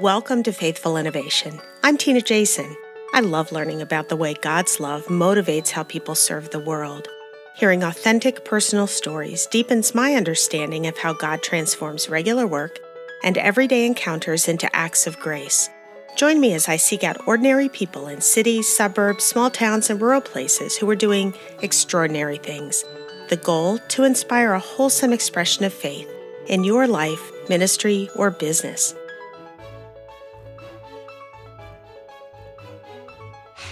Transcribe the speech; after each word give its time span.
Welcome 0.00 0.42
to 0.42 0.52
Faithful 0.52 0.96
Innovation. 0.96 1.60
I'm 1.84 1.96
Tina 1.96 2.20
Jason. 2.20 2.76
I 3.12 3.20
love 3.20 3.52
learning 3.52 3.80
about 3.80 4.08
the 4.08 4.16
way 4.16 4.34
God's 4.34 4.80
love 4.80 5.04
motivates 5.04 5.70
how 5.70 5.84
people 5.84 6.16
serve 6.16 6.50
the 6.50 6.58
world. 6.58 7.06
Hearing 7.54 7.84
authentic 7.84 8.44
personal 8.44 8.88
stories 8.88 9.46
deepens 9.46 9.94
my 9.94 10.14
understanding 10.14 10.88
of 10.88 10.98
how 10.98 11.12
God 11.12 11.44
transforms 11.44 12.08
regular 12.08 12.44
work 12.44 12.80
and 13.22 13.38
everyday 13.38 13.86
encounters 13.86 14.48
into 14.48 14.74
acts 14.74 15.06
of 15.06 15.20
grace. 15.20 15.70
Join 16.16 16.40
me 16.40 16.54
as 16.54 16.68
I 16.68 16.74
seek 16.74 17.04
out 17.04 17.28
ordinary 17.28 17.68
people 17.68 18.08
in 18.08 18.20
cities, 18.20 18.76
suburbs, 18.76 19.22
small 19.22 19.48
towns, 19.48 19.90
and 19.90 20.02
rural 20.02 20.20
places 20.20 20.76
who 20.76 20.90
are 20.90 20.96
doing 20.96 21.34
extraordinary 21.62 22.38
things. 22.38 22.84
The 23.28 23.36
goal 23.36 23.78
to 23.90 24.02
inspire 24.02 24.54
a 24.54 24.58
wholesome 24.58 25.12
expression 25.12 25.64
of 25.64 25.72
faith 25.72 26.10
in 26.48 26.64
your 26.64 26.88
life, 26.88 27.30
ministry, 27.48 28.10
or 28.16 28.32
business. 28.32 28.92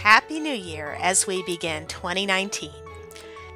Happy 0.03 0.41
New 0.41 0.53
Year 0.53 0.99
as 1.01 1.29
we 1.29 1.45
begin 1.45 1.87
2019. 1.87 2.73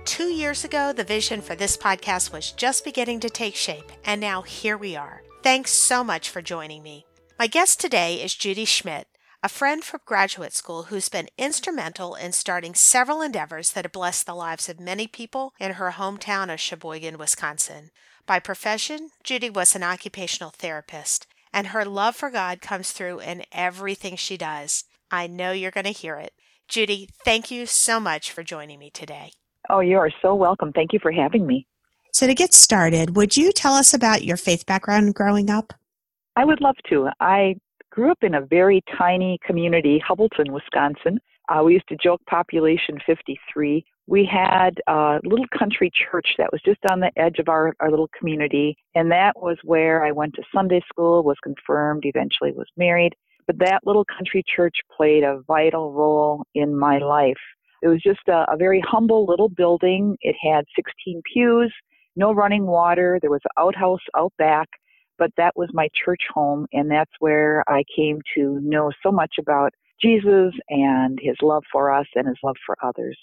Two 0.04 0.28
years 0.28 0.62
ago, 0.62 0.92
the 0.92 1.02
vision 1.02 1.40
for 1.40 1.56
this 1.56 1.76
podcast 1.76 2.32
was 2.32 2.52
just 2.52 2.84
beginning 2.84 3.18
to 3.18 3.28
take 3.28 3.56
shape, 3.56 3.90
and 4.04 4.20
now 4.20 4.42
here 4.42 4.76
we 4.76 4.94
are. 4.94 5.24
Thanks 5.42 5.72
so 5.72 6.04
much 6.04 6.30
for 6.30 6.40
joining 6.40 6.84
me. 6.84 7.04
My 7.36 7.48
guest 7.48 7.80
today 7.80 8.22
is 8.22 8.32
Judy 8.32 8.64
Schmidt, 8.64 9.08
a 9.42 9.48
friend 9.48 9.82
from 9.82 9.98
graduate 10.06 10.52
school 10.52 10.84
who's 10.84 11.08
been 11.08 11.26
instrumental 11.36 12.14
in 12.14 12.30
starting 12.30 12.76
several 12.76 13.22
endeavors 13.22 13.72
that 13.72 13.84
have 13.84 13.90
blessed 13.90 14.26
the 14.26 14.34
lives 14.36 14.68
of 14.68 14.78
many 14.78 15.08
people 15.08 15.52
in 15.58 15.72
her 15.72 15.94
hometown 15.96 16.54
of 16.54 16.60
Sheboygan, 16.60 17.18
Wisconsin. 17.18 17.90
By 18.24 18.38
profession, 18.38 19.10
Judy 19.24 19.50
was 19.50 19.74
an 19.74 19.82
occupational 19.82 20.50
therapist, 20.50 21.26
and 21.52 21.66
her 21.68 21.84
love 21.84 22.14
for 22.14 22.30
God 22.30 22.60
comes 22.60 22.92
through 22.92 23.18
in 23.18 23.42
everything 23.50 24.14
she 24.14 24.36
does. 24.36 24.84
I 25.10 25.26
know 25.26 25.52
you're 25.52 25.70
going 25.70 25.84
to 25.84 25.90
hear 25.90 26.16
it. 26.16 26.32
Judy, 26.68 27.08
thank 27.24 27.50
you 27.50 27.66
so 27.66 28.00
much 28.00 28.32
for 28.32 28.42
joining 28.42 28.78
me 28.78 28.90
today. 28.90 29.32
Oh, 29.68 29.80
you 29.80 29.98
are 29.98 30.10
so 30.22 30.34
welcome. 30.34 30.72
Thank 30.72 30.92
you 30.92 30.98
for 31.00 31.12
having 31.12 31.46
me. 31.46 31.66
So, 32.12 32.26
to 32.26 32.34
get 32.34 32.54
started, 32.54 33.14
would 33.14 33.36
you 33.36 33.52
tell 33.52 33.74
us 33.74 33.92
about 33.92 34.24
your 34.24 34.36
faith 34.36 34.64
background 34.66 35.14
growing 35.14 35.50
up? 35.50 35.72
I 36.34 36.44
would 36.44 36.60
love 36.60 36.76
to. 36.88 37.08
I 37.20 37.56
grew 37.90 38.10
up 38.10 38.18
in 38.22 38.34
a 38.34 38.40
very 38.40 38.82
tiny 38.96 39.38
community, 39.44 40.02
Hubbleton, 40.06 40.52
Wisconsin. 40.52 41.18
Uh, 41.48 41.62
we 41.62 41.74
used 41.74 41.88
to 41.88 41.96
joke 41.96 42.20
population 42.28 42.98
53. 43.06 43.84
We 44.08 44.24
had 44.24 44.80
a 44.86 45.18
little 45.24 45.46
country 45.56 45.90
church 45.90 46.28
that 46.38 46.50
was 46.52 46.60
just 46.64 46.80
on 46.90 47.00
the 47.00 47.10
edge 47.16 47.38
of 47.38 47.48
our, 47.48 47.74
our 47.80 47.90
little 47.90 48.10
community, 48.18 48.76
and 48.94 49.10
that 49.10 49.34
was 49.36 49.56
where 49.62 50.04
I 50.04 50.12
went 50.12 50.34
to 50.34 50.42
Sunday 50.54 50.80
school, 50.88 51.22
was 51.22 51.36
confirmed, 51.42 52.04
eventually 52.04 52.52
was 52.52 52.68
married. 52.76 53.14
But 53.46 53.58
that 53.60 53.80
little 53.84 54.04
country 54.04 54.42
church 54.54 54.74
played 54.96 55.22
a 55.22 55.40
vital 55.46 55.92
role 55.92 56.44
in 56.54 56.76
my 56.76 56.98
life. 56.98 57.38
It 57.82 57.88
was 57.88 58.02
just 58.02 58.26
a, 58.28 58.44
a 58.50 58.56
very 58.56 58.80
humble 58.80 59.26
little 59.26 59.48
building. 59.48 60.16
It 60.20 60.34
had 60.42 60.64
16 60.74 61.22
pews, 61.32 61.72
no 62.16 62.32
running 62.32 62.66
water. 62.66 63.18
There 63.20 63.30
was 63.30 63.42
an 63.44 63.62
outhouse 63.62 64.00
out 64.16 64.32
back, 64.38 64.68
but 65.18 65.30
that 65.36 65.52
was 65.56 65.68
my 65.72 65.88
church 66.04 66.22
home, 66.32 66.66
and 66.72 66.90
that's 66.90 67.12
where 67.20 67.62
I 67.68 67.84
came 67.94 68.20
to 68.34 68.58
know 68.62 68.90
so 69.02 69.12
much 69.12 69.34
about 69.38 69.72
Jesus 70.02 70.52
and 70.68 71.18
his 71.22 71.36
love 71.42 71.64
for 71.70 71.92
us 71.92 72.06
and 72.14 72.26
his 72.26 72.36
love 72.42 72.56
for 72.66 72.76
others. 72.82 73.16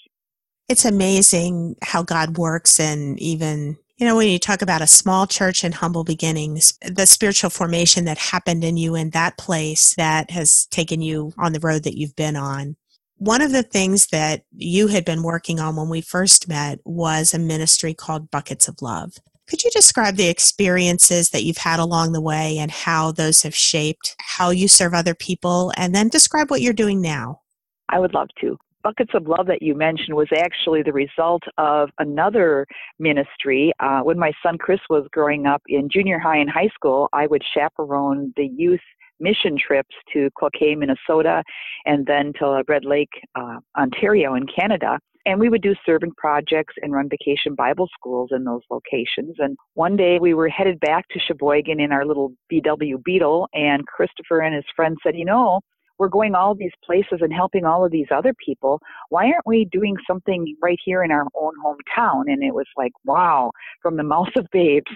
It's 0.68 0.84
amazing 0.84 1.76
how 1.82 2.02
God 2.02 2.38
works 2.38 2.80
and 2.80 3.18
even 3.20 3.76
you 3.96 4.06
know, 4.06 4.16
when 4.16 4.28
you 4.28 4.38
talk 4.38 4.60
about 4.60 4.82
a 4.82 4.86
small 4.86 5.26
church 5.26 5.62
and 5.62 5.74
humble 5.74 6.02
beginnings, 6.02 6.76
the 6.82 7.06
spiritual 7.06 7.50
formation 7.50 8.04
that 8.06 8.18
happened 8.18 8.64
in 8.64 8.76
you 8.76 8.94
in 8.94 9.10
that 9.10 9.38
place 9.38 9.94
that 9.94 10.30
has 10.32 10.66
taken 10.66 11.00
you 11.00 11.32
on 11.38 11.52
the 11.52 11.60
road 11.60 11.84
that 11.84 11.96
you've 11.96 12.16
been 12.16 12.34
on. 12.34 12.76
One 13.18 13.40
of 13.40 13.52
the 13.52 13.62
things 13.62 14.08
that 14.08 14.42
you 14.50 14.88
had 14.88 15.04
been 15.04 15.22
working 15.22 15.60
on 15.60 15.76
when 15.76 15.88
we 15.88 16.00
first 16.00 16.48
met 16.48 16.80
was 16.84 17.32
a 17.32 17.38
ministry 17.38 17.94
called 17.94 18.30
Buckets 18.30 18.66
of 18.66 18.82
Love. 18.82 19.14
Could 19.48 19.62
you 19.62 19.70
describe 19.70 20.16
the 20.16 20.28
experiences 20.28 21.30
that 21.30 21.44
you've 21.44 21.58
had 21.58 21.78
along 21.78 22.12
the 22.12 22.20
way 22.20 22.58
and 22.58 22.70
how 22.70 23.12
those 23.12 23.42
have 23.42 23.54
shaped 23.54 24.16
how 24.18 24.50
you 24.50 24.66
serve 24.66 24.94
other 24.94 25.14
people, 25.14 25.72
and 25.76 25.94
then 25.94 26.08
describe 26.08 26.50
what 26.50 26.62
you're 26.62 26.72
doing 26.72 27.00
now? 27.00 27.42
I 27.88 28.00
would 28.00 28.14
love 28.14 28.28
to. 28.40 28.58
Buckets 28.84 29.12
of 29.14 29.26
Love 29.26 29.46
that 29.46 29.62
you 29.62 29.74
mentioned 29.74 30.14
was 30.14 30.28
actually 30.36 30.82
the 30.82 30.92
result 30.92 31.42
of 31.56 31.88
another 31.98 32.66
ministry. 32.98 33.72
Uh, 33.80 34.00
when 34.00 34.18
my 34.18 34.30
son 34.42 34.58
Chris 34.58 34.80
was 34.90 35.08
growing 35.10 35.46
up 35.46 35.62
in 35.68 35.88
junior 35.90 36.18
high 36.18 36.36
and 36.36 36.50
high 36.50 36.68
school, 36.74 37.08
I 37.14 37.26
would 37.26 37.42
chaperone 37.54 38.34
the 38.36 38.46
youth 38.46 38.80
mission 39.18 39.56
trips 39.56 39.94
to 40.12 40.28
Cloquet, 40.36 40.74
Minnesota, 40.74 41.42
and 41.86 42.04
then 42.04 42.34
to 42.38 42.62
Red 42.68 42.84
Lake, 42.84 43.08
uh, 43.34 43.56
Ontario, 43.78 44.34
in 44.34 44.46
Canada. 44.46 44.98
And 45.24 45.40
we 45.40 45.48
would 45.48 45.62
do 45.62 45.74
servant 45.86 46.14
projects 46.18 46.74
and 46.82 46.92
run 46.92 47.08
vacation 47.08 47.54
Bible 47.54 47.88
schools 47.98 48.30
in 48.32 48.44
those 48.44 48.60
locations. 48.70 49.36
And 49.38 49.56
one 49.72 49.96
day 49.96 50.18
we 50.20 50.34
were 50.34 50.50
headed 50.50 50.78
back 50.80 51.08
to 51.08 51.18
Sheboygan 51.18 51.80
in 51.80 51.90
our 51.90 52.04
little 52.04 52.34
VW 52.52 53.02
Beetle, 53.02 53.48
and 53.54 53.86
Christopher 53.86 54.40
and 54.40 54.54
his 54.54 54.66
friend 54.76 54.98
said, 55.02 55.16
You 55.16 55.24
know, 55.24 55.62
we're 55.98 56.08
going 56.08 56.34
all 56.34 56.54
these 56.54 56.72
places 56.84 57.20
and 57.20 57.32
helping 57.32 57.64
all 57.64 57.84
of 57.84 57.92
these 57.92 58.08
other 58.10 58.34
people. 58.44 58.80
Why 59.10 59.26
aren't 59.26 59.46
we 59.46 59.66
doing 59.66 59.96
something 60.06 60.56
right 60.62 60.78
here 60.84 61.02
in 61.04 61.10
our 61.10 61.26
own 61.34 61.52
hometown? 61.64 62.22
And 62.26 62.42
it 62.42 62.54
was 62.54 62.66
like, 62.76 62.92
wow, 63.04 63.52
from 63.82 63.96
the 63.96 64.02
mouth 64.14 64.34
of 64.36 64.46
babes. 64.52 64.90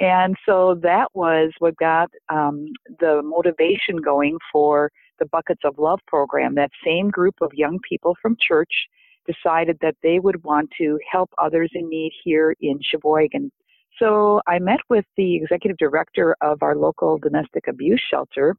And 0.00 0.34
so 0.46 0.78
that 0.82 1.08
was 1.12 1.52
what 1.58 1.76
got 1.76 2.08
um, 2.30 2.68
the 3.00 3.20
motivation 3.22 3.96
going 4.02 4.38
for 4.50 4.90
the 5.18 5.26
Buckets 5.26 5.60
of 5.64 5.78
Love 5.78 6.00
program. 6.06 6.54
That 6.54 6.70
same 6.84 7.10
group 7.10 7.34
of 7.42 7.52
young 7.52 7.78
people 7.86 8.16
from 8.22 8.36
church 8.40 8.72
decided 9.26 9.76
that 9.82 9.96
they 10.02 10.18
would 10.18 10.42
want 10.42 10.70
to 10.78 10.98
help 11.10 11.30
others 11.36 11.70
in 11.74 11.88
need 11.90 12.12
here 12.24 12.54
in 12.60 12.80
Sheboygan. 12.82 13.52
So 13.98 14.40
I 14.46 14.58
met 14.58 14.80
with 14.88 15.04
the 15.18 15.36
executive 15.36 15.76
director 15.76 16.34
of 16.40 16.62
our 16.62 16.74
local 16.74 17.18
domestic 17.18 17.68
abuse 17.68 18.02
shelter 18.10 18.56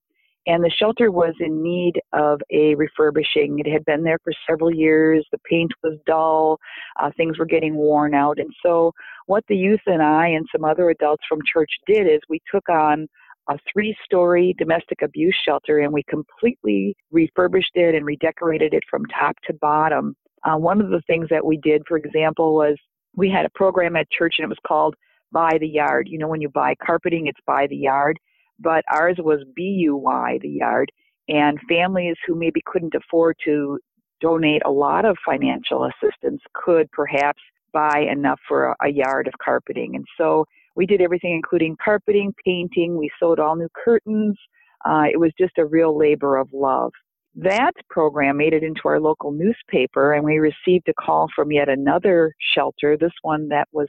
and 0.48 0.64
the 0.64 0.72
shelter 0.72 1.12
was 1.12 1.34
in 1.40 1.62
need 1.62 2.02
of 2.14 2.42
a 2.52 2.74
refurbishing. 2.76 3.60
It 3.60 3.72
had 3.72 3.86
been 3.86 4.04
there 4.04 4.18
for 4.24 4.34
several 4.50 4.74
years. 4.74 5.26
The 5.32 5.38
paint 5.50 5.72
was 5.84 5.98
dull. 6.06 6.58
Uh, 7.00 7.12
things 7.16 7.38
were 7.38 7.46
getting 7.46 7.76
worn 7.76 8.14
out. 8.14 8.40
And 8.40 8.52
so, 8.66 8.92
what 9.28 9.44
the 9.48 9.56
youth 9.56 9.82
and 9.86 10.02
I 10.02 10.28
and 10.28 10.46
some 10.52 10.66
other 10.66 10.90
adults 10.90 11.24
from 11.30 11.40
church 11.52 11.70
did 11.86 12.08
is 12.08 12.20
we 12.28 12.42
took 12.52 12.68
on 12.70 13.08
a 13.50 13.58
three 13.72 13.96
story 14.04 14.56
domestic 14.58 15.02
abuse 15.02 15.36
shelter 15.46 15.80
and 15.80 15.94
we 15.94 16.04
completely 16.10 16.96
refurbished 17.12 17.76
it 17.76 17.96
and 17.96 18.06
redecorated 18.06 18.74
it 18.74 18.84
from 18.90 19.06
top 19.06 19.36
to 19.46 19.54
bottom. 19.54 20.16
Uh, 20.44 20.58
one 20.58 20.82
of 20.82 20.90
the 20.90 21.02
things 21.06 21.28
that 21.30 21.46
we 21.46 21.58
did, 21.58 21.84
for 21.88 21.98
example, 21.98 22.56
was 22.56 22.76
we 23.16 23.30
had 23.30 23.46
a 23.46 23.50
program 23.54 23.96
at 23.96 24.10
church 24.12 24.36
and 24.38 24.46
it 24.46 24.50
was 24.50 24.58
called 24.66 24.96
Buy 25.32 25.58
the 25.60 25.68
Yard. 25.68 26.08
You 26.10 26.18
know, 26.18 26.28
when 26.28 26.42
you 26.42 26.50
buy 26.50 26.76
carpeting, 26.84 27.28
it's 27.28 27.40
Buy 27.46 27.68
the 27.68 27.76
yard 27.76 28.18
but 28.62 28.84
ours 28.92 29.18
was 29.20 29.44
BUY, 29.56 30.40
the 30.42 30.50
yard, 30.50 30.92
and 31.28 31.60
families 31.68 32.16
who 32.26 32.36
maybe 32.36 32.62
couldn't 32.66 32.96
afford 32.96 33.38
to 33.46 33.80
donate 34.20 34.62
a 34.66 34.72
lot 34.72 35.06
of 35.06 35.18
financial 35.26 35.86
assistance 35.86 36.42
could 36.54 36.92
perhaps 36.92 37.42
buy 37.74 38.06
enough 38.12 38.40
for 38.48 38.76
a, 38.82 38.92
yard 38.92 39.28
of 39.28 39.34
carpeting. 39.44 39.96
And 39.96 40.06
so 40.18 40.46
we 40.76 40.86
did 40.86 41.02
everything, 41.02 41.34
including 41.34 41.78
carpeting, 41.84 42.34
painting. 42.46 42.98
We 42.98 43.10
sewed 43.20 43.40
all 43.40 43.56
new 43.56 43.70
curtains. 43.84 44.38
Uh, 44.86 45.06
it 45.12 45.20
was 45.20 45.32
just 45.40 45.58
a 45.58 45.66
real 45.66 45.98
labor 45.98 46.38
of 46.38 46.50
love. 46.54 46.92
That 47.34 47.72
program 47.90 48.38
made 48.38 48.54
it 48.54 48.64
into 48.64 48.82
our 48.86 49.00
local 49.00 49.32
newspaper, 49.32 50.14
and 50.14 50.24
we 50.26 50.38
received 50.38 50.90
a 50.90 50.94
call 50.94 51.30
from 51.34 51.52
yet 51.52 51.70
another 51.70 52.36
shelter, 52.54 52.98
this 52.98 53.14
one 53.22 53.48
that 53.50 53.70
was 53.72 53.88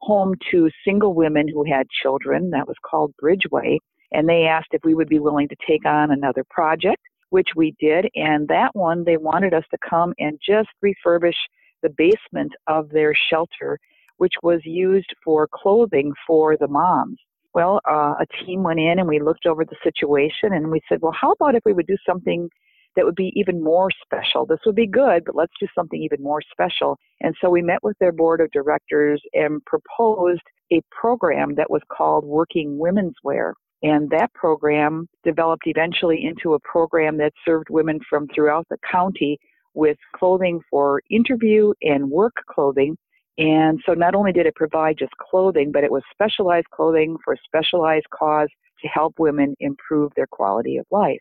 home 0.00 0.34
to 0.52 0.70
single 0.84 1.14
women 1.14 1.48
who 1.48 1.64
had 1.64 1.88
children. 2.02 2.50
That 2.50 2.68
was 2.68 2.76
called 2.88 3.12
Bridgeway 3.20 3.78
and 4.14 4.28
they 4.28 4.44
asked 4.44 4.68
if 4.72 4.82
we 4.84 4.94
would 4.94 5.08
be 5.08 5.18
willing 5.18 5.48
to 5.48 5.56
take 5.66 5.84
on 5.84 6.10
another 6.10 6.44
project, 6.48 7.02
which 7.30 7.48
we 7.56 7.74
did. 7.80 8.08
And 8.14 8.48
that 8.48 8.70
one, 8.74 9.04
they 9.04 9.16
wanted 9.16 9.52
us 9.52 9.64
to 9.72 9.78
come 9.88 10.14
and 10.18 10.38
just 10.46 10.68
refurbish 10.82 11.34
the 11.82 11.90
basement 11.90 12.52
of 12.66 12.88
their 12.90 13.12
shelter, 13.30 13.78
which 14.18 14.34
was 14.42 14.60
used 14.64 15.12
for 15.22 15.48
clothing 15.52 16.12
for 16.26 16.56
the 16.56 16.68
moms. 16.68 17.18
Well, 17.52 17.80
uh, 17.88 18.14
a 18.20 18.26
team 18.44 18.62
went 18.62 18.80
in 18.80 18.98
and 18.98 19.08
we 19.08 19.20
looked 19.20 19.46
over 19.46 19.64
the 19.64 19.76
situation 19.82 20.52
and 20.52 20.70
we 20.70 20.80
said, 20.88 21.00
well, 21.02 21.14
how 21.20 21.32
about 21.32 21.54
if 21.54 21.62
we 21.64 21.72
would 21.72 21.86
do 21.86 21.96
something 22.08 22.48
that 22.96 23.04
would 23.04 23.14
be 23.14 23.32
even 23.36 23.62
more 23.62 23.90
special? 24.04 24.46
This 24.46 24.60
would 24.66 24.74
be 24.74 24.86
good, 24.86 25.24
but 25.24 25.36
let's 25.36 25.52
do 25.60 25.66
something 25.74 26.00
even 26.02 26.22
more 26.22 26.40
special. 26.50 26.98
And 27.20 27.34
so 27.40 27.50
we 27.50 27.62
met 27.62 27.82
with 27.82 27.96
their 27.98 28.12
board 28.12 28.40
of 28.40 28.50
directors 28.52 29.20
and 29.34 29.64
proposed 29.66 30.42
a 30.72 30.80
program 30.90 31.54
that 31.56 31.70
was 31.70 31.82
called 31.90 32.24
Working 32.24 32.78
Women's 32.78 33.14
Wear. 33.22 33.54
And 33.82 34.08
that 34.10 34.32
program 34.34 35.08
developed 35.24 35.66
eventually 35.66 36.24
into 36.24 36.54
a 36.54 36.60
program 36.60 37.18
that 37.18 37.32
served 37.44 37.68
women 37.70 38.00
from 38.08 38.28
throughout 38.34 38.66
the 38.70 38.78
county 38.90 39.38
with 39.74 39.98
clothing 40.14 40.60
for 40.70 41.02
interview 41.10 41.74
and 41.82 42.10
work 42.10 42.34
clothing. 42.48 42.96
And 43.36 43.80
so 43.84 43.92
not 43.92 44.14
only 44.14 44.32
did 44.32 44.46
it 44.46 44.54
provide 44.54 44.96
just 44.98 45.12
clothing, 45.18 45.72
but 45.72 45.84
it 45.84 45.90
was 45.90 46.02
specialized 46.12 46.70
clothing 46.70 47.16
for 47.24 47.34
a 47.34 47.38
specialized 47.44 48.08
cause 48.10 48.48
to 48.80 48.88
help 48.88 49.18
women 49.18 49.54
improve 49.58 50.12
their 50.14 50.28
quality 50.28 50.76
of 50.76 50.86
life. 50.90 51.18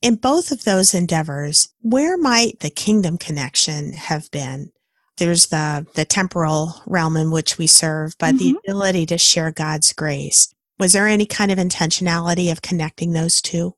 In 0.00 0.16
both 0.16 0.50
of 0.50 0.64
those 0.64 0.94
endeavors, 0.94 1.68
where 1.80 2.16
might 2.16 2.60
the 2.60 2.70
kingdom 2.70 3.18
connection 3.18 3.92
have 3.92 4.30
been? 4.30 4.72
There's 5.18 5.46
the, 5.46 5.86
the 5.94 6.04
temporal 6.04 6.82
realm 6.86 7.16
in 7.16 7.30
which 7.30 7.58
we 7.58 7.66
serve, 7.66 8.16
but 8.18 8.34
mm-hmm. 8.34 8.38
the 8.38 8.58
ability 8.64 9.06
to 9.06 9.18
share 9.18 9.52
God's 9.52 9.92
grace. 9.92 10.52
Was 10.78 10.92
there 10.92 11.06
any 11.06 11.26
kind 11.26 11.50
of 11.50 11.58
intentionality 11.58 12.50
of 12.50 12.62
connecting 12.62 13.12
those 13.12 13.40
two? 13.40 13.74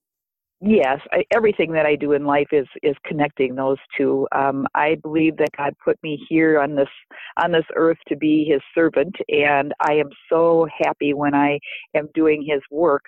Yes, 0.67 1.01
I, 1.13 1.25
everything 1.31 1.73
that 1.73 1.85
I 1.85 1.95
do 1.95 2.13
in 2.13 2.25
life 2.25 2.47
is 2.51 2.67
is 2.83 2.97
connecting 3.05 3.55
those 3.55 3.77
two. 3.99 4.27
Um, 4.33 4.67
I 4.75 4.95
believe 5.03 5.37
that 5.37 5.51
God 5.55 5.75
put 5.85 6.03
me 6.03 6.25
here 6.27 6.59
on 6.59 6.75
this 6.75 6.89
on 7.43 7.53
this 7.53 7.67
earth 7.77 7.99
to 8.09 8.17
be 8.17 8.47
His 8.49 8.63
servant, 8.75 9.15
and 9.29 9.75
I 9.81 9.93
am 9.95 10.09
so 10.31 10.67
happy 10.83 11.13
when 11.13 11.35
I 11.35 11.59
am 11.95 12.09
doing 12.15 12.43
His 12.49 12.63
work. 12.71 13.03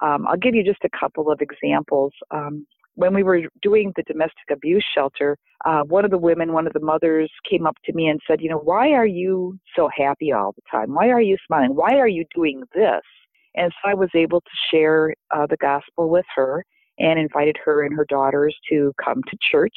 Um, 0.00 0.26
I'll 0.26 0.38
give 0.38 0.54
you 0.54 0.64
just 0.64 0.84
a 0.84 0.98
couple 0.98 1.30
of 1.30 1.40
examples. 1.42 2.12
Um, 2.30 2.66
when 2.94 3.12
we 3.12 3.22
were 3.22 3.42
doing 3.60 3.92
the 3.96 4.04
domestic 4.04 4.50
abuse 4.50 4.84
shelter, 4.94 5.36
uh, 5.66 5.82
one 5.82 6.06
of 6.06 6.10
the 6.10 6.18
women, 6.18 6.54
one 6.54 6.66
of 6.66 6.72
the 6.72 6.80
mothers, 6.80 7.30
came 7.50 7.66
up 7.66 7.76
to 7.84 7.92
me 7.92 8.06
and 8.06 8.20
said, 8.26 8.40
"You 8.40 8.48
know, 8.48 8.60
why 8.60 8.92
are 8.92 9.06
you 9.06 9.58
so 9.76 9.90
happy 9.94 10.32
all 10.32 10.52
the 10.52 10.62
time? 10.70 10.94
Why 10.94 11.10
are 11.10 11.20
you 11.20 11.36
smiling? 11.46 11.74
Why 11.74 11.96
are 11.96 12.08
you 12.08 12.24
doing 12.34 12.62
this?" 12.74 13.02
And 13.54 13.72
so 13.72 13.90
I 13.90 13.94
was 13.94 14.08
able 14.14 14.40
to 14.40 14.50
share 14.70 15.14
uh, 15.30 15.46
the 15.46 15.56
gospel 15.56 16.08
with 16.08 16.24
her 16.34 16.64
and 16.98 17.18
invited 17.18 17.56
her 17.64 17.84
and 17.84 17.94
her 17.96 18.06
daughters 18.08 18.56
to 18.70 18.92
come 19.02 19.22
to 19.28 19.36
church, 19.50 19.76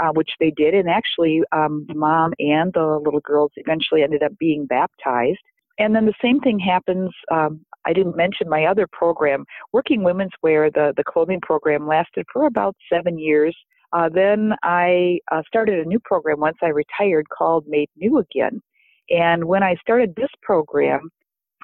uh, 0.00 0.10
which 0.12 0.30
they 0.40 0.50
did. 0.50 0.74
And 0.74 0.88
actually, 0.88 1.42
um, 1.52 1.84
the 1.88 1.94
mom 1.94 2.32
and 2.38 2.72
the 2.72 3.00
little 3.04 3.20
girls 3.20 3.52
eventually 3.56 4.02
ended 4.02 4.22
up 4.22 4.36
being 4.38 4.66
baptized. 4.66 5.40
And 5.78 5.94
then 5.94 6.06
the 6.06 6.14
same 6.22 6.40
thing 6.40 6.58
happens. 6.58 7.10
Um, 7.30 7.64
I 7.84 7.92
didn't 7.92 8.16
mention 8.16 8.48
my 8.48 8.66
other 8.66 8.86
program, 8.90 9.44
Working 9.72 10.04
Women's 10.04 10.32
Wear, 10.42 10.70
the, 10.70 10.92
the 10.96 11.04
clothing 11.04 11.40
program 11.40 11.86
lasted 11.86 12.26
for 12.32 12.46
about 12.46 12.76
seven 12.92 13.18
years. 13.18 13.56
Uh, 13.92 14.08
then 14.08 14.52
I 14.62 15.18
uh, 15.30 15.42
started 15.46 15.78
a 15.80 15.88
new 15.88 15.98
program 15.98 16.40
once 16.40 16.56
I 16.62 16.68
retired 16.68 17.28
called 17.28 17.66
Made 17.66 17.90
New 17.96 18.18
Again. 18.18 18.62
And 19.10 19.44
when 19.44 19.62
I 19.62 19.76
started 19.80 20.14
this 20.14 20.30
program, 20.42 21.10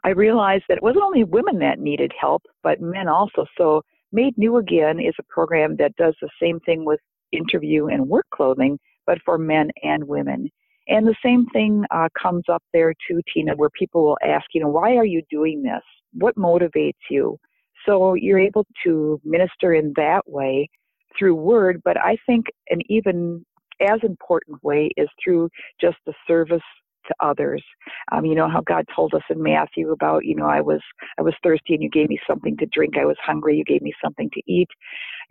I 0.05 0.11
realized 0.11 0.65
that 0.69 0.79
it 0.79 0.83
wasn't 0.83 1.05
only 1.05 1.25
women 1.25 1.59
that 1.59 1.79
needed 1.79 2.13
help, 2.19 2.43
but 2.63 2.81
men 2.81 3.09
also. 3.09 3.47
So 3.57 3.83
Made 4.13 4.37
New 4.39 4.57
Again 4.57 5.01
is 5.01 5.15
a 5.19 5.25
program 5.29 5.77
that 5.77 5.97
does 5.97 6.15
the 6.21 6.31
same 6.41 6.61
thing 6.61 6.85
with 6.85 7.01
interview 7.33 7.87
and 7.89 8.09
work 8.09 8.27
clothing, 8.35 8.79
but 9.07 9.19
for 9.25 9.39
men 9.39 9.71
and 9.83 10.05
women. 10.05 10.51
And 10.89 11.07
the 11.07 11.17
same 11.23 11.47
thing 11.53 11.85
uh, 11.91 12.09
comes 12.21 12.45
up 12.51 12.63
there 12.73 12.95
too, 13.07 13.21
Tina, 13.33 13.55
where 13.57 13.71
people 13.79 14.05
will 14.05 14.19
ask, 14.25 14.47
you 14.55 14.63
know, 14.63 14.69
why 14.69 14.97
are 14.97 15.05
you 15.05 15.23
doing 15.31 15.63
this? 15.63 15.83
What 16.15 16.37
motivates 16.37 16.93
you? 17.11 17.39
So 17.87 18.15
you're 18.15 18.39
able 18.39 18.67
to 18.85 19.21
minister 19.25 19.75
in 19.75 19.93
that 19.97 20.23
way 20.27 20.69
through 21.19 21.35
word, 21.35 21.83
but 21.85 21.99
I 21.99 22.17
think 22.27 22.47
an 22.71 22.81
even 22.89 23.45
as 23.81 24.01
important 24.03 24.63
way 24.65 24.91
is 24.97 25.09
through 25.23 25.51
just 25.81 25.97
the 26.07 26.15
service 26.27 26.63
to 27.07 27.15
others. 27.21 27.63
Um, 28.13 28.25
you 28.25 28.35
know 28.35 28.49
how 28.49 28.61
God 28.61 28.85
told 28.95 29.15
us 29.15 29.23
in 29.31 29.43
Matthew 29.43 29.91
about, 29.91 30.25
you 30.25 30.35
know, 30.35 30.47
I 30.47 30.61
was 30.61 30.81
I 31.19 31.23
was 31.23 31.35
thirsty 31.43 31.75
and 31.75 31.83
you 31.83 31.91
gave 31.91 32.09
me 32.09 32.19
something 32.27 32.57
to 32.59 32.67
drink. 32.67 32.97
I 32.99 33.05
was 33.05 33.17
hungry, 33.23 33.57
you 33.57 33.65
gave 33.65 33.83
me 33.83 33.93
something 34.03 34.31
to 34.33 34.43
eat. 34.47 34.69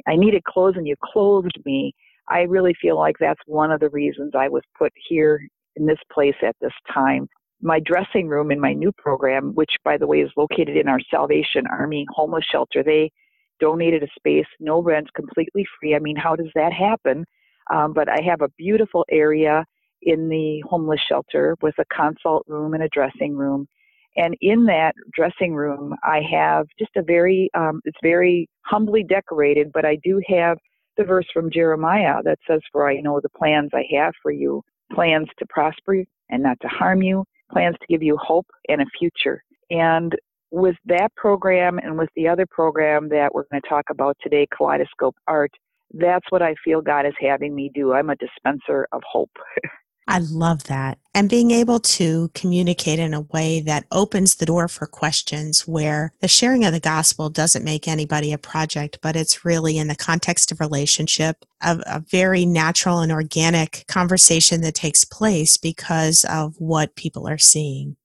I 0.08 0.16
needed 0.16 0.44
clothes 0.44 0.76
and 0.78 0.88
you 0.88 0.96
clothed 1.04 1.60
me. 1.66 1.94
I 2.30 2.42
really 2.42 2.76
feel 2.82 2.98
like 2.98 3.16
that's 3.20 3.40
one 3.46 3.72
of 3.72 3.80
the 3.80 3.90
reasons 3.90 4.34
I 4.38 4.50
was 4.50 4.64
put 4.78 4.92
here 5.08 5.40
in 5.76 5.86
this 5.86 6.00
place 6.12 6.36
at 6.44 6.56
this 6.62 6.74
time. 6.94 7.28
My 7.62 7.80
dressing 7.80 8.28
room 8.28 8.52
in 8.52 8.60
my 8.60 8.74
new 8.74 8.92
program, 8.92 9.54
which 9.56 9.72
by 9.84 9.98
the 9.98 10.08
way 10.08 10.20
is 10.20 10.32
located 10.38 10.78
in 10.78 10.88
our 10.88 11.00
Salvation 11.10 11.66
Army 11.68 12.06
homeless 12.12 12.46
shelter, 12.52 12.84
they 12.84 13.12
donated 13.60 14.04
a 14.04 14.08
space, 14.16 14.46
no 14.60 14.82
rent, 14.82 15.08
completely 15.16 15.66
free. 15.80 15.96
I 15.96 16.00
mean, 16.00 16.16
how 16.16 16.36
does 16.36 16.52
that 16.54 16.74
happen? 16.74 17.26
Um, 17.74 17.94
but 17.94 18.08
I 18.08 18.22
have 18.22 18.42
a 18.42 18.50
beautiful 18.58 19.06
area 19.10 19.66
in 20.02 20.30
the 20.30 20.62
homeless 20.68 21.02
shelter 21.08 21.56
with 21.62 21.76
a 21.80 21.86
consult 21.96 22.44
room 22.48 22.74
and 22.74 22.84
a 22.84 22.90
dressing 22.90 23.36
room. 23.36 23.68
And 24.16 24.36
in 24.42 24.66
that 24.66 24.94
dressing 25.14 25.54
room, 25.54 25.96
I 26.04 26.22
have 26.32 26.68
just 26.80 26.92
a 26.98 27.04
very, 27.04 27.50
um, 27.56 27.82
it's 27.86 27.98
very 28.02 28.50
humbly 28.66 29.04
decorated, 29.04 29.72
but 29.74 29.86
I 29.86 29.98
do 30.04 30.22
have 30.28 30.58
the 30.98 31.04
verse 31.04 31.28
from 31.32 31.52
Jeremiah 31.52 32.24
that 32.24 32.40
says, 32.48 32.62
For 32.72 32.90
I 32.90 33.00
know 33.00 33.20
the 33.22 33.30
plans 33.30 33.72
I 33.74 33.86
have 33.96 34.14
for 34.22 34.32
you 34.32 34.64
plans 34.94 35.28
to 35.40 35.46
prosper 35.50 35.96
you 35.96 36.06
and 36.30 36.44
not 36.44 36.58
to 36.62 36.68
harm 36.68 37.02
you, 37.02 37.24
plans 37.52 37.76
to 37.80 37.88
give 37.88 38.04
you 38.04 38.18
hope 38.18 38.48
and 38.70 38.82
a 38.82 38.86
future. 38.98 39.44
And 39.70 40.16
with 40.52 40.76
that 40.86 41.14
program 41.16 41.78
and 41.78 41.98
with 41.98 42.10
the 42.16 42.28
other 42.28 42.46
program 42.46 43.10
that 43.10 43.34
we're 43.34 43.46
going 43.52 43.62
to 43.62 43.70
talk 43.70 43.86
about 43.90 44.18
today, 44.22 44.48
Kaleidoscope 44.56 45.16
Art, 45.28 45.52
that's 45.94 46.26
what 46.30 46.42
I 46.42 46.56
feel 46.64 46.82
God 46.82 47.06
is 47.06 47.14
having 47.20 47.54
me 47.56 47.72
do. 47.74 47.94
I'm 47.94 48.10
a 48.10 48.16
dispenser 48.16 48.88
of 48.92 49.02
hope. 49.10 49.32
I 50.08 50.20
love 50.20 50.66
that. 50.66 51.00
And 51.14 51.30
being 51.30 51.52
able 51.52 51.80
to 51.80 52.30
communicate 52.34 53.00
in 53.00 53.14
a 53.14 53.22
way 53.22 53.60
that 53.62 53.86
opens 53.92 54.36
the 54.36 54.46
door 54.46 54.68
for 54.68 54.86
questions 54.86 55.68
where 55.68 56.14
the 56.22 56.28
sharing 56.28 56.64
of 56.64 56.72
the 56.72 56.80
gospel 56.80 57.30
doesn't 57.30 57.66
make 57.66 57.88
anybody 57.88 58.32
a 58.32 58.38
project, 58.38 59.00
but 59.02 59.16
it's 59.16 59.44
really 59.44 59.78
in 59.78 59.88
the 59.88 59.96
context 59.96 60.52
of 60.52 60.60
relationship, 60.60 61.44
of 61.62 61.82
a 61.86 62.00
very 62.00 62.46
natural 62.46 63.00
and 63.00 63.12
organic 63.12 63.84
conversation 63.88 64.62
that 64.62 64.76
takes 64.76 65.04
place 65.04 65.58
because 65.58 66.24
of 66.30 66.56
what 66.60 66.96
people 66.96 67.28
are 67.28 67.38
seeing. 67.38 67.98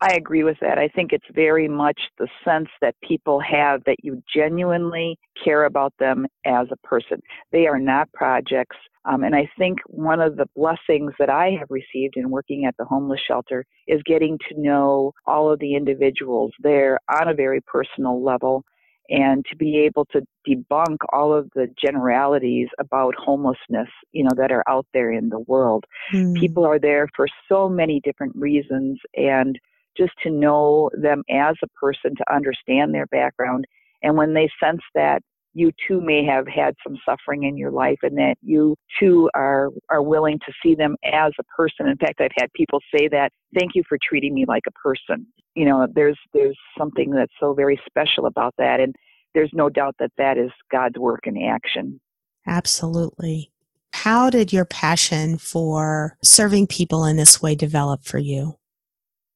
I 0.00 0.14
agree 0.14 0.42
with 0.42 0.58
that. 0.60 0.78
I 0.78 0.88
think 0.88 1.12
it's 1.12 1.24
very 1.32 1.68
much 1.68 1.98
the 2.18 2.28
sense 2.44 2.68
that 2.80 2.94
people 3.02 3.40
have 3.40 3.84
that 3.84 3.96
you 4.02 4.22
genuinely 4.34 5.18
care 5.42 5.64
about 5.64 5.94
them 5.98 6.26
as 6.44 6.66
a 6.70 6.86
person. 6.86 7.22
They 7.52 7.66
are 7.66 7.78
not 7.78 8.12
projects. 8.12 8.76
Um, 9.06 9.22
and 9.22 9.34
I 9.34 9.50
think 9.58 9.80
one 9.86 10.20
of 10.20 10.36
the 10.36 10.46
blessings 10.56 11.12
that 11.18 11.28
I 11.28 11.50
have 11.58 11.70
received 11.70 12.16
in 12.16 12.30
working 12.30 12.64
at 12.64 12.74
the 12.78 12.84
homeless 12.84 13.20
shelter 13.26 13.66
is 13.86 14.00
getting 14.04 14.38
to 14.48 14.60
know 14.60 15.12
all 15.26 15.52
of 15.52 15.58
the 15.58 15.74
individuals 15.74 16.52
there 16.60 16.98
on 17.10 17.28
a 17.28 17.34
very 17.34 17.60
personal 17.60 18.22
level 18.22 18.64
and 19.10 19.44
to 19.50 19.56
be 19.56 19.76
able 19.78 20.06
to 20.06 20.22
debunk 20.48 20.96
all 21.12 21.34
of 21.34 21.50
the 21.54 21.68
generalities 21.78 22.68
about 22.78 23.14
homelessness, 23.16 23.88
you 24.12 24.24
know, 24.24 24.30
that 24.36 24.50
are 24.50 24.64
out 24.66 24.86
there 24.94 25.12
in 25.12 25.28
the 25.28 25.40
world. 25.40 25.84
Mm. 26.12 26.34
People 26.40 26.64
are 26.64 26.78
there 26.78 27.08
for 27.14 27.28
so 27.48 27.68
many 27.68 28.00
different 28.02 28.34
reasons 28.34 28.98
and 29.14 29.58
just 29.96 30.12
to 30.22 30.30
know 30.30 30.90
them 30.94 31.22
as 31.30 31.54
a 31.62 31.68
person, 31.78 32.16
to 32.16 32.34
understand 32.34 32.94
their 32.94 33.06
background. 33.06 33.66
And 34.02 34.16
when 34.16 34.34
they 34.34 34.48
sense 34.58 34.80
that 34.94 35.22
you 35.54 35.70
too 35.88 36.00
may 36.00 36.24
have 36.24 36.46
had 36.46 36.74
some 36.86 36.98
suffering 37.06 37.44
in 37.44 37.56
your 37.56 37.70
life 37.70 37.98
and 38.02 38.18
that 38.18 38.34
you 38.42 38.76
too 39.00 39.30
are 39.34 39.70
are 39.88 40.02
willing 40.02 40.38
to 40.40 40.52
see 40.62 40.74
them 40.74 40.96
as 41.04 41.32
a 41.38 41.44
person. 41.56 41.88
In 41.88 41.96
fact 41.96 42.20
i've 42.20 42.30
had 42.36 42.52
people 42.52 42.80
say 42.94 43.08
that 43.08 43.30
thank 43.58 43.72
you 43.74 43.82
for 43.88 43.98
treating 44.06 44.34
me 44.34 44.44
like 44.46 44.64
a 44.66 44.72
person. 44.72 45.26
You 45.54 45.66
know 45.66 45.86
there's 45.92 46.18
there's 46.32 46.58
something 46.76 47.10
that's 47.10 47.32
so 47.40 47.54
very 47.54 47.80
special 47.86 48.26
about 48.26 48.54
that 48.58 48.80
and 48.80 48.94
there's 49.34 49.50
no 49.52 49.68
doubt 49.68 49.96
that 49.98 50.12
that 50.18 50.36
is 50.38 50.50
god's 50.70 50.98
work 50.98 51.26
in 51.26 51.40
action. 51.40 52.00
Absolutely. 52.46 53.50
How 53.92 54.28
did 54.28 54.52
your 54.52 54.64
passion 54.64 55.38
for 55.38 56.18
serving 56.22 56.66
people 56.66 57.04
in 57.04 57.16
this 57.16 57.40
way 57.40 57.54
develop 57.54 58.04
for 58.04 58.18
you 58.18 58.58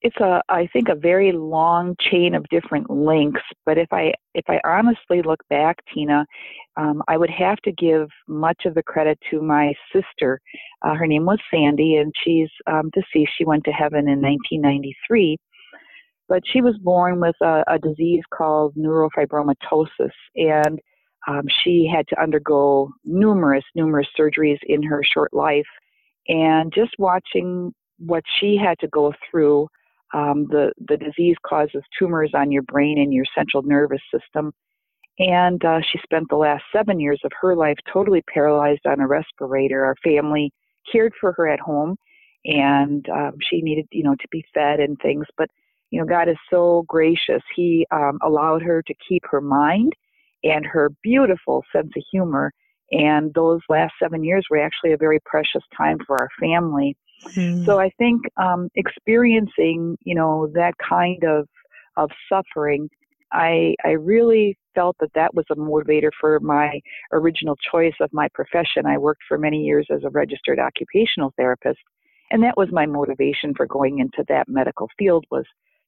it's 0.02 0.16
a 0.18 0.40
I 0.48 0.68
think 0.72 0.88
a 0.88 0.94
very 0.94 1.32
long 1.32 1.96
chain 2.00 2.34
of 2.34 2.48
different 2.50 2.88
links. 2.90 3.40
But 3.66 3.78
if 3.78 3.88
I 3.92 4.12
if 4.34 4.44
I 4.48 4.60
honestly 4.64 5.22
look 5.22 5.40
back, 5.50 5.78
Tina, 5.92 6.24
um, 6.76 7.02
I 7.08 7.16
would 7.16 7.30
have 7.30 7.58
to 7.58 7.72
give 7.72 8.08
much 8.28 8.62
of 8.64 8.74
the 8.74 8.82
credit 8.82 9.18
to 9.30 9.42
my 9.42 9.74
sister. 9.92 10.40
Uh, 10.82 10.94
her 10.94 11.06
name 11.06 11.24
was 11.24 11.38
Sandy, 11.52 11.96
and 11.96 12.12
she's 12.24 12.50
um, 12.66 12.90
deceased. 12.94 13.32
She 13.36 13.44
went 13.44 13.64
to 13.64 13.72
heaven 13.72 14.08
in 14.08 14.20
1993. 14.22 15.36
But 16.28 16.42
she 16.46 16.60
was 16.60 16.76
born 16.78 17.20
with 17.20 17.36
a, 17.40 17.64
a 17.66 17.78
disease 17.78 18.22
called 18.32 18.74
neurofibromatosis, 18.76 20.10
and 20.36 20.78
um, 21.26 21.42
she 21.64 21.90
had 21.92 22.06
to 22.08 22.22
undergo 22.22 22.90
numerous, 23.04 23.64
numerous 23.74 24.08
surgeries 24.18 24.58
in 24.66 24.82
her 24.82 25.02
short 25.02 25.32
life. 25.32 25.66
And 26.28 26.70
just 26.74 26.92
watching 26.98 27.72
what 27.98 28.22
she 28.38 28.58
had 28.62 28.78
to 28.80 28.88
go 28.88 29.14
through 29.30 29.68
um, 30.14 30.46
the 30.50 30.72
the 30.88 30.96
disease 30.96 31.36
causes 31.46 31.82
tumors 31.98 32.32
on 32.34 32.50
your 32.50 32.62
brain 32.62 32.98
and 32.98 33.12
your 33.12 33.26
central 33.36 33.62
nervous 33.62 34.00
system. 34.12 34.52
And 35.18 35.64
uh, 35.64 35.80
she 35.80 35.98
spent 36.02 36.28
the 36.30 36.36
last 36.36 36.62
seven 36.72 37.00
years 37.00 37.20
of 37.24 37.32
her 37.40 37.56
life 37.56 37.78
totally 37.92 38.22
paralyzed 38.32 38.86
on 38.86 39.00
a 39.00 39.06
respirator. 39.06 39.84
Our 39.84 39.96
family 40.04 40.52
cared 40.90 41.12
for 41.20 41.32
her 41.32 41.48
at 41.48 41.58
home, 41.58 41.96
and 42.44 43.08
um, 43.08 43.32
she 43.50 43.60
needed, 43.60 43.86
you 43.90 44.04
know, 44.04 44.14
to 44.14 44.28
be 44.30 44.44
fed 44.54 44.78
and 44.80 44.96
things. 45.00 45.26
But 45.36 45.50
you 45.90 46.00
know, 46.00 46.06
God 46.06 46.28
is 46.28 46.36
so 46.50 46.84
gracious. 46.86 47.42
He 47.56 47.86
um, 47.90 48.18
allowed 48.22 48.62
her 48.62 48.82
to 48.82 48.94
keep 49.08 49.22
her 49.30 49.40
mind 49.40 49.94
and 50.44 50.64
her 50.66 50.90
beautiful 51.02 51.64
sense 51.72 51.90
of 51.96 52.02
humor. 52.10 52.52
And 52.90 53.32
those 53.34 53.60
last 53.68 53.94
seven 54.00 54.24
years 54.24 54.46
were 54.48 54.60
actually 54.60 54.92
a 54.92 54.98
very 54.98 55.18
precious 55.24 55.62
time 55.76 55.98
for 56.06 56.20
our 56.20 56.28
family. 56.40 56.96
Mm. 57.26 57.66
So 57.66 57.78
I 57.80 57.90
think 57.98 58.22
um, 58.36 58.70
experiencing, 58.74 59.96
you 60.04 60.14
know, 60.14 60.48
that 60.54 60.74
kind 60.78 61.24
of 61.24 61.48
of 61.96 62.10
suffering 62.28 62.88
I 63.32 63.74
I 63.84 63.90
really 63.90 64.56
felt 64.74 64.96
that 65.00 65.12
that 65.14 65.34
was 65.34 65.44
a 65.50 65.56
motivator 65.56 66.10
for 66.20 66.40
my 66.40 66.80
original 67.12 67.56
choice 67.56 67.94
of 68.00 68.10
my 68.12 68.28
profession. 68.34 68.86
I 68.86 68.98
worked 68.98 69.22
for 69.28 69.38
many 69.38 69.62
years 69.62 69.86
as 69.90 70.04
a 70.04 70.10
registered 70.10 70.58
occupational 70.58 71.32
therapist, 71.36 71.80
and 72.30 72.42
that 72.42 72.56
was 72.56 72.68
my 72.72 72.86
motivation 72.86 73.54
for 73.54 73.66
going 73.66 73.98
into 73.98 74.24
that 74.28 74.48
medical 74.48 74.88
field 74.98 75.24
was 75.30 75.44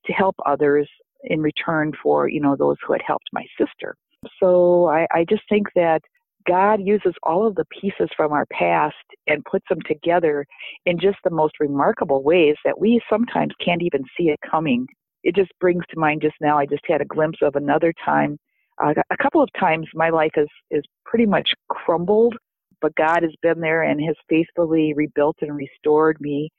to 0.07 0.13
help 0.13 0.37
others 0.47 0.89
in 1.25 1.41
return 1.41 1.93
for 2.03 2.29
you 2.29 2.41
know 2.41 2.57
those 2.57 2.77
who 2.87 2.93
had 2.93 3.03
helped 3.07 3.29
my 3.33 3.45
sister. 3.59 3.95
So 4.39 4.89
I, 4.89 5.07
I 5.13 5.25
just 5.29 5.43
think 5.49 5.69
that 5.75 6.03
God 6.47 6.81
uses 6.83 7.15
all 7.23 7.47
of 7.47 7.55
the 7.55 7.67
pieces 7.81 8.09
from 8.17 8.33
our 8.33 8.47
past 8.47 8.95
and 9.27 9.45
puts 9.45 9.67
them 9.69 9.81
together 9.87 10.47
in 10.87 10.99
just 10.99 11.19
the 11.25 11.31
most 11.31 11.55
remarkable 11.61 12.23
ways 12.23 12.57
that 12.65 12.81
we 12.81 13.01
sometimes 13.11 13.53
can't 13.65 13.83
even 13.83 14.05
see 14.17 14.29
it 14.29 14.39
coming. 14.49 14.87
It 15.23 15.35
just 15.35 15.53
brings 15.61 15.85
to 15.91 15.99
mind 15.99 16.23
just 16.23 16.37
now, 16.41 16.59
I 16.59 16.67
just 16.67 16.85
had 16.87 17.01
a 17.01 17.07
glimpse 17.07 17.39
of 17.43 17.57
another 17.57 17.93
time. 18.05 18.39
Uh, 18.83 18.95
a 19.11 19.17
couple 19.23 19.43
of 19.43 19.51
times 19.59 19.87
my 19.95 20.09
life 20.09 20.33
is, 20.37 20.49
is 20.71 20.83
pretty 21.05 21.27
much 21.27 21.53
crumbled, 21.69 22.37
but 22.81 22.95
God 22.95 23.23
has 23.23 23.35
been 23.43 23.61
there 23.61 23.83
and 23.83 24.01
has 24.03 24.17
faithfully 24.29 24.95
rebuilt 24.95 25.37
and 25.43 25.55
restored 25.55 26.17
me. 26.21 26.51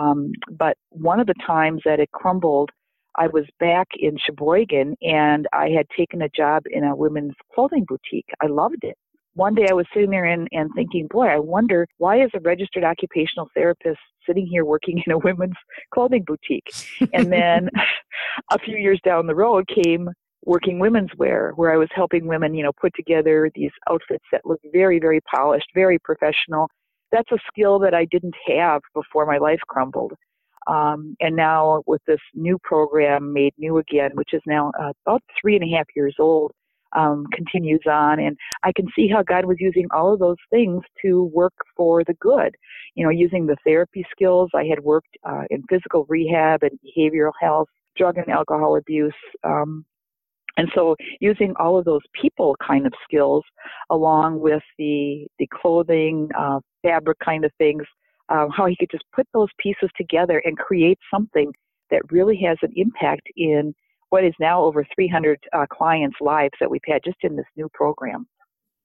Um, 0.00 0.32
but 0.56 0.76
one 0.90 1.18
of 1.18 1.26
the 1.26 1.34
times 1.44 1.82
that 1.84 1.98
it 1.98 2.12
crumbled, 2.12 2.70
I 3.16 3.26
was 3.28 3.44
back 3.58 3.88
in 3.96 4.16
Sheboygan 4.24 4.96
and 5.02 5.46
I 5.52 5.70
had 5.70 5.86
taken 5.96 6.22
a 6.22 6.28
job 6.28 6.64
in 6.70 6.84
a 6.84 6.94
women's 6.94 7.34
clothing 7.52 7.84
boutique. 7.88 8.28
I 8.40 8.46
loved 8.46 8.82
it 8.82 8.96
one 9.34 9.54
day 9.54 9.66
I 9.68 9.74
was 9.74 9.86
sitting 9.92 10.10
there 10.10 10.24
and, 10.24 10.48
and 10.52 10.70
thinking, 10.74 11.08
boy, 11.10 11.26
I 11.26 11.38
wonder 11.38 11.86
why 11.98 12.22
is 12.22 12.30
a 12.34 12.40
registered 12.40 12.84
occupational 12.84 13.48
therapist 13.54 13.98
sitting 14.26 14.46
here 14.46 14.64
working 14.64 15.02
in 15.04 15.12
a 15.12 15.18
women's 15.18 15.56
clothing 15.94 16.24
boutique? 16.26 16.72
And 17.12 17.32
then 17.32 17.68
a 18.50 18.58
few 18.58 18.76
years 18.76 19.00
down 19.04 19.26
the 19.26 19.34
road 19.34 19.68
came 19.68 20.08
working 20.46 20.78
women's 20.78 21.10
wear, 21.16 21.52
where 21.56 21.72
I 21.72 21.76
was 21.76 21.88
helping 21.94 22.26
women, 22.26 22.54
you 22.54 22.62
know, 22.62 22.72
put 22.78 22.92
together 22.94 23.50
these 23.54 23.70
outfits 23.88 24.24
that 24.30 24.42
look 24.44 24.60
very, 24.72 24.98
very 24.98 25.20
polished, 25.22 25.68
very 25.74 25.98
professional. 25.98 26.68
That's 27.12 27.30
a 27.32 27.38
skill 27.48 27.78
that 27.78 27.94
I 27.94 28.06
didn't 28.10 28.34
have 28.46 28.82
before 28.94 29.24
my 29.24 29.38
life 29.38 29.60
crumbled. 29.68 30.12
Um, 30.66 31.16
and 31.20 31.36
now 31.36 31.82
with 31.86 32.02
this 32.06 32.20
new 32.34 32.58
program, 32.62 33.32
Made 33.32 33.54
New 33.58 33.78
Again, 33.78 34.10
which 34.14 34.32
is 34.32 34.42
now 34.46 34.72
uh, 34.78 34.92
about 35.06 35.22
three 35.40 35.56
and 35.56 35.64
a 35.64 35.76
half 35.76 35.86
years 35.94 36.16
old, 36.18 36.52
um, 36.94 37.26
continues 37.32 37.82
on. 37.90 38.20
And 38.20 38.36
I 38.62 38.72
can 38.72 38.86
see 38.94 39.08
how 39.08 39.22
God 39.22 39.44
was 39.44 39.56
using 39.60 39.86
all 39.92 40.12
of 40.12 40.20
those 40.20 40.36
things 40.50 40.82
to 41.02 41.24
work 41.24 41.54
for 41.76 42.04
the 42.04 42.14
good. 42.14 42.54
You 42.94 43.04
know, 43.04 43.10
using 43.10 43.46
the 43.46 43.56
therapy 43.64 44.04
skills. 44.10 44.50
I 44.54 44.64
had 44.64 44.80
worked 44.80 45.16
uh, 45.24 45.44
in 45.50 45.62
physical 45.68 46.06
rehab 46.08 46.62
and 46.62 46.78
behavioral 46.84 47.32
health, 47.40 47.68
drug 47.96 48.18
and 48.18 48.28
alcohol 48.28 48.76
abuse. 48.76 49.14
Um, 49.42 49.84
and 50.56 50.68
so 50.74 50.94
using 51.20 51.52
all 51.58 51.78
of 51.78 51.84
those 51.84 52.02
people 52.20 52.54
kind 52.66 52.86
of 52.86 52.92
skills 53.02 53.42
along 53.90 54.40
with 54.40 54.62
the, 54.78 55.26
the 55.38 55.48
clothing, 55.52 56.28
uh, 56.38 56.60
fabric 56.82 57.18
kind 57.18 57.44
of 57.44 57.50
things, 57.58 57.82
um, 58.28 58.48
how 58.56 58.66
he 58.66 58.76
could 58.76 58.90
just 58.90 59.04
put 59.12 59.26
those 59.34 59.48
pieces 59.58 59.90
together 59.96 60.40
and 60.44 60.56
create 60.56 60.98
something 61.12 61.52
that 61.90 62.02
really 62.10 62.36
has 62.36 62.56
an 62.62 62.72
impact 62.76 63.28
in 63.36 63.74
what 64.14 64.22
is 64.22 64.32
now 64.38 64.62
over 64.62 64.86
300 64.94 65.40
uh, 65.52 65.66
clients' 65.68 66.14
lives 66.20 66.54
that 66.60 66.70
we've 66.70 66.80
had 66.86 67.02
just 67.04 67.16
in 67.22 67.34
this 67.34 67.46
new 67.56 67.68
program. 67.74 68.28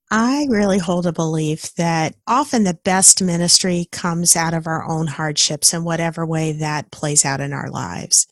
I 0.09 0.47
really 0.49 0.79
hold 0.79 1.05
a 1.05 1.13
belief 1.13 1.75
that 1.75 2.15
often 2.25 2.63
the 2.63 2.79
best 2.83 3.21
ministry 3.21 3.85
comes 3.91 4.35
out 4.35 4.55
of 4.55 4.65
our 4.65 4.83
own 4.89 5.05
hardships 5.05 5.71
in 5.71 5.83
whatever 5.83 6.25
way 6.25 6.53
that 6.53 6.89
plays 6.89 7.25
out 7.25 7.41
in 7.41 7.53
our 7.53 7.69
lives. 7.69 8.25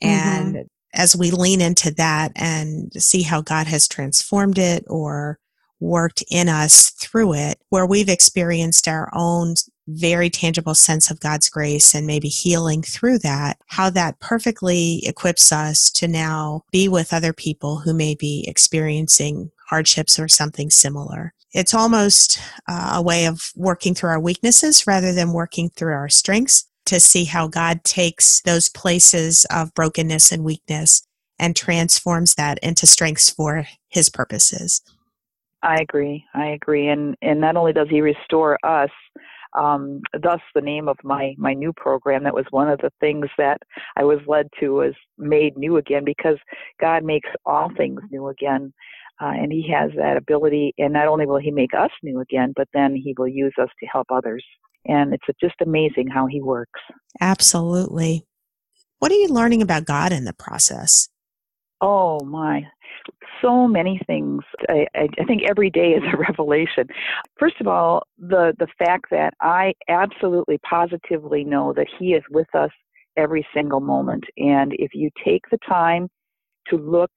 And 0.00 0.54
mm-hmm. 0.54 0.66
as 0.92 1.16
we 1.16 1.32
lean 1.32 1.60
into 1.60 1.90
that 1.94 2.30
and 2.36 2.92
see 2.92 3.22
how 3.22 3.40
God 3.40 3.66
has 3.66 3.88
transformed 3.88 4.56
it 4.56 4.84
or 4.86 5.40
worked 5.80 6.22
in 6.30 6.48
us 6.48 6.90
through 6.90 7.34
it, 7.34 7.58
where 7.70 7.84
we've 7.84 8.08
experienced 8.08 8.86
our 8.86 9.10
own 9.12 9.56
very 9.86 10.30
tangible 10.30 10.74
sense 10.74 11.10
of 11.10 11.20
God's 11.20 11.48
grace 11.48 11.94
and 11.94 12.06
maybe 12.06 12.28
healing 12.28 12.82
through 12.82 13.18
that, 13.18 13.58
how 13.66 13.90
that 13.90 14.20
perfectly 14.20 15.02
equips 15.06 15.52
us 15.52 15.90
to 15.92 16.08
now 16.08 16.62
be 16.72 16.88
with 16.88 17.12
other 17.12 17.32
people 17.32 17.78
who 17.78 17.92
may 17.94 18.14
be 18.14 18.44
experiencing 18.48 19.50
hardships 19.68 20.18
or 20.18 20.28
something 20.28 20.70
similar. 20.70 21.32
It's 21.52 21.74
almost 21.74 22.40
uh, 22.68 22.94
a 22.96 23.02
way 23.02 23.26
of 23.26 23.50
working 23.54 23.94
through 23.94 24.10
our 24.10 24.20
weaknesses 24.20 24.86
rather 24.86 25.12
than 25.12 25.32
working 25.32 25.70
through 25.70 25.92
our 25.92 26.08
strengths 26.08 26.68
to 26.86 27.00
see 27.00 27.24
how 27.24 27.48
God 27.48 27.84
takes 27.84 28.42
those 28.42 28.68
places 28.68 29.46
of 29.50 29.72
brokenness 29.74 30.32
and 30.32 30.44
weakness 30.44 31.06
and 31.38 31.56
transforms 31.56 32.34
that 32.34 32.58
into 32.58 32.86
strengths 32.86 33.30
for 33.30 33.66
his 33.88 34.08
purposes. 34.08 34.82
I 35.62 35.76
agree. 35.76 36.26
I 36.34 36.48
agree. 36.48 36.88
And 36.88 37.16
and 37.22 37.40
not 37.40 37.56
only 37.56 37.72
does 37.72 37.88
he 37.88 38.02
restore 38.02 38.58
us, 38.64 38.90
um, 39.54 40.00
thus 40.22 40.40
the 40.54 40.60
name 40.60 40.88
of 40.88 40.96
my 41.04 41.34
my 41.38 41.54
new 41.54 41.72
program. 41.72 42.24
That 42.24 42.34
was 42.34 42.46
one 42.50 42.68
of 42.68 42.78
the 42.78 42.90
things 43.00 43.26
that 43.38 43.58
I 43.96 44.04
was 44.04 44.18
led 44.26 44.48
to 44.60 44.70
was 44.70 44.94
made 45.18 45.56
new 45.56 45.76
again 45.76 46.04
because 46.04 46.36
God 46.80 47.04
makes 47.04 47.28
all 47.44 47.70
things 47.76 48.00
new 48.10 48.28
again. 48.28 48.72
Uh, 49.20 49.26
and 49.26 49.52
he 49.52 49.64
has 49.72 49.92
that 49.96 50.16
ability, 50.16 50.74
and 50.76 50.92
not 50.92 51.06
only 51.06 51.24
will 51.24 51.38
he 51.38 51.52
make 51.52 51.72
us 51.72 51.90
new 52.02 52.20
again, 52.20 52.52
but 52.56 52.66
then 52.74 52.96
he 52.96 53.14
will 53.16 53.28
use 53.28 53.54
us 53.60 53.68
to 53.78 53.86
help 53.86 54.08
others. 54.10 54.44
And 54.86 55.14
it's 55.14 55.24
just 55.40 55.54
amazing 55.62 56.08
how 56.08 56.26
he 56.26 56.42
works. 56.42 56.80
Absolutely. 57.20 58.26
What 58.98 59.12
are 59.12 59.16
you 59.16 59.28
learning 59.28 59.62
about 59.62 59.84
God 59.84 60.12
in 60.12 60.24
the 60.24 60.32
process? 60.32 61.08
Oh 61.80 62.20
my, 62.24 62.66
so 63.42 63.66
many 63.66 64.00
things. 64.06 64.42
I, 64.68 64.86
I, 64.94 65.08
I 65.20 65.24
think 65.24 65.42
every 65.48 65.70
day 65.70 65.90
is 65.90 66.02
a 66.12 66.16
revelation. 66.16 66.86
First 67.38 67.56
of 67.60 67.66
all, 67.66 68.04
the 68.18 68.54
the 68.58 68.68
fact 68.78 69.06
that 69.10 69.34
I 69.40 69.74
absolutely 69.88 70.58
positively 70.58 71.44
know 71.44 71.72
that 71.74 71.88
He 71.98 72.12
is 72.12 72.22
with 72.30 72.52
us 72.54 72.70
every 73.16 73.46
single 73.54 73.80
moment, 73.80 74.24
and 74.36 74.72
if 74.78 74.90
you 74.94 75.10
take 75.24 75.42
the 75.50 75.58
time 75.68 76.08
to 76.68 76.76
look, 76.76 77.10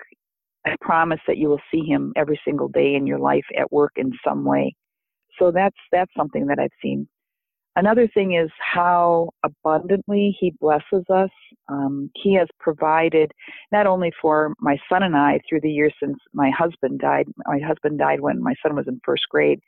I 0.66 0.76
promise 0.82 1.20
that 1.28 1.38
you 1.38 1.50
will 1.50 1.62
see 1.72 1.86
Him 1.86 2.14
every 2.16 2.40
single 2.46 2.68
day 2.68 2.96
in 2.96 3.08
your 3.08 3.20
life 3.20 3.46
at 3.58 3.72
work 3.72 3.94
in 3.96 4.12
some 4.26 4.44
way. 4.44 4.76
So 5.40 5.52
that's 5.52 5.78
that's 5.92 6.12
something 6.16 6.48
that 6.48 6.60
I've 6.60 6.70
seen. 6.82 7.08
Another 7.78 8.08
thing 8.08 8.34
is 8.34 8.50
how 8.60 9.30
abundantly 9.46 10.36
he 10.40 10.52
blesses 10.60 11.06
us. 11.14 11.30
Um, 11.70 12.10
he 12.16 12.34
has 12.34 12.48
provided 12.60 13.32
not 13.72 13.86
only 13.86 14.12
for 14.20 14.56
my 14.60 14.78
son 14.90 15.04
and 15.04 15.16
I 15.16 15.40
through 15.48 15.62
the 15.62 15.70
years 15.70 15.94
since 16.02 16.18
my 16.34 16.50
husband 16.50 17.00
died. 17.00 17.28
My 17.46 17.60
husband 17.60 18.00
died 18.00 18.20
when 18.20 18.42
my 18.42 18.56
son 18.64 18.76
was 18.76 18.88
in 18.88 19.00
first 19.06 19.26
grade. 19.30 19.60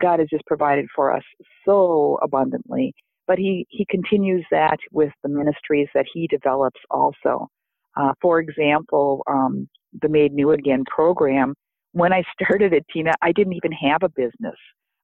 God 0.00 0.18
has 0.18 0.26
just 0.28 0.44
provided 0.46 0.86
for 0.96 1.12
us 1.12 1.22
so 1.64 2.18
abundantly. 2.22 2.92
But 3.28 3.38
he, 3.38 3.68
he 3.70 3.86
continues 3.88 4.44
that 4.50 4.78
with 4.90 5.12
the 5.22 5.28
ministries 5.28 5.86
that 5.94 6.06
he 6.12 6.26
develops 6.26 6.80
also. 6.90 7.48
Uh, 7.96 8.14
for 8.20 8.40
example, 8.40 9.22
um, 9.30 9.68
the 10.02 10.08
Made 10.08 10.32
New 10.32 10.50
Again 10.50 10.82
program, 10.92 11.54
when 11.92 12.12
I 12.12 12.24
started 12.34 12.72
it, 12.72 12.84
Tina, 12.92 13.12
I 13.22 13.30
didn't 13.30 13.52
even 13.52 13.70
have 13.70 14.02
a 14.02 14.08
business. 14.08 14.56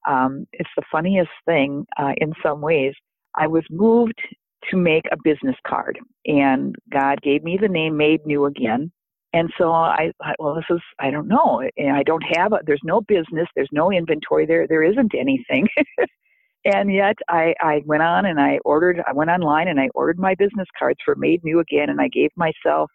Um, 0.08 0.46
it's 0.52 0.70
the 0.76 0.82
funniest 0.90 1.30
thing 1.46 1.86
uh, 1.98 2.12
in 2.18 2.32
some 2.42 2.60
ways. 2.60 2.94
I 3.34 3.46
was 3.46 3.64
moved 3.70 4.20
to 4.70 4.76
make 4.76 5.04
a 5.12 5.16
business 5.22 5.56
card, 5.66 5.98
and 6.26 6.74
God 6.92 7.20
gave 7.22 7.42
me 7.42 7.58
the 7.60 7.68
name 7.68 7.96
Made 7.96 8.26
New 8.26 8.46
Again. 8.46 8.92
And 9.32 9.50
so 9.56 9.70
I 9.70 10.12
thought, 10.18 10.36
well, 10.38 10.54
this 10.54 10.64
is, 10.70 10.80
I 10.98 11.10
don't 11.10 11.28
know. 11.28 11.62
I 11.62 12.02
don't 12.02 12.24
have, 12.36 12.52
a, 12.52 12.58
there's 12.66 12.80
no 12.82 13.00
business, 13.00 13.46
there's 13.54 13.68
no 13.70 13.92
inventory 13.92 14.44
there, 14.44 14.66
there 14.66 14.82
isn't 14.82 15.12
anything. 15.14 15.68
and 16.64 16.92
yet 16.92 17.14
I, 17.28 17.54
I 17.60 17.82
went 17.86 18.02
on 18.02 18.26
and 18.26 18.40
I 18.40 18.58
ordered, 18.64 19.00
I 19.06 19.12
went 19.12 19.30
online 19.30 19.68
and 19.68 19.78
I 19.78 19.88
ordered 19.94 20.18
my 20.18 20.34
business 20.34 20.66
cards 20.76 20.98
for 21.04 21.14
Made 21.14 21.44
New 21.44 21.60
Again, 21.60 21.90
and 21.90 22.00
I 22.00 22.08
gave 22.08 22.30
myself 22.36 22.90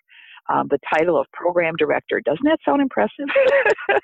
um, 0.49 0.67
the 0.69 0.79
title 0.93 1.19
of 1.19 1.25
program 1.31 1.75
director. 1.77 2.21
Doesn't 2.23 2.45
that 2.45 2.59
sound 2.65 2.81
impressive? 2.81 3.27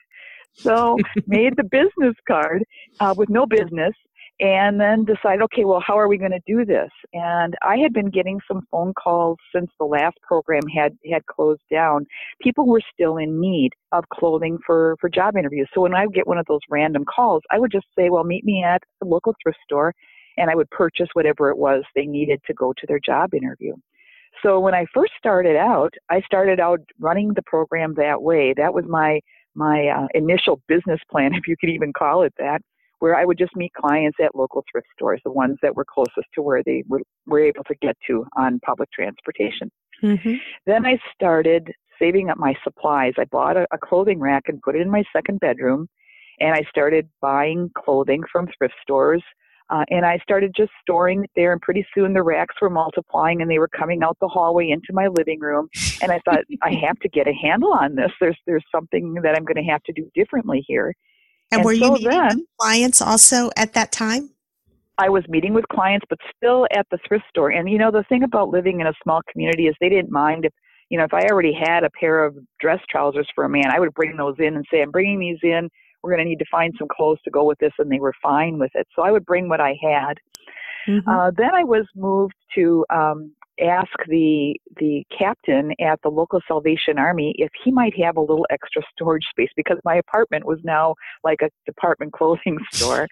So 0.53 0.98
made 1.27 1.55
the 1.58 1.63
business 1.63 2.15
card 2.27 2.63
uh, 3.00 3.13
with 3.17 3.29
no 3.29 3.46
business 3.46 3.93
and 4.39 4.81
then 4.81 5.05
decided, 5.05 5.43
okay, 5.43 5.65
well, 5.65 5.84
how 5.86 5.98
are 5.98 6.08
we 6.08 6.17
going 6.17 6.31
to 6.31 6.41
do 6.48 6.65
this? 6.65 6.89
And 7.13 7.55
I 7.62 7.77
had 7.77 7.93
been 7.93 8.10
getting 8.10 8.39
some 8.48 8.63
phone 8.72 8.93
calls 8.93 9.38
since 9.55 9.70
the 9.79 9.86
last 9.86 10.17
program 10.24 10.63
had 10.75 10.98
had 11.12 11.25
closed 11.27 11.62
down. 11.72 12.05
People 12.41 12.65
were 12.65 12.81
still 12.93 13.17
in 13.17 13.39
need 13.39 13.70
of 13.91 14.03
clothing 14.12 14.58
for 14.65 14.96
for 15.00 15.10
job 15.10 15.38
interviews. 15.38 15.70
So 15.74 15.81
when 15.81 15.93
I 15.93 16.05
would 16.05 16.15
get 16.15 16.27
one 16.27 16.39
of 16.39 16.48
those 16.48 16.62
random 16.70 17.05
calls, 17.05 17.43
I 17.51 17.60
would 17.60 17.72
just 17.72 17.86
say, 17.98 18.10
well, 18.10 18.24
meet 18.24 18.43
me 18.43 18.63
at 18.63 18.81
the 19.00 19.08
local 19.08 19.36
thrift 19.43 19.60
store, 19.63 19.93
and 20.38 20.50
I 20.50 20.55
would 20.55 20.70
purchase 20.72 21.10
whatever 21.13 21.51
it 21.51 21.58
was 21.58 21.84
they 21.96 22.05
needed 22.05 22.41
to 22.48 22.53
go 22.53 22.74
to 22.74 22.88
their 22.88 23.00
job 23.00 23.34
interview. 23.36 23.75
So 24.41 24.60
when 24.60 24.74
I 24.74 24.86
first 24.91 25.12
started 25.20 25.55
out, 25.55 25.93
I 26.10 26.22
started 26.22 26.60
out 26.60 26.79
running 27.00 27.34
the 27.36 27.43
program 27.43 27.93
that 27.98 28.24
way. 28.24 28.53
That 28.58 28.74
was 28.74 28.86
my 28.88 29.20
my 29.55 29.88
uh, 29.88 30.08
initial 30.13 30.62
business 30.67 31.00
plan, 31.10 31.34
if 31.36 31.48
you 31.48 31.55
could 31.60 31.70
even 31.70 31.93
call 31.93 32.24
it 32.24 32.34
that, 32.38 32.62
where 33.00 33.15
I 33.15 33.25
would 33.25 33.38
just 33.38 33.55
meet 33.55 33.74
clients 33.74 34.17
at 34.24 34.36
local 34.36 34.63
thrift 34.72 34.88
stores, 34.93 35.22
the 35.25 35.31
ones 35.31 35.58
that 35.62 35.75
were 35.75 35.86
closest 35.86 36.27
to 36.36 36.41
where 36.41 36.62
they 36.63 36.84
were, 36.88 37.01
were 37.25 37.39
able 37.39 37.63
to 37.63 37.75
get 37.81 37.98
to 38.08 38.25
on 38.38 38.60
public 38.60 38.91
transportation. 38.91 39.72
Mm-hmm. 40.03 40.36
Then 40.65 40.86
I 40.86 41.00
started 41.13 41.72
saving 42.00 42.29
up 42.29 42.38
my 42.38 42.55
supplies. 42.63 43.13
I 43.17 43.25
bought 43.25 43.58
a, 43.58 43.65
a 43.72 43.77
clothing 43.77 44.20
rack 44.20 44.43
and 44.48 44.62
put 44.62 44.75
it 44.75 44.81
in 44.81 44.89
my 44.89 45.03
second 45.13 45.39
bedroom, 45.39 45.88
and 46.39 46.53
I 46.53 46.62
started 46.70 47.10
buying 47.22 47.72
clothing 47.75 48.24
from 48.31 48.48
thrift 48.58 48.75
stores. 48.81 49.24
Uh, 49.72 49.86
and 49.90 50.06
I 50.06 50.20
started 50.22 50.54
just 50.56 50.72
storing 50.82 51.24
it 51.24 51.32
there, 51.36 51.54
and 51.54 51.62
pretty 51.62 51.86
soon 51.96 52.13
the 52.13 52.22
racks 52.22 52.56
were 52.62 52.70
multiplying, 52.70 53.42
and 53.42 53.50
they 53.50 53.58
were 53.58 53.70
coming 53.70 54.04
out 54.04 54.18
the 54.20 54.28
hallway 54.28 54.70
into 54.70 54.92
my 54.92 55.08
living 55.08 55.40
room. 55.40 55.70
And 56.01 56.12
I 56.12 56.20
thought, 56.25 56.40
I 56.62 56.74
have 56.86 57.00
to 57.00 57.10
get 57.10 57.25
a 57.25 57.34
handle 57.34 57.72
on 57.74 57.96
this. 57.96 58.12
There's 58.20 58.38
there's 58.46 58.66
something 58.74 59.16
that 59.24 59.36
I'm 59.36 59.46
going 59.46 59.63
to 59.63 59.72
have 59.72 59.82
to 59.84 59.94
do 59.94 60.10
differently 60.13 60.63
here. 60.68 60.94
And, 61.51 61.60
and 61.60 61.66
were 61.66 61.75
so 61.75 61.98
you 61.98 62.10
meeting 62.10 62.46
clients 62.60 63.01
also 63.01 63.50
at 63.56 63.74
that 63.74 63.94
time? 63.94 64.32
I 64.98 65.10
was 65.10 65.24
meeting 65.30 65.54
with 65.54 65.68
clients, 65.70 66.06
but 66.10 66.20
still 66.36 66.68
at 66.75 66.86
the 66.92 67.00
thrift 67.08 67.25
store. 67.30 67.50
And 67.50 67.70
you 67.70 67.78
know, 67.78 67.92
the 67.92 68.04
thing 68.10 68.24
about 68.24 68.50
living 68.50 68.82
in 68.82 68.88
a 68.88 68.94
small 69.01 69.22
community 69.32 69.68
is 69.68 69.75
they 69.80 69.90
didn't 69.90 70.12
mind 70.12 70.44
if 70.44 70.54
you 70.90 70.98
know 70.98 71.06
if 71.06 71.13
I 71.13 71.22
already 71.32 71.54
had 71.54 71.86
a 71.86 71.90
pair 71.92 72.25
of 72.25 72.36
dress 72.60 72.82
trousers 72.90 73.28
for 73.34 73.46
a 73.46 73.50
man, 73.50 73.72
I 73.74 73.80
would 73.80 73.94
bring 73.94 74.18
those 74.18 74.36
in 74.38 74.56
and 74.58 74.66
say, 74.70 74.82
"I'm 74.82 74.92
bringing 74.92 75.20
these 75.20 75.40
in. 75.44 75.70
We're 76.03 76.12
going 76.12 76.25
to 76.25 76.29
need 76.29 76.39
to 76.39 76.46
find 76.51 76.74
some 76.77 76.88
clothes 76.88 77.20
to 77.25 77.31
go 77.31 77.43
with 77.43 77.60
this," 77.60 77.74
and 77.79 77.91
they 77.91 78.00
were 78.00 78.13
fine 78.22 78.58
with 78.58 78.72
it. 78.75 78.88
So 78.96 79.03
I 79.03 79.12
would 79.12 79.25
bring 79.25 79.50
what 79.50 79.62
I 79.62 79.75
had. 79.81 80.15
Mm-hmm. 80.88 81.10
Uh, 81.10 81.31
then 81.31 81.53
I 81.53 81.63
was 81.63 81.86
moved 81.96 82.34
to 82.55 82.86
um, 82.89 83.31
ask 83.62 83.91
the 84.08 84.55
the 84.77 85.05
captain 85.15 85.72
at 85.79 86.01
the 86.01 86.10
local 86.10 86.41
Salvation 86.48 86.98
Army 86.98 87.36
if 87.38 87.50
he 87.63 87.72
might 87.72 87.93
have 88.01 88.17
a 88.17 88.22
little 88.22 88.46
extra 88.50 88.81
storage 88.93 89.25
space 89.29 89.50
because 89.55 89.77
my 89.84 89.96
apartment 89.96 90.46
was 90.46 90.60
now 90.63 90.96
like 91.24 91.41
a 91.41 91.50
department 91.65 92.13
clothing 92.17 92.58
store, 92.72 93.08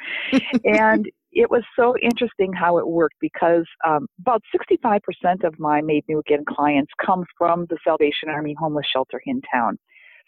and 0.66 1.10
it 1.32 1.50
was 1.52 1.64
so 1.76 1.96
interesting 2.02 2.52
how 2.54 2.78
it 2.80 2.88
worked 2.88 3.16
because 3.22 3.66
um, 3.88 4.08
about 4.20 4.42
65% 4.56 5.00
of 5.44 5.60
my 5.60 5.82
Made 5.82 6.04
New 6.10 6.20
Again 6.20 6.44
clients 6.48 6.92
come 7.06 7.24
from 7.38 7.68
the 7.70 7.78
Salvation 7.84 8.30
Army 8.30 8.56
homeless 8.58 8.88
shelter 8.92 9.22
in 9.26 9.42
town. 9.54 9.78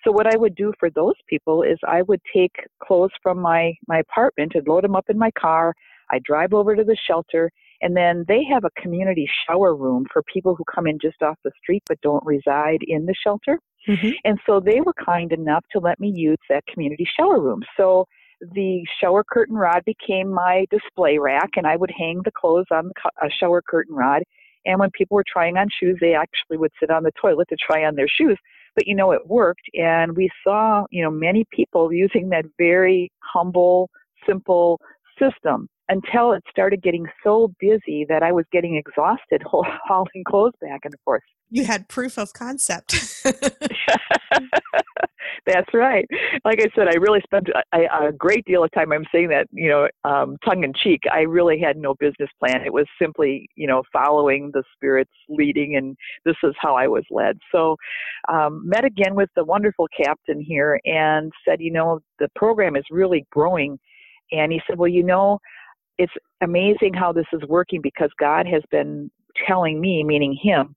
So 0.03 0.11
what 0.11 0.27
I 0.27 0.37
would 0.37 0.55
do 0.55 0.73
for 0.79 0.89
those 0.89 1.15
people 1.27 1.63
is 1.63 1.77
I 1.87 2.01
would 2.03 2.21
take 2.33 2.55
clothes 2.83 3.11
from 3.21 3.39
my 3.39 3.73
my 3.87 3.99
apartment 3.99 4.53
and 4.55 4.67
load 4.67 4.83
them 4.83 4.95
up 4.95 5.05
in 5.09 5.17
my 5.17 5.31
car. 5.31 5.73
I 6.09 6.19
drive 6.23 6.53
over 6.53 6.75
to 6.75 6.83
the 6.83 6.97
shelter 7.07 7.51
and 7.81 7.95
then 7.95 8.25
they 8.27 8.43
have 8.43 8.63
a 8.63 8.81
community 8.81 9.29
shower 9.47 9.75
room 9.75 10.05
for 10.11 10.23
people 10.31 10.55
who 10.55 10.63
come 10.73 10.87
in 10.87 10.99
just 11.01 11.21
off 11.21 11.37
the 11.43 11.51
street 11.61 11.83
but 11.87 12.01
don't 12.01 12.25
reside 12.25 12.79
in 12.81 13.05
the 13.05 13.15
shelter. 13.23 13.59
Mm-hmm. 13.87 14.11
And 14.23 14.39
so 14.45 14.59
they 14.59 14.81
were 14.81 14.93
kind 14.93 15.31
enough 15.31 15.65
to 15.71 15.79
let 15.79 15.99
me 15.99 16.11
use 16.13 16.37
that 16.49 16.65
community 16.67 17.07
shower 17.17 17.39
room. 17.39 17.61
So 17.77 18.05
the 18.53 18.85
shower 18.99 19.23
curtain 19.23 19.55
rod 19.55 19.83
became 19.85 20.29
my 20.29 20.65
display 20.71 21.17
rack, 21.19 21.51
and 21.55 21.67
I 21.67 21.75
would 21.75 21.91
hang 21.95 22.21
the 22.23 22.31
clothes 22.31 22.65
on 22.71 22.91
the 23.21 23.31
shower 23.39 23.61
curtain 23.61 23.95
rod. 23.95 24.23
And 24.65 24.79
when 24.79 24.91
people 24.91 25.15
were 25.15 25.25
trying 25.27 25.57
on 25.57 25.67
shoes, 25.79 25.97
they 25.99 26.13
actually 26.13 26.57
would 26.57 26.71
sit 26.79 26.91
on 26.91 27.03
the 27.03 27.11
toilet 27.19 27.47
to 27.49 27.55
try 27.55 27.85
on 27.85 27.95
their 27.95 28.07
shoes. 28.07 28.37
But 28.75 28.87
you 28.87 28.95
know, 28.95 29.11
it 29.11 29.27
worked, 29.27 29.69
and 29.73 30.15
we 30.15 30.29
saw 30.43 30.85
you 30.91 31.03
know 31.03 31.11
many 31.11 31.45
people 31.51 31.91
using 31.91 32.29
that 32.29 32.45
very 32.57 33.11
humble, 33.21 33.89
simple 34.25 34.79
system 35.19 35.67
until 35.89 36.31
it 36.31 36.41
started 36.49 36.81
getting 36.81 37.05
so 37.23 37.53
busy 37.59 38.05
that 38.07 38.23
I 38.23 38.31
was 38.31 38.45
getting 38.51 38.77
exhausted 38.77 39.43
hauling 39.45 40.23
clothes 40.25 40.53
back 40.61 40.81
and 40.83 40.93
forth. 41.03 41.21
You 41.49 41.65
had 41.65 41.89
proof 41.89 42.17
of 42.17 42.33
concept. 42.33 43.23
That's 45.47 45.73
right. 45.73 46.07
Like 46.45 46.59
I 46.61 46.67
said, 46.75 46.87
I 46.87 46.97
really 46.97 47.21
spent 47.21 47.47
a, 47.73 48.07
a, 48.07 48.11
great 48.11 48.45
deal 48.45 48.63
of 48.63 48.71
time. 48.71 48.91
I'm 48.91 49.05
saying 49.11 49.29
that, 49.29 49.47
you 49.51 49.69
know, 49.69 49.87
um, 50.03 50.37
tongue 50.45 50.63
in 50.63 50.71
cheek. 50.73 51.01
I 51.11 51.21
really 51.21 51.59
had 51.59 51.77
no 51.77 51.95
business 51.95 52.29
plan. 52.39 52.61
It 52.63 52.73
was 52.73 52.85
simply, 52.99 53.49
you 53.55 53.65
know, 53.65 53.81
following 53.91 54.51
the 54.53 54.63
Spirit's 54.75 55.11
leading, 55.29 55.75
and 55.77 55.97
this 56.25 56.35
is 56.43 56.53
how 56.59 56.75
I 56.75 56.87
was 56.87 57.03
led. 57.09 57.39
So, 57.51 57.75
um, 58.29 58.61
met 58.67 58.85
again 58.85 59.15
with 59.15 59.29
the 59.35 59.43
wonderful 59.43 59.87
captain 59.95 60.39
here 60.39 60.79
and 60.85 61.31
said, 61.43 61.59
you 61.59 61.71
know, 61.71 62.01
the 62.19 62.29
program 62.35 62.75
is 62.75 62.85
really 62.91 63.25
growing. 63.31 63.79
And 64.31 64.51
he 64.51 64.61
said, 64.67 64.77
well, 64.77 64.89
you 64.89 65.03
know, 65.03 65.39
it's 65.97 66.13
amazing 66.41 66.93
how 66.93 67.11
this 67.11 67.25
is 67.33 67.41
working 67.47 67.81
because 67.81 68.09
God 68.19 68.45
has 68.47 68.61
been 68.69 69.09
telling 69.47 69.81
me, 69.81 70.03
meaning 70.03 70.37
him, 70.41 70.75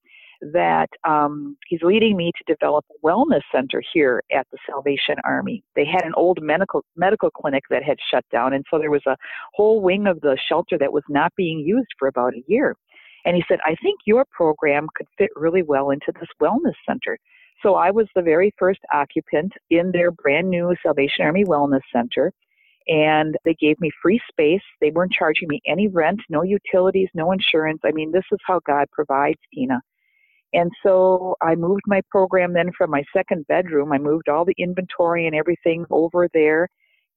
that 0.53 0.89
um, 1.05 1.57
he's 1.67 1.83
leading 1.83 2.17
me 2.17 2.33
to 2.37 2.55
develop 2.55 2.85
a 2.91 3.07
wellness 3.07 3.43
center 3.53 3.83
here 3.93 4.23
at 4.33 4.47
the 4.53 4.59
Salvation 4.69 5.17
Army. 5.25 5.65
They 5.75 5.85
had 5.85 6.05
an 6.05 6.13
old 6.17 6.39
medical 6.43 6.85
medical 6.97 7.31
clinic 7.31 7.65
that 7.71 7.83
had 7.83 7.99
shut 8.11 8.25
down, 8.31 8.53
and 8.53 8.65
so 8.71 8.79
there 8.79 8.91
was 8.91 9.07
a 9.07 9.17
whole 9.55 9.81
wing 9.81 10.07
of 10.07 10.21
the 10.21 10.39
shelter 10.49 10.79
that 10.79 10.93
was 10.93 11.05
not 11.09 11.33
being 11.37 11.61
used 11.61 11.89
for 11.99 12.09
about 12.09 12.35
a 12.35 12.45
year. 12.47 12.77
And 13.25 13.37
he 13.37 13.45
said, 13.49 13.59
I 13.65 13.75
think 13.83 14.01
your 14.05 14.25
program 14.31 14.87
could 14.95 15.07
fit 15.17 15.31
really 15.35 15.63
well 15.63 15.91
into 15.91 16.13
this 16.21 16.29
wellness 16.43 16.75
center. 16.87 17.19
So 17.63 17.77
I 17.77 17.91
was 17.91 18.07
the 18.15 18.21
very 18.21 18.53
first 18.59 18.81
occupant 18.93 19.53
in 19.71 19.91
their 19.93 20.11
brand 20.11 20.51
new 20.51 20.75
Salvation 20.83 21.25
Army 21.25 21.45
Wellness 21.45 21.81
Center 21.93 22.33
and 22.87 23.37
they 23.45 23.55
gave 23.55 23.81
me 23.81 23.91
free 24.03 24.21
space. 24.31 24.61
They 24.81 24.91
weren't 24.91 25.13
charging 25.13 25.49
me 25.49 25.61
any 25.67 25.89
rent, 25.89 26.21
no 26.29 26.43
utilities, 26.43 27.09
no 27.15 27.33
insurance. 27.33 27.81
I 27.85 27.93
mean, 27.93 28.13
this 28.13 28.25
is 28.33 28.39
how 28.47 28.61
God 28.67 28.87
provides, 28.93 29.39
Tina. 29.55 29.81
And 30.55 30.71
so 30.83 31.37
I 31.43 31.57
moved 31.57 31.83
my 31.87 32.01
program 32.11 32.55
then 32.55 32.71
from 32.77 32.91
my 32.91 33.03
second 33.15 33.47
bedroom. 33.49 33.93
I 33.93 33.99
moved 33.99 34.29
all 34.29 34.45
the 34.45 34.55
inventory 34.57 35.27
and 35.27 35.35
everything 35.35 35.85
over 35.91 36.29
there 36.33 36.69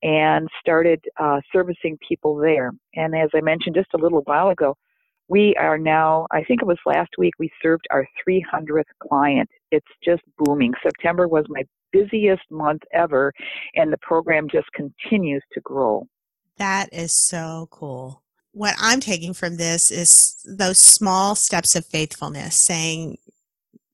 and 0.03 0.47
started 0.59 1.03
uh, 1.19 1.39
servicing 1.53 1.97
people 2.07 2.35
there. 2.35 2.71
And 2.95 3.15
as 3.15 3.29
I 3.35 3.41
mentioned 3.41 3.75
just 3.75 3.93
a 3.93 3.97
little 3.97 4.21
while 4.25 4.49
ago, 4.49 4.75
we 5.29 5.55
are 5.59 5.77
now, 5.77 6.25
I 6.31 6.43
think 6.43 6.61
it 6.61 6.67
was 6.67 6.77
last 6.85 7.09
week, 7.17 7.33
we 7.37 7.51
served 7.61 7.85
our 7.91 8.07
300th 8.27 8.83
client. 9.07 9.49
It's 9.71 9.85
just 10.03 10.21
booming. 10.37 10.73
September 10.81 11.27
was 11.27 11.45
my 11.49 11.63
busiest 11.91 12.43
month 12.49 12.81
ever, 12.93 13.33
and 13.75 13.91
the 13.91 13.97
program 13.97 14.47
just 14.49 14.67
continues 14.73 15.43
to 15.53 15.61
grow. 15.61 16.07
That 16.57 16.89
is 16.91 17.13
so 17.13 17.67
cool. 17.71 18.23
What 18.53 18.75
I'm 18.79 18.99
taking 18.99 19.33
from 19.33 19.57
this 19.57 19.91
is 19.91 20.37
those 20.45 20.79
small 20.79 21.35
steps 21.35 21.75
of 21.75 21.85
faithfulness, 21.85 22.55
saying, 22.55 23.17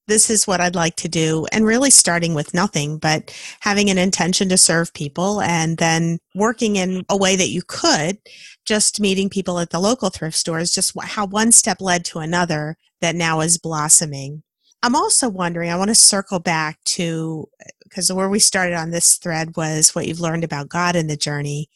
this 0.07 0.29
is 0.29 0.45
what 0.45 0.59
I'd 0.59 0.75
like 0.75 0.95
to 0.97 1.07
do, 1.07 1.45
and 1.51 1.65
really 1.65 1.89
starting 1.89 2.33
with 2.33 2.53
nothing, 2.53 2.97
but 2.97 3.33
having 3.61 3.89
an 3.89 3.97
intention 3.97 4.49
to 4.49 4.57
serve 4.57 4.93
people 4.93 5.41
and 5.41 5.77
then 5.77 6.19
working 6.35 6.75
in 6.75 7.05
a 7.09 7.17
way 7.17 7.35
that 7.35 7.49
you 7.49 7.61
could, 7.65 8.17
just 8.65 8.99
meeting 8.99 9.29
people 9.29 9.59
at 9.59 9.69
the 9.69 9.79
local 9.79 10.09
thrift 10.09 10.37
stores, 10.37 10.71
just 10.71 10.93
how 11.01 11.25
one 11.25 11.51
step 11.51 11.79
led 11.79 12.03
to 12.05 12.19
another 12.19 12.77
that 13.01 13.15
now 13.15 13.41
is 13.41 13.57
blossoming. 13.57 14.43
I'm 14.81 14.95
also 14.95 15.29
wondering, 15.29 15.69
I 15.69 15.77
want 15.77 15.89
to 15.89 15.95
circle 15.95 16.39
back 16.39 16.83
to 16.85 17.47
because 17.83 18.11
where 18.11 18.29
we 18.29 18.39
started 18.39 18.75
on 18.75 18.91
this 18.91 19.17
thread 19.17 19.55
was 19.55 19.95
what 19.95 20.07
you've 20.07 20.19
learned 20.19 20.43
about 20.43 20.67
God 20.67 20.95
in 20.95 21.07
the 21.07 21.15
journey. 21.15 21.69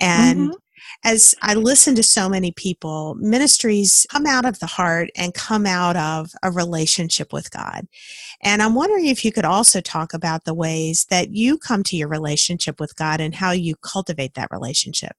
And 0.00 0.38
mm-hmm. 0.38 0.56
As 1.02 1.34
I 1.42 1.54
listen 1.54 1.94
to 1.96 2.02
so 2.02 2.28
many 2.28 2.52
people, 2.52 3.16
ministries 3.18 4.06
come 4.10 4.26
out 4.26 4.44
of 4.44 4.58
the 4.60 4.66
heart 4.66 5.10
and 5.16 5.34
come 5.34 5.66
out 5.66 5.96
of 5.96 6.32
a 6.42 6.50
relationship 6.50 7.32
with 7.32 7.50
God. 7.50 7.86
And 8.42 8.62
I'm 8.62 8.74
wondering 8.74 9.06
if 9.06 9.24
you 9.24 9.32
could 9.32 9.44
also 9.44 9.80
talk 9.80 10.14
about 10.14 10.44
the 10.44 10.54
ways 10.54 11.06
that 11.10 11.30
you 11.30 11.58
come 11.58 11.82
to 11.84 11.96
your 11.96 12.08
relationship 12.08 12.80
with 12.80 12.94
God 12.96 13.20
and 13.20 13.34
how 13.34 13.52
you 13.52 13.74
cultivate 13.76 14.34
that 14.34 14.48
relationship 14.50 15.12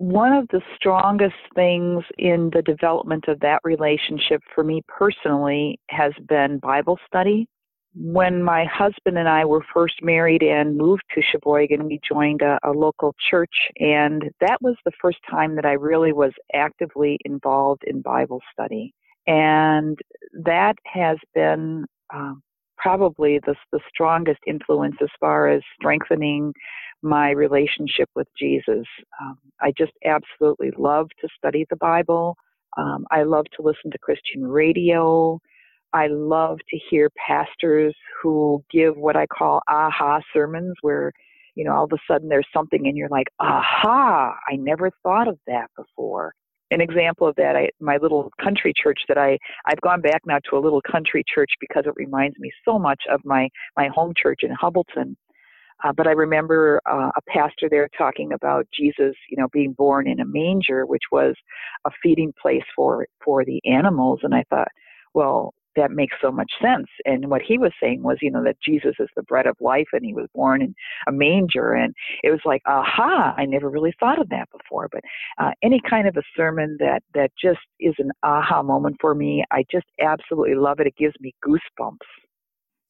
one 0.00 0.32
of 0.32 0.48
the 0.48 0.62
strongest 0.74 1.34
things 1.54 2.02
in 2.16 2.48
the 2.54 2.62
development 2.62 3.26
of 3.28 3.38
that 3.40 3.60
relationship 3.64 4.40
for 4.54 4.64
me 4.64 4.80
personally 4.88 5.78
has 5.90 6.14
been 6.26 6.58
Bible 6.58 6.98
study. 7.06 7.46
When 7.94 8.42
my 8.44 8.64
husband 8.64 9.18
and 9.18 9.28
I 9.28 9.44
were 9.44 9.64
first 9.74 9.96
married 10.00 10.42
and 10.42 10.76
moved 10.76 11.02
to 11.14 11.22
Sheboygan, 11.22 11.86
we 11.86 12.00
joined 12.08 12.40
a, 12.40 12.58
a 12.62 12.70
local 12.70 13.14
church, 13.28 13.54
and 13.78 14.30
that 14.40 14.62
was 14.62 14.76
the 14.84 14.92
first 15.02 15.18
time 15.28 15.56
that 15.56 15.64
I 15.64 15.72
really 15.72 16.12
was 16.12 16.32
actively 16.54 17.18
involved 17.24 17.82
in 17.84 18.00
Bible 18.00 18.40
study. 18.52 18.94
And 19.26 19.98
that 20.44 20.76
has 20.86 21.18
been 21.34 21.84
um, 22.14 22.42
probably 22.78 23.40
the, 23.44 23.54
the 23.72 23.80
strongest 23.88 24.40
influence 24.46 24.96
as 25.02 25.10
far 25.18 25.48
as 25.48 25.62
strengthening 25.74 26.52
my 27.02 27.30
relationship 27.30 28.08
with 28.14 28.28
Jesus. 28.38 28.86
Um, 29.20 29.38
I 29.60 29.72
just 29.76 29.92
absolutely 30.04 30.70
love 30.78 31.08
to 31.20 31.28
study 31.36 31.66
the 31.70 31.76
Bible. 31.76 32.36
Um, 32.76 33.04
I 33.10 33.24
love 33.24 33.46
to 33.56 33.62
listen 33.62 33.90
to 33.90 33.98
Christian 33.98 34.46
radio. 34.46 35.40
I 35.92 36.06
love 36.08 36.58
to 36.70 36.78
hear 36.90 37.10
pastors 37.26 37.94
who 38.22 38.62
give 38.70 38.96
what 38.96 39.16
I 39.16 39.26
call 39.26 39.60
aha 39.68 40.20
sermons, 40.32 40.74
where 40.82 41.12
you 41.54 41.64
know 41.64 41.74
all 41.74 41.84
of 41.84 41.92
a 41.92 41.98
sudden 42.12 42.28
there's 42.28 42.46
something 42.54 42.86
and 42.86 42.96
you're 42.96 43.08
like, 43.08 43.28
aha, 43.40 44.34
I 44.48 44.56
never 44.56 44.90
thought 45.02 45.28
of 45.28 45.38
that 45.46 45.70
before. 45.76 46.34
An 46.72 46.80
example 46.80 47.26
of 47.26 47.34
that, 47.34 47.56
I, 47.56 47.70
my 47.80 47.96
little 48.00 48.30
country 48.40 48.72
church 48.76 49.00
that 49.08 49.18
I 49.18 49.38
I've 49.66 49.80
gone 49.80 50.00
back 50.00 50.22
now 50.26 50.38
to 50.48 50.56
a 50.56 50.60
little 50.60 50.82
country 50.82 51.24
church 51.32 51.50
because 51.60 51.84
it 51.86 51.94
reminds 51.96 52.38
me 52.38 52.50
so 52.64 52.78
much 52.78 53.02
of 53.10 53.20
my 53.24 53.48
my 53.76 53.88
home 53.88 54.12
church 54.16 54.40
in 54.42 54.50
Hubbleton. 54.52 55.16
Uh, 55.82 55.92
but 55.92 56.06
I 56.06 56.12
remember 56.12 56.80
uh, 56.90 57.10
a 57.16 57.22
pastor 57.28 57.68
there 57.70 57.88
talking 57.96 58.32
about 58.32 58.66
Jesus, 58.72 59.14
you 59.30 59.36
know, 59.38 59.48
being 59.52 59.72
born 59.72 60.06
in 60.06 60.20
a 60.20 60.26
manger, 60.26 60.84
which 60.84 61.04
was 61.10 61.34
a 61.86 61.90
feeding 62.02 62.32
place 62.40 62.62
for 62.76 63.06
for 63.24 63.44
the 63.44 63.60
animals. 63.64 64.20
And 64.22 64.34
I 64.34 64.44
thought, 64.50 64.68
well, 65.14 65.54
that 65.76 65.90
makes 65.90 66.16
so 66.22 66.30
much 66.30 66.50
sense. 66.60 66.86
And 67.04 67.30
what 67.30 67.42
he 67.42 67.58
was 67.58 67.72
saying 67.82 68.02
was, 68.02 68.18
you 68.20 68.30
know, 68.30 68.42
that 68.44 68.56
Jesus 68.64 68.94
is 68.98 69.08
the 69.16 69.22
bread 69.22 69.46
of 69.46 69.56
life 69.60 69.88
and 69.92 70.04
he 70.04 70.14
was 70.14 70.26
born 70.34 70.62
in 70.62 70.74
a 71.06 71.12
manger. 71.12 71.72
And 71.72 71.94
it 72.22 72.30
was 72.30 72.40
like, 72.44 72.62
aha, 72.66 73.34
I 73.36 73.44
never 73.46 73.68
really 73.68 73.94
thought 73.98 74.20
of 74.20 74.28
that 74.30 74.48
before. 74.50 74.88
But 74.90 75.02
uh, 75.38 75.52
any 75.62 75.80
kind 75.88 76.08
of 76.08 76.16
a 76.16 76.22
sermon 76.36 76.76
that, 76.80 77.02
that 77.14 77.30
just 77.40 77.60
is 77.78 77.94
an 77.98 78.10
aha 78.22 78.62
moment 78.62 78.96
for 79.00 79.14
me, 79.14 79.44
I 79.50 79.64
just 79.70 79.86
absolutely 80.00 80.56
love 80.56 80.80
it. 80.80 80.86
It 80.86 80.96
gives 80.96 81.14
me 81.20 81.34
goosebumps. 81.46 81.98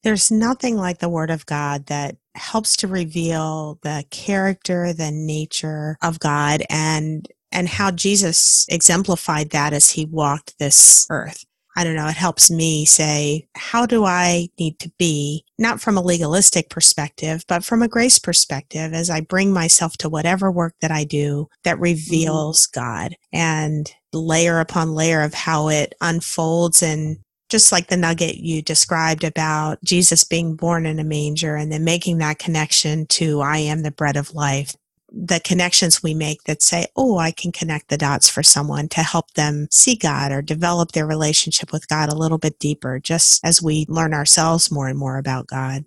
There's 0.03 0.31
nothing 0.31 0.77
like 0.77 0.97
the 0.97 1.09
Word 1.09 1.29
of 1.29 1.45
God 1.45 1.85
that 1.85 2.15
helps 2.33 2.75
to 2.77 2.87
reveal 2.87 3.77
the 3.83 4.03
character, 4.09 4.93
the 4.93 5.11
nature 5.11 5.97
of 6.01 6.19
God, 6.19 6.63
and 6.69 7.27
and 7.51 7.67
how 7.67 7.91
Jesus 7.91 8.65
exemplified 8.69 9.49
that 9.49 9.73
as 9.73 9.91
he 9.91 10.05
walked 10.05 10.57
this 10.57 11.05
earth. 11.09 11.45
I 11.75 11.83
don't 11.83 11.95
know, 11.95 12.07
it 12.07 12.15
helps 12.15 12.51
me 12.51 12.85
say, 12.85 13.47
how 13.55 13.85
do 13.85 14.03
I 14.03 14.49
need 14.59 14.79
to 14.79 14.91
be, 14.97 15.45
not 15.57 15.79
from 15.79 15.97
a 15.97 16.01
legalistic 16.01 16.69
perspective, 16.69 17.45
but 17.47 17.63
from 17.63 17.81
a 17.81 17.87
grace 17.87 18.19
perspective 18.19 18.93
as 18.93 19.09
I 19.09 19.21
bring 19.21 19.53
myself 19.53 19.97
to 19.97 20.09
whatever 20.09 20.51
work 20.51 20.75
that 20.81 20.91
I 20.91 21.03
do 21.03 21.47
that 21.63 21.75
mm-hmm. 21.75 21.83
reveals 21.83 22.67
mm-hmm. 22.67 22.79
God 22.79 23.15
and 23.31 23.91
layer 24.13 24.59
upon 24.59 24.93
layer 24.93 25.21
of 25.21 25.33
how 25.33 25.69
it 25.69 25.93
unfolds 26.01 26.83
and 26.83 27.17
just 27.49 27.71
like 27.71 27.87
the 27.87 27.97
nugget 27.97 28.37
you 28.37 28.61
described 28.61 29.25
about 29.25 29.77
Jesus 29.83 30.23
being 30.23 30.55
born 30.55 30.85
in 30.85 30.99
a 30.99 31.03
manger 31.03 31.55
and 31.55 31.69
then 31.69 31.83
making 31.83 32.17
that 32.19 32.39
connection 32.39 33.05
to 33.07 33.41
I 33.41 33.57
am 33.57 33.83
the 33.83 33.91
bread 33.91 34.15
of 34.15 34.33
life 34.33 34.75
the 35.11 35.41
connections 35.43 36.01
we 36.01 36.13
make 36.13 36.43
that 36.43 36.61
say, 36.61 36.87
oh, 36.95 37.17
I 37.17 37.31
can 37.31 37.51
connect 37.51 37.89
the 37.89 37.97
dots 37.97 38.29
for 38.29 38.41
someone 38.41 38.87
to 38.89 39.01
help 39.01 39.31
them 39.33 39.67
see 39.69 39.95
God 39.95 40.31
or 40.31 40.41
develop 40.41 40.93
their 40.93 41.05
relationship 41.05 41.73
with 41.73 41.87
God 41.87 42.09
a 42.09 42.15
little 42.15 42.37
bit 42.37 42.59
deeper, 42.59 42.99
just 42.99 43.43
as 43.45 43.61
we 43.61 43.85
learn 43.89 44.13
ourselves 44.13 44.71
more 44.71 44.87
and 44.87 44.97
more 44.97 45.17
about 45.17 45.47
God. 45.47 45.85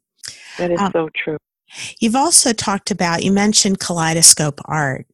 That 0.59 0.71
is 0.71 0.81
um, 0.81 0.93
so 0.93 1.09
true. 1.15 1.39
You've 2.01 2.17
also 2.17 2.53
talked 2.53 2.91
about, 2.91 3.25
you 3.25 3.33
mentioned 3.33 3.81
Kaleidoscope 3.81 4.61
Art. 4.67 5.07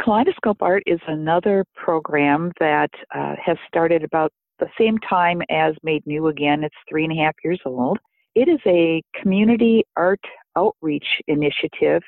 Kaleidoscope 0.00 0.62
Art 0.62 0.82
is 0.86 1.00
another 1.06 1.64
program 1.74 2.52
that 2.60 2.90
uh, 3.14 3.34
has 3.44 3.56
started 3.66 4.02
about 4.02 4.32
the 4.58 4.68
same 4.78 4.98
time 4.98 5.42
as 5.50 5.74
Made 5.82 6.06
New 6.06 6.28
Again. 6.28 6.64
It's 6.64 6.74
three 6.88 7.04
and 7.04 7.12
a 7.12 7.22
half 7.22 7.34
years 7.44 7.60
old. 7.64 7.98
It 8.34 8.48
is 8.48 8.60
a 8.66 9.02
community 9.20 9.84
art 9.96 10.20
outreach 10.56 11.20
initiative 11.26 12.02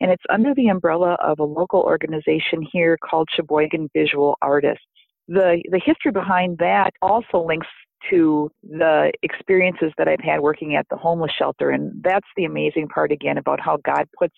and 0.00 0.10
it's 0.10 0.22
under 0.30 0.54
the 0.54 0.68
umbrella 0.68 1.16
of 1.22 1.38
a 1.38 1.44
local 1.44 1.80
organization 1.80 2.66
here 2.72 2.96
called 2.98 3.28
Sheboygan 3.34 3.90
Visual 3.94 4.36
Artists. 4.42 4.84
The, 5.28 5.62
the 5.70 5.80
history 5.84 6.12
behind 6.12 6.58
that 6.58 6.90
also 7.00 7.44
links 7.46 7.66
to 8.10 8.50
the 8.62 9.12
experiences 9.22 9.92
that 9.96 10.08
I've 10.08 10.20
had 10.20 10.40
working 10.40 10.76
at 10.76 10.86
the 10.90 10.96
homeless 10.96 11.32
shelter. 11.38 11.70
And 11.70 11.92
that's 12.02 12.26
the 12.36 12.44
amazing 12.44 12.88
part 12.88 13.12
again 13.12 13.38
about 13.38 13.60
how 13.60 13.78
God 13.84 14.06
puts 14.18 14.34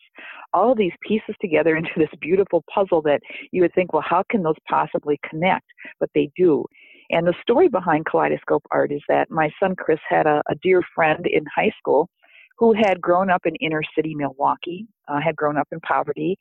all 0.55 0.75
these 0.75 0.92
pieces 1.07 1.35
together 1.40 1.77
into 1.77 1.90
this 1.97 2.11
beautiful 2.21 2.64
puzzle 2.73 3.03
that 3.03 3.21
you 3.53 3.62
would 3.62 3.75
think, 3.75 3.92
well, 3.92 4.05
how 4.07 4.23
can 4.31 4.42
those 4.42 4.57
possibly 4.69 5.19
connect? 5.29 5.66
But 6.01 6.11
they 6.14 6.31
do. 6.37 6.64
And 7.11 7.27
the 7.27 7.35
story 7.40 7.69
behind 7.69 8.07
Kaleidoscope 8.07 8.64
Art 8.73 8.90
is 8.90 9.03
that 9.09 9.31
my 9.31 9.51
son 9.61 9.77
Chris 9.77 10.01
had 10.09 10.27
a, 10.27 10.42
a 10.49 10.57
dear 10.62 10.83
friend 10.95 11.25
in 11.27 11.45
high 11.55 11.73
school 11.79 12.09
who 12.59 12.73
had 12.73 13.01
grown 13.01 13.31
up 13.31 13.42
in 13.45 13.55
inner 13.57 13.83
city 13.95 14.14
Milwaukee, 14.14 14.87
uh, 15.09 15.21
had 15.21 15.37
grown 15.37 15.57
up 15.57 15.69
in 15.73 15.81
poverty, 15.81 16.37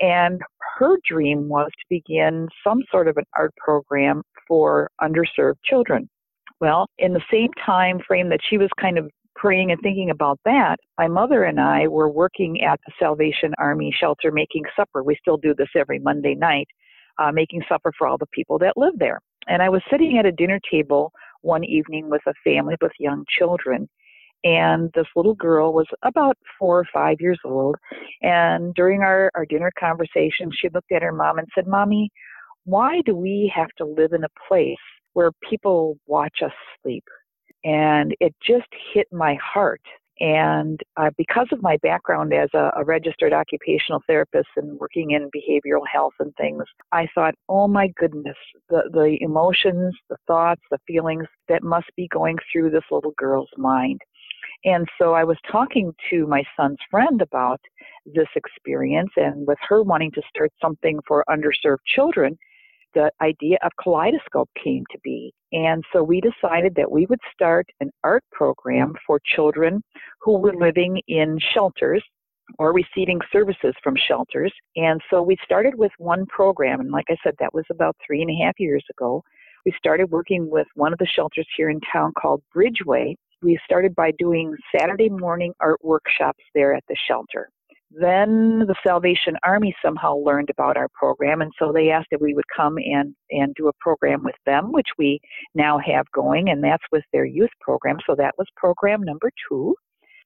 and 0.00 0.40
her 0.78 0.96
dream 1.08 1.48
was 1.48 1.70
to 1.70 1.84
begin 1.90 2.48
some 2.64 2.82
sort 2.90 3.08
of 3.08 3.16
an 3.16 3.24
art 3.36 3.54
program 3.56 4.22
for 4.46 4.90
underserved 5.00 5.56
children. 5.64 6.08
Well, 6.60 6.86
in 6.98 7.12
the 7.12 7.22
same 7.30 7.50
time 7.64 8.00
frame 8.06 8.28
that 8.30 8.40
she 8.48 8.58
was 8.58 8.68
kind 8.80 8.98
of 8.98 9.10
praying 9.34 9.70
and 9.70 9.80
thinking 9.80 10.10
about 10.10 10.40
that, 10.44 10.78
my 10.98 11.06
mother 11.06 11.44
and 11.44 11.60
I 11.60 11.86
were 11.86 12.10
working 12.10 12.62
at 12.62 12.80
the 12.86 12.92
Salvation 12.98 13.54
Army 13.58 13.94
shelter 13.96 14.32
making 14.32 14.64
supper. 14.74 15.02
We 15.02 15.16
still 15.20 15.36
do 15.36 15.54
this 15.54 15.68
every 15.76 16.00
Monday 16.00 16.34
night, 16.34 16.66
uh, 17.18 17.30
making 17.30 17.62
supper 17.68 17.92
for 17.96 18.08
all 18.08 18.18
the 18.18 18.26
people 18.32 18.58
that 18.58 18.76
live 18.76 18.94
there. 18.98 19.20
And 19.46 19.62
I 19.62 19.68
was 19.68 19.82
sitting 19.90 20.18
at 20.18 20.26
a 20.26 20.32
dinner 20.32 20.60
table 20.70 21.12
one 21.42 21.64
evening 21.64 22.10
with 22.10 22.22
a 22.26 22.34
family 22.42 22.74
with 22.80 22.92
young 22.98 23.24
children, 23.38 23.88
and 24.44 24.90
this 24.94 25.06
little 25.16 25.34
girl 25.34 25.72
was 25.72 25.86
about 26.02 26.36
four 26.58 26.78
or 26.78 26.86
five 26.92 27.16
years 27.20 27.38
old. 27.44 27.76
And 28.22 28.74
during 28.74 29.02
our, 29.02 29.30
our 29.34 29.46
dinner 29.46 29.72
conversation, 29.78 30.50
she 30.52 30.68
looked 30.72 30.92
at 30.92 31.02
her 31.02 31.12
mom 31.12 31.38
and 31.38 31.48
said, 31.54 31.66
Mommy, 31.66 32.10
why 32.64 33.00
do 33.04 33.16
we 33.16 33.52
have 33.54 33.70
to 33.78 33.84
live 33.84 34.12
in 34.12 34.24
a 34.24 34.46
place 34.48 34.76
where 35.14 35.32
people 35.48 35.98
watch 36.06 36.38
us 36.44 36.52
sleep? 36.82 37.04
And 37.64 38.14
it 38.20 38.34
just 38.46 38.68
hit 38.92 39.08
my 39.12 39.36
heart. 39.42 39.82
And 40.20 40.80
uh, 40.96 41.10
because 41.16 41.46
of 41.52 41.62
my 41.62 41.76
background 41.80 42.34
as 42.34 42.48
a, 42.52 42.72
a, 42.76 42.84
registered 42.84 43.32
occupational 43.32 44.02
therapist 44.08 44.48
and 44.56 44.78
working 44.80 45.12
in 45.12 45.30
behavioral 45.30 45.86
health 45.90 46.14
and 46.18 46.34
things, 46.34 46.64
I 46.90 47.06
thought, 47.14 47.36
oh 47.48 47.68
my 47.68 47.88
goodness, 47.96 48.36
the, 48.68 48.82
the 48.92 49.16
emotions, 49.20 49.94
the 50.10 50.16
thoughts, 50.26 50.62
the 50.72 50.78
feelings 50.88 51.26
that 51.48 51.62
must 51.62 51.86
be 51.96 52.08
going 52.08 52.36
through 52.52 52.70
this 52.70 52.82
little 52.90 53.12
girl's 53.16 53.50
mind. 53.56 54.00
And 54.64 54.88
so 55.00 55.14
I 55.14 55.24
was 55.24 55.38
talking 55.50 55.92
to 56.10 56.26
my 56.26 56.42
son's 56.56 56.78
friend 56.90 57.22
about 57.22 57.60
this 58.04 58.28
experience, 58.34 59.10
and 59.16 59.46
with 59.46 59.58
her 59.68 59.82
wanting 59.82 60.10
to 60.12 60.22
start 60.28 60.52
something 60.60 60.98
for 61.06 61.24
underserved 61.28 61.84
children, 61.86 62.36
the 62.94 63.10
idea 63.20 63.58
of 63.62 63.70
Kaleidoscope 63.80 64.50
came 64.62 64.84
to 64.90 64.98
be. 65.04 65.32
And 65.52 65.84
so 65.92 66.02
we 66.02 66.20
decided 66.20 66.74
that 66.74 66.90
we 66.90 67.06
would 67.06 67.20
start 67.32 67.66
an 67.80 67.90
art 68.02 68.24
program 68.32 68.94
for 69.06 69.20
children 69.24 69.82
who 70.20 70.38
were 70.38 70.54
living 70.54 71.00
in 71.06 71.38
shelters 71.54 72.02
or 72.58 72.72
receiving 72.72 73.20
services 73.30 73.74
from 73.82 73.94
shelters. 74.08 74.52
And 74.74 75.00
so 75.10 75.22
we 75.22 75.36
started 75.44 75.74
with 75.76 75.92
one 75.98 76.26
program, 76.26 76.80
and 76.80 76.90
like 76.90 77.06
I 77.10 77.16
said, 77.22 77.34
that 77.38 77.54
was 77.54 77.64
about 77.70 77.96
three 78.04 78.22
and 78.22 78.30
a 78.30 78.44
half 78.44 78.54
years 78.58 78.84
ago. 78.90 79.22
We 79.66 79.72
started 79.76 80.10
working 80.10 80.48
with 80.50 80.66
one 80.74 80.92
of 80.92 80.98
the 80.98 81.06
shelters 81.06 81.46
here 81.56 81.68
in 81.68 81.80
town 81.92 82.12
called 82.18 82.42
Bridgeway, 82.56 83.16
we 83.42 83.58
started 83.64 83.94
by 83.94 84.12
doing 84.18 84.54
Saturday 84.76 85.08
morning 85.08 85.52
art 85.60 85.78
workshops 85.82 86.42
there 86.54 86.74
at 86.74 86.84
the 86.88 86.96
shelter. 87.08 87.50
Then 87.90 88.60
the 88.66 88.74
Salvation 88.86 89.36
Army 89.44 89.74
somehow 89.82 90.16
learned 90.16 90.50
about 90.50 90.76
our 90.76 90.88
program, 90.92 91.40
and 91.40 91.50
so 91.58 91.72
they 91.72 91.90
asked 91.90 92.08
if 92.10 92.20
we 92.20 92.34
would 92.34 92.44
come 92.54 92.76
and, 92.76 93.14
and 93.30 93.54
do 93.54 93.68
a 93.68 93.72
program 93.80 94.22
with 94.22 94.34
them, 94.44 94.72
which 94.72 94.88
we 94.98 95.20
now 95.54 95.78
have 95.78 96.04
going, 96.12 96.50
and 96.50 96.62
that's 96.62 96.84
with 96.92 97.04
their 97.12 97.24
youth 97.24 97.50
program. 97.62 97.96
So 98.06 98.14
that 98.16 98.34
was 98.36 98.46
program 98.56 99.02
number 99.02 99.30
two. 99.48 99.74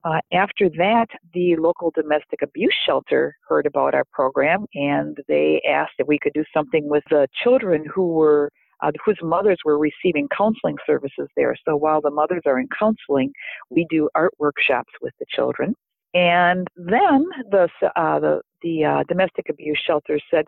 Uh, 0.04 0.18
after 0.32 0.68
that, 0.70 1.06
the 1.32 1.54
local 1.56 1.92
domestic 1.94 2.42
abuse 2.42 2.74
shelter 2.84 3.36
heard 3.48 3.66
about 3.66 3.94
our 3.94 4.04
program, 4.12 4.66
and 4.74 5.16
they 5.28 5.62
asked 5.68 5.92
if 5.98 6.08
we 6.08 6.18
could 6.18 6.32
do 6.32 6.44
something 6.52 6.88
with 6.88 7.04
the 7.10 7.28
children 7.44 7.84
who 7.94 8.08
were 8.08 8.50
uh, 8.82 8.90
whose 9.04 9.18
mothers 9.22 9.58
were 9.64 9.78
receiving 9.78 10.28
counseling 10.36 10.76
services 10.86 11.28
there. 11.36 11.54
So 11.66 11.76
while 11.76 12.00
the 12.00 12.10
mothers 12.10 12.42
are 12.46 12.58
in 12.58 12.68
counseling, 12.78 13.32
we 13.70 13.86
do 13.88 14.08
art 14.14 14.32
workshops 14.38 14.92
with 15.00 15.14
the 15.18 15.26
children. 15.28 15.74
And 16.14 16.68
then 16.76 17.26
the 17.50 17.68
uh, 17.96 18.20
the, 18.20 18.42
the 18.62 18.84
uh, 18.84 19.02
domestic 19.08 19.48
abuse 19.48 19.80
shelter 19.86 20.18
said, 20.30 20.44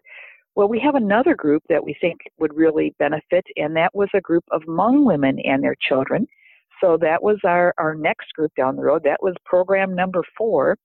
well, 0.57 0.69
we 0.69 0.79
have 0.81 0.95
another 0.95 1.35
group 1.35 1.63
that 1.69 1.85
we 1.85 1.97
think 2.01 2.21
would 2.39 2.55
really 2.55 2.95
benefit, 2.99 3.45
and 3.57 3.75
that 3.77 3.95
was 3.95 4.09
a 4.15 4.21
group 4.21 4.45
of 4.53 4.63
Hmong 4.69 5.05
women 5.05 5.39
and 5.41 5.63
their 5.63 5.75
children. 5.89 6.27
So 6.81 6.97
that 7.01 7.23
was 7.23 7.39
our, 7.45 7.73
our 7.79 7.95
next 7.95 8.33
group 8.35 8.53
down 8.57 8.77
the 8.77 8.83
road. 8.83 9.03
That 9.05 9.23
was 9.23 9.35
program 9.45 9.95
number 9.95 10.23
four. 10.37 10.77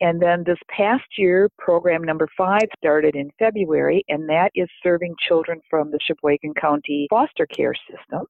And 0.00 0.22
then 0.22 0.44
this 0.46 0.58
past 0.68 1.04
year, 1.16 1.48
program 1.58 2.02
number 2.02 2.28
five 2.36 2.68
started 2.76 3.16
in 3.16 3.30
February, 3.38 4.04
and 4.08 4.28
that 4.28 4.50
is 4.54 4.68
serving 4.82 5.14
children 5.26 5.60
from 5.68 5.90
the 5.90 5.98
Sheboygan 6.06 6.54
County 6.54 7.06
foster 7.10 7.46
care 7.46 7.74
system. 7.90 8.26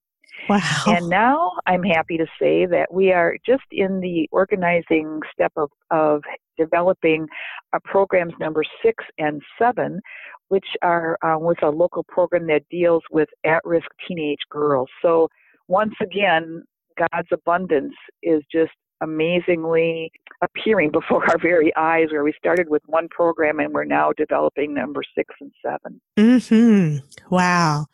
Wow. 0.48 0.84
And 0.86 1.08
now 1.08 1.52
I'm 1.66 1.82
happy 1.82 2.16
to 2.16 2.26
say 2.40 2.64
that 2.66 2.92
we 2.92 3.12
are 3.12 3.36
just 3.44 3.64
in 3.70 4.00
the 4.00 4.28
organizing 4.30 5.20
step 5.32 5.52
of, 5.56 5.70
of 5.90 6.22
developing 6.56 7.26
uh, 7.72 7.78
programs 7.84 8.34
number 8.38 8.62
six 8.82 9.04
and 9.18 9.42
seven, 9.58 10.00
which 10.48 10.66
are 10.82 11.18
uh, 11.22 11.38
with 11.38 11.62
a 11.62 11.70
local 11.70 12.04
program 12.04 12.46
that 12.46 12.62
deals 12.70 13.02
with 13.10 13.28
at 13.44 13.60
risk 13.64 13.88
teenage 14.06 14.38
girls. 14.50 14.88
So, 15.02 15.28
once 15.66 15.94
again, 16.00 16.62
God's 16.96 17.28
abundance 17.32 17.94
is 18.22 18.42
just 18.50 18.72
amazingly 19.00 20.12
appearing 20.42 20.90
before 20.90 21.28
our 21.30 21.38
very 21.38 21.74
eyes 21.76 22.08
where 22.10 22.24
we 22.24 22.32
started 22.38 22.68
with 22.68 22.82
one 22.86 23.08
program 23.08 23.58
and 23.60 23.72
we're 23.72 23.84
now 23.84 24.12
developing 24.16 24.74
number 24.74 25.02
six 25.14 25.34
and 25.40 25.52
7 25.62 26.00
Mm-hmm. 26.16 26.98
Wow. 27.34 27.86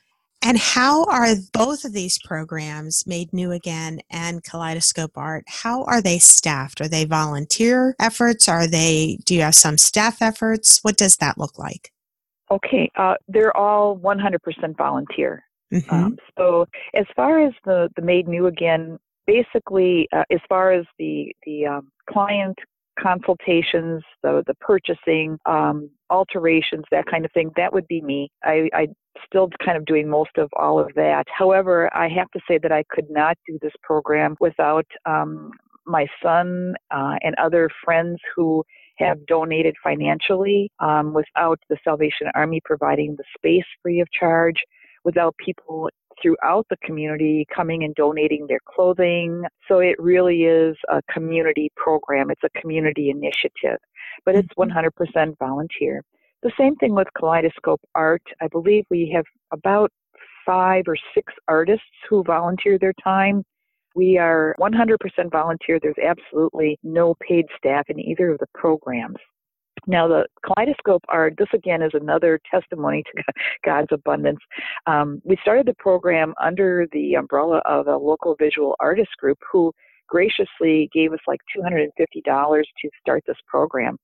And 0.47 0.59
how 0.59 1.05
are 1.05 1.29
both 1.55 1.85
of 1.87 1.95
these 1.95 2.19
programs, 2.23 3.07
Made 3.07 3.33
New 3.33 3.51
Again 3.51 4.01
and 4.11 4.45
Kaleidoscope 4.45 5.17
Art, 5.17 5.45
how 5.47 5.85
are 5.85 6.03
they 6.03 6.19
staffed? 6.19 6.83
Are 6.83 6.89
they 6.89 7.07
volunteer 7.07 7.97
efforts? 7.99 8.47
Are 8.47 8.67
they, 8.67 9.19
do 9.25 9.35
you 9.35 9.41
have 9.41 9.55
some 9.55 9.79
staff 9.79 10.21
efforts? 10.21 10.81
What 10.83 10.99
does 10.99 11.17
that 11.17 11.39
look 11.39 11.59
like? 11.59 11.93
Okay, 12.51 12.91
uh, 12.97 13.15
they're 13.27 13.57
all 13.57 13.97
100% 13.97 14.77
volunteer. 14.77 15.43
Mm-hmm. 15.73 15.95
Um, 15.95 16.19
so 16.37 16.67
as 16.95 17.07
far 17.17 17.41
as 17.41 17.55
the, 17.65 17.89
the 17.97 18.03
Made 18.03 18.29
New 18.29 18.47
Again, 18.47 18.99
basically, 19.27 20.09
uh, 20.13 20.25
as 20.31 20.41
far 20.49 20.73
as 20.73 20.85
the, 20.99 21.35
the 21.45 21.67
um, 21.67 21.89
client 22.09 22.59
consultations, 22.99 24.03
the, 24.23 24.43
the 24.47 24.55
purchasing, 24.61 25.39
um, 25.47 25.91
alterations, 26.11 26.85
that 26.91 27.07
kind 27.07 27.25
of 27.25 27.33
thing, 27.33 27.51
that 27.57 27.73
would 27.73 27.87
be 27.89 28.01
me. 28.01 28.31
I, 28.45 28.69
I 28.73 28.89
still 29.27 29.49
kind 29.65 29.77
of 29.77 29.85
doing 29.85 30.09
most 30.09 30.37
of 30.39 30.49
all 30.55 30.79
of 30.79 30.93
that. 30.95 31.25
However, 31.37 31.91
I 31.95 32.09
have 32.09 32.31
to 32.33 32.41
say 32.49 32.59
that 32.63 32.73
I 32.73 32.85
could 32.91 33.11
not 33.11 33.37
do 33.47 33.59
this 33.61 33.73
program 33.83 34.37
without 34.41 34.87
um, 35.07 35.51
my 35.87 36.07
son 36.23 36.75
uh, 36.91 37.17
and 37.23 37.35
other 37.37 37.69
friends 37.85 38.19
who 38.35 38.65
have 38.97 39.27
donated 39.27 39.75
financially 39.83 40.71
um, 40.79 41.13
without 41.13 41.59
the 41.69 41.77
Salvation 41.83 42.29
Army 42.35 42.61
providing 42.65 43.17
the 43.17 43.25
space 43.37 43.65
free 43.83 44.01
of 44.01 44.09
charge, 44.13 44.57
without 45.05 45.37
people 45.37 45.91
throughout 46.21 46.67
the 46.71 46.77
community 46.85 47.47
coming 47.55 47.85
and 47.85 47.95
donating 47.95 48.47
their 48.47 48.61
clothing. 48.67 49.43
So 49.69 49.79
it 49.79 49.97
really 49.99 50.45
is 50.45 50.77
a 50.89 51.01
community 51.13 51.71
program. 51.77 52.31
It's 52.31 52.43
a 52.45 52.61
community 52.61 53.11
initiative, 53.11 53.79
but 54.25 54.35
it's 54.35 54.49
100% 54.59 54.91
mm-hmm. 54.91 55.31
volunteer. 55.39 56.03
The 56.43 56.53
same 56.59 56.77
thing 56.77 56.95
with 56.95 57.09
Kaleidoscope 57.19 57.81
Art. 57.95 58.23
I 58.41 58.49
believe 58.49 58.85
we 58.91 59.11
have 59.15 59.25
about 59.51 59.91
five 60.45 60.85
or 60.87 60.97
six 61.15 61.33
artists 61.49 61.85
who 62.09 62.23
volunteer 62.23 62.79
their 62.79 62.93
time. 63.03 63.45
We 63.95 64.19
are 64.19 64.55
100% 64.61 64.97
volunteer. 65.31 65.79
There's 65.81 65.95
absolutely 66.05 66.79
no 66.83 67.15
paid 67.27 67.47
staff 67.57 67.85
in 67.89 67.99
either 67.99 68.31
of 68.31 68.39
the 68.39 68.47
programs. 68.55 69.17
Now, 69.87 70.09
the 70.09 70.27
kaleidoscope 70.45 71.05
art, 71.09 71.35
this 71.39 71.49
again 71.53 71.83
is 71.83 71.93
another 71.95 72.41
testimony 72.51 73.03
to 73.03 73.23
God's 73.65 73.89
abundance. 73.93 74.41
Um, 74.87 75.21
we 75.25 75.37
started 75.43 75.67
the 75.67 75.75
program 75.75 76.35
under 76.43 76.87
the 76.93 77.15
umbrella 77.15 77.61
of 77.65 77.87
a 77.87 77.97
local 77.97 78.35
visual 78.39 78.77
artist 78.81 79.11
group 79.19 79.39
who 79.51 79.73
graciously 80.09 80.89
gave 80.93 81.13
us 81.13 81.21
like 81.27 81.41
$250 81.57 81.89
to 81.95 82.91
start 83.01 83.23
this 83.27 83.37
program. 83.47 83.97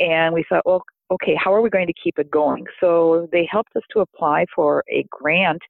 And 0.00 0.32
we 0.32 0.44
thought, 0.48 0.64
well, 0.64 0.82
okay, 1.10 1.34
how 1.42 1.52
are 1.52 1.62
we 1.62 1.70
going 1.70 1.86
to 1.86 1.94
keep 2.02 2.18
it 2.18 2.30
going? 2.30 2.64
So 2.80 3.28
they 3.32 3.48
helped 3.50 3.74
us 3.76 3.82
to 3.92 4.00
apply 4.00 4.46
for 4.54 4.84
a 4.90 5.04
grant. 5.10 5.62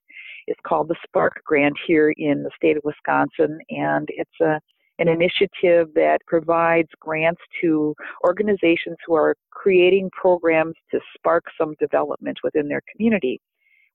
It's 0.47 0.59
called 0.65 0.87
the 0.87 0.95
Spark 1.05 1.41
Grant 1.45 1.77
here 1.87 2.13
in 2.17 2.43
the 2.43 2.51
state 2.55 2.77
of 2.77 2.83
Wisconsin, 2.83 3.59
and 3.69 4.07
it's 4.11 4.41
a 4.41 4.59
an 4.99 5.07
initiative 5.07 5.87
that 5.95 6.19
provides 6.27 6.89
grants 6.99 7.41
to 7.61 7.95
organizations 8.23 8.97
who 9.05 9.15
are 9.15 9.35
creating 9.51 10.09
programs 10.11 10.75
to 10.91 10.99
spark 11.15 11.45
some 11.57 11.73
development 11.79 12.37
within 12.43 12.67
their 12.67 12.81
community. 12.91 13.41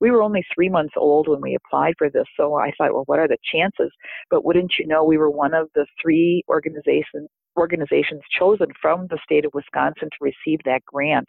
We 0.01 0.11
were 0.11 0.23
only 0.23 0.45
three 0.55 0.69
months 0.69 0.95
old 0.97 1.29
when 1.29 1.41
we 1.41 1.55
applied 1.55 1.95
for 1.97 2.11
this, 2.11 2.25
so 2.37 2.55
I 2.57 2.73
thought, 2.77 2.93
well, 2.93 3.05
what 3.07 3.21
are 3.21 3.29
the 3.29 3.39
chances? 3.53 3.91
But 4.29 4.45
wouldn't 4.45 4.73
you 4.79 4.87
know, 4.87 5.05
we 5.05 5.19
were 5.19 5.31
one 5.31 5.55
of 5.55 5.69
the 5.75 5.87
three 6.03 6.43
organizations 6.49 7.29
organizations 7.57 8.23
chosen 8.37 8.67
from 8.83 9.07
the 9.11 9.19
state 9.23 9.45
of 9.45 9.55
Wisconsin 9.55 10.09
to 10.11 10.17
receive 10.21 10.59
that 10.65 10.85
grant. 10.85 11.29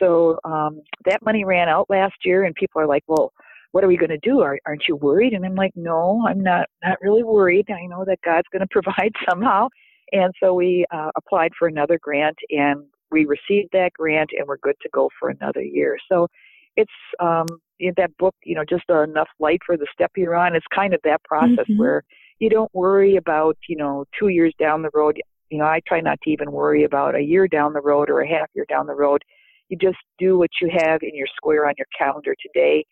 So 0.00 0.40
um, 0.44 0.82
that 1.04 1.24
money 1.24 1.44
ran 1.44 1.68
out 1.68 1.86
last 1.88 2.16
year, 2.24 2.44
and 2.44 2.54
people 2.54 2.80
are 2.80 2.86
like, 2.86 3.04
well, 3.06 3.32
what 3.76 3.84
are 3.84 3.88
we 3.88 3.98
going 3.98 4.08
to 4.08 4.18
do? 4.22 4.40
Are, 4.40 4.58
aren't 4.64 4.84
you 4.88 4.96
worried? 4.96 5.34
And 5.34 5.44
I'm 5.44 5.54
like, 5.54 5.72
no, 5.76 6.24
I'm 6.26 6.42
not, 6.42 6.66
not 6.82 6.96
really 7.02 7.22
worried. 7.22 7.66
I 7.70 7.84
know 7.84 8.06
that 8.06 8.22
God's 8.24 8.48
going 8.50 8.60
to 8.66 8.68
provide 8.70 9.12
somehow. 9.28 9.68
And 10.12 10.32
so 10.42 10.54
we 10.54 10.86
uh, 10.90 11.10
applied 11.14 11.52
for 11.58 11.68
another 11.68 11.98
grant 12.00 12.38
and 12.48 12.86
we 13.10 13.26
received 13.26 13.68
that 13.74 13.92
grant 13.92 14.30
and 14.34 14.48
we're 14.48 14.56
good 14.56 14.76
to 14.80 14.88
go 14.94 15.10
for 15.20 15.28
another 15.28 15.60
year. 15.60 15.98
So 16.10 16.26
it's 16.74 16.90
um, 17.20 17.44
in 17.78 17.92
that 17.98 18.16
book, 18.16 18.34
you 18.46 18.54
know, 18.54 18.64
just 18.66 18.88
enough 18.88 19.28
light 19.40 19.60
for 19.66 19.76
the 19.76 19.86
step 19.92 20.12
you're 20.16 20.34
on. 20.34 20.56
It's 20.56 20.64
kind 20.74 20.94
of 20.94 21.00
that 21.04 21.22
process 21.24 21.66
mm-hmm. 21.68 21.78
where 21.78 22.02
you 22.38 22.48
don't 22.48 22.74
worry 22.74 23.16
about, 23.16 23.58
you 23.68 23.76
know, 23.76 24.06
two 24.18 24.28
years 24.28 24.54
down 24.58 24.80
the 24.80 24.90
road 24.94 25.20
you 25.50 25.58
know, 25.58 25.64
I 25.64 25.80
try 25.86 26.00
not 26.00 26.20
to 26.22 26.30
even 26.30 26.50
worry 26.50 26.84
about 26.84 27.14
a 27.14 27.20
year 27.20 27.46
down 27.46 27.72
the 27.72 27.80
road 27.80 28.10
or 28.10 28.20
a 28.20 28.28
half 28.28 28.48
year 28.54 28.66
down 28.68 28.86
the 28.86 28.94
road. 28.94 29.22
You 29.68 29.76
just 29.76 29.98
do 30.18 30.38
what 30.38 30.50
you 30.60 30.70
have 30.72 31.00
in 31.02 31.14
your 31.14 31.26
square 31.36 31.66
on 31.66 31.74
your 31.78 31.86
calendar 31.96 32.34
today. 32.40 32.84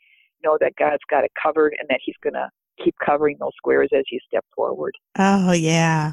Know 0.45 0.59
that 0.61 0.75
God's 0.79 1.03
got 1.11 1.25
it 1.25 1.33
covered 1.41 1.75
and 1.79 1.89
that 1.89 2.01
He's 2.05 2.17
going 2.23 2.35
to 2.35 2.49
keep 2.83 2.95
covering 3.05 3.37
those 3.41 3.53
squares 3.57 3.89
as 3.95 4.05
you 4.11 4.19
step 4.27 4.45
forward. 4.55 4.95
Oh, 5.19 5.53
yeah. 5.53 6.13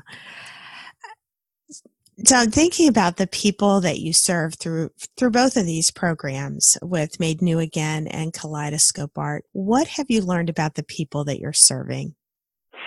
So 2.25 2.35
I'm 2.35 2.51
thinking 2.51 2.87
about 2.87 3.17
the 3.17 3.25
people 3.25 3.81
that 3.81 3.99
you 3.99 4.13
serve 4.13 4.53
through 4.55 4.91
through 5.17 5.31
both 5.31 5.57
of 5.57 5.65
these 5.65 5.89
programs 5.89 6.77
with 6.81 7.19
Made 7.19 7.41
New 7.41 7.59
Again 7.59 8.07
and 8.07 8.33
Kaleidoscope 8.33 9.17
Art. 9.17 9.43
What 9.53 9.87
have 9.87 10.05
you 10.09 10.21
learned 10.21 10.49
about 10.49 10.75
the 10.75 10.83
people 10.83 11.23
that 11.25 11.39
you're 11.39 11.53
serving? 11.53 12.13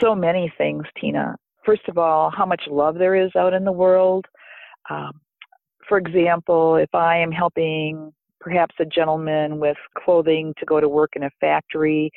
So 0.00 0.14
many 0.14 0.52
things, 0.56 0.84
Tina 1.00 1.36
first 1.64 1.88
of 1.88 1.98
all, 1.98 2.30
how 2.30 2.46
much 2.46 2.62
love 2.70 2.96
there 2.96 3.14
is 3.14 3.30
out 3.36 3.54
in 3.54 3.64
the 3.64 3.72
world. 3.72 4.26
Um, 4.90 5.20
for 5.88 5.98
example, 5.98 6.76
if 6.76 6.94
I 6.94 7.18
am 7.18 7.32
helping 7.32 8.12
perhaps 8.44 8.74
a 8.78 8.84
gentleman 8.84 9.58
with 9.58 9.78
clothing 9.96 10.52
to 10.58 10.66
go 10.66 10.78
to 10.78 10.88
work 10.88 11.12
in 11.16 11.22
a 11.22 11.30
factory 11.40 12.10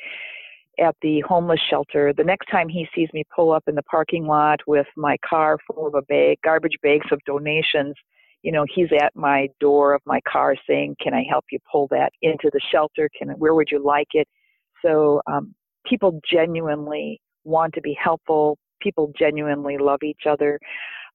at 0.78 0.94
the 1.02 1.20
homeless 1.26 1.60
shelter, 1.68 2.12
the 2.12 2.22
next 2.22 2.46
time 2.50 2.68
he 2.68 2.86
sees 2.94 3.08
me 3.12 3.24
pull 3.34 3.50
up 3.50 3.64
in 3.66 3.74
the 3.74 3.82
parking 3.82 4.26
lot 4.26 4.60
with 4.66 4.86
my 4.96 5.16
car 5.28 5.56
full 5.66 5.86
of 5.86 5.94
a 5.94 6.02
bag, 6.02 6.38
garbage 6.44 6.76
bags 6.82 7.06
of 7.10 7.18
donations, 7.24 7.94
you 8.42 8.52
know, 8.52 8.64
he's 8.72 8.90
at 9.00 9.16
my 9.16 9.48
door 9.58 9.94
of 9.94 10.02
my 10.06 10.20
car 10.20 10.54
saying, 10.68 10.94
"Can 11.02 11.14
I 11.14 11.24
help 11.28 11.46
you 11.50 11.58
pull 11.70 11.88
that 11.88 12.12
into 12.22 12.50
the 12.52 12.60
shelter? 12.70 13.10
Can 13.18 13.30
where 13.30 13.54
would 13.54 13.68
you 13.72 13.80
like 13.84 14.08
it?" 14.12 14.28
So 14.84 15.20
um, 15.26 15.54
people 15.84 16.20
genuinely 16.30 17.20
want 17.42 17.74
to 17.74 17.80
be 17.80 17.94
helpful 18.00 18.56
people 18.80 19.12
genuinely 19.18 19.78
love 19.78 20.02
each 20.02 20.22
other. 20.28 20.58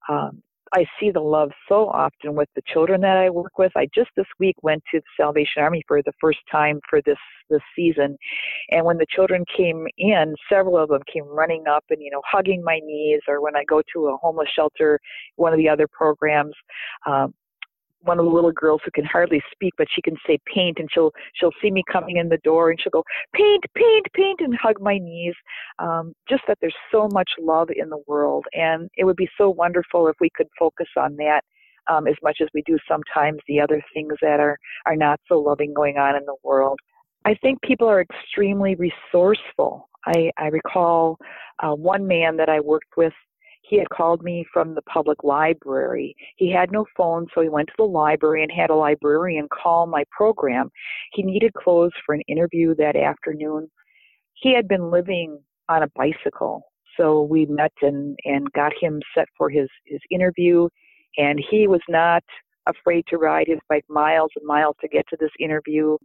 Um, 0.09 0.41
I 0.73 0.85
see 0.99 1.11
the 1.11 1.19
love 1.19 1.51
so 1.69 1.87
often 1.89 2.33
with 2.33 2.49
the 2.55 2.63
children 2.65 3.01
that 3.01 3.17
I 3.17 3.29
work 3.29 3.59
with. 3.59 3.71
I 3.75 3.87
just 3.93 4.09
this 4.17 4.25
week 4.39 4.55
went 4.63 4.83
to 4.91 4.99
the 4.99 5.05
Salvation 5.23 5.61
Army 5.61 5.83
for 5.87 6.01
the 6.01 6.13
first 6.19 6.39
time 6.51 6.79
for 6.89 7.01
this 7.05 7.17
this 7.49 7.61
season, 7.75 8.17
and 8.71 8.85
when 8.85 8.97
the 8.97 9.05
children 9.07 9.45
came 9.55 9.85
in, 9.97 10.35
several 10.49 10.77
of 10.77 10.89
them 10.89 11.01
came 11.11 11.25
running 11.25 11.65
up 11.67 11.83
and 11.89 12.01
you 12.01 12.09
know 12.09 12.21
hugging 12.25 12.63
my 12.63 12.79
knees. 12.83 13.21
Or 13.27 13.41
when 13.41 13.55
I 13.55 13.63
go 13.65 13.81
to 13.93 14.07
a 14.07 14.17
homeless 14.17 14.49
shelter, 14.55 14.99
one 15.35 15.53
of 15.53 15.59
the 15.59 15.69
other 15.69 15.87
programs, 15.87 16.55
um, 17.05 17.33
one 18.03 18.19
of 18.19 18.25
the 18.25 18.31
little 18.31 18.51
girls 18.51 18.81
who 18.85 18.91
can 18.91 19.05
hardly 19.05 19.41
speak, 19.51 19.73
but 19.77 19.87
she 19.93 20.01
can 20.01 20.15
say 20.27 20.37
paint, 20.53 20.77
and 20.79 20.89
she'll 20.91 21.11
she'll 21.35 21.53
see 21.61 21.71
me 21.71 21.83
coming 21.91 22.17
in 22.17 22.29
the 22.29 22.37
door, 22.43 22.69
and 22.69 22.79
she'll 22.79 22.91
go 22.91 23.03
paint, 23.33 23.63
paint, 23.75 24.05
paint, 24.13 24.39
and 24.41 24.55
hug 24.61 24.79
my 24.79 24.97
knees. 24.97 25.35
Um, 25.79 26.13
just 26.29 26.43
that 26.47 26.57
there's 26.61 26.75
so 26.91 27.07
much 27.11 27.31
love 27.39 27.69
in 27.75 27.89
the 27.89 28.01
world, 28.07 28.45
and 28.53 28.89
it 28.97 29.05
would 29.05 29.17
be 29.17 29.29
so 29.37 29.49
wonderful 29.49 30.07
if 30.07 30.15
we 30.19 30.29
could 30.35 30.47
focus 30.57 30.87
on 30.97 31.15
that 31.17 31.41
um, 31.89 32.07
as 32.07 32.15
much 32.23 32.37
as 32.41 32.47
we 32.53 32.61
do 32.65 32.77
sometimes 32.87 33.39
the 33.47 33.59
other 33.59 33.81
things 33.93 34.13
that 34.21 34.39
are 34.39 34.57
are 34.85 34.95
not 34.95 35.19
so 35.27 35.39
loving 35.39 35.73
going 35.73 35.97
on 35.97 36.15
in 36.15 36.25
the 36.25 36.35
world. 36.43 36.79
I 37.25 37.35
think 37.35 37.61
people 37.61 37.87
are 37.87 38.01
extremely 38.01 38.75
resourceful. 38.75 39.89
I, 40.05 40.31
I 40.37 40.47
recall 40.47 41.17
uh, 41.59 41.73
one 41.73 42.05
man 42.05 42.35
that 42.37 42.49
I 42.49 42.59
worked 42.59 42.97
with 42.97 43.13
he 43.63 43.77
had 43.77 43.89
called 43.89 44.21
me 44.21 44.45
from 44.53 44.75
the 44.75 44.81
public 44.83 45.23
library. 45.23 46.15
He 46.35 46.51
had 46.51 46.71
no 46.71 46.85
phone, 46.95 47.27
so 47.33 47.41
he 47.41 47.49
went 47.49 47.69
to 47.69 47.73
the 47.77 47.83
library 47.83 48.43
and 48.43 48.51
had 48.51 48.69
a 48.69 48.75
librarian 48.75 49.47
call 49.47 49.87
my 49.87 50.03
program. 50.11 50.69
He 51.13 51.23
needed 51.23 51.53
clothes 51.53 51.93
for 52.05 52.13
an 52.13 52.21
interview 52.27 52.75
that 52.75 52.97
afternoon. 52.97 53.71
He 54.33 54.53
had 54.53 54.67
been 54.67 54.91
living 54.91 55.39
on 55.69 55.83
a 55.83 55.87
bicycle, 55.95 56.63
so 56.97 57.23
we 57.23 57.45
met 57.45 57.71
and, 57.81 58.17
and 58.25 58.51
got 58.51 58.73
him 58.79 59.01
set 59.15 59.29
for 59.37 59.49
his, 59.49 59.69
his 59.85 60.01
interview. 60.11 60.67
And 61.17 61.41
he 61.49 61.67
was 61.67 61.81
not 61.87 62.23
afraid 62.67 63.05
to 63.07 63.17
ride 63.17 63.47
his 63.47 63.59
bike 63.69 63.85
miles 63.87 64.31
and 64.35 64.45
miles 64.45 64.75
to 64.81 64.89
get 64.89 65.07
to 65.09 65.17
this 65.19 65.31
interview. 65.39 65.97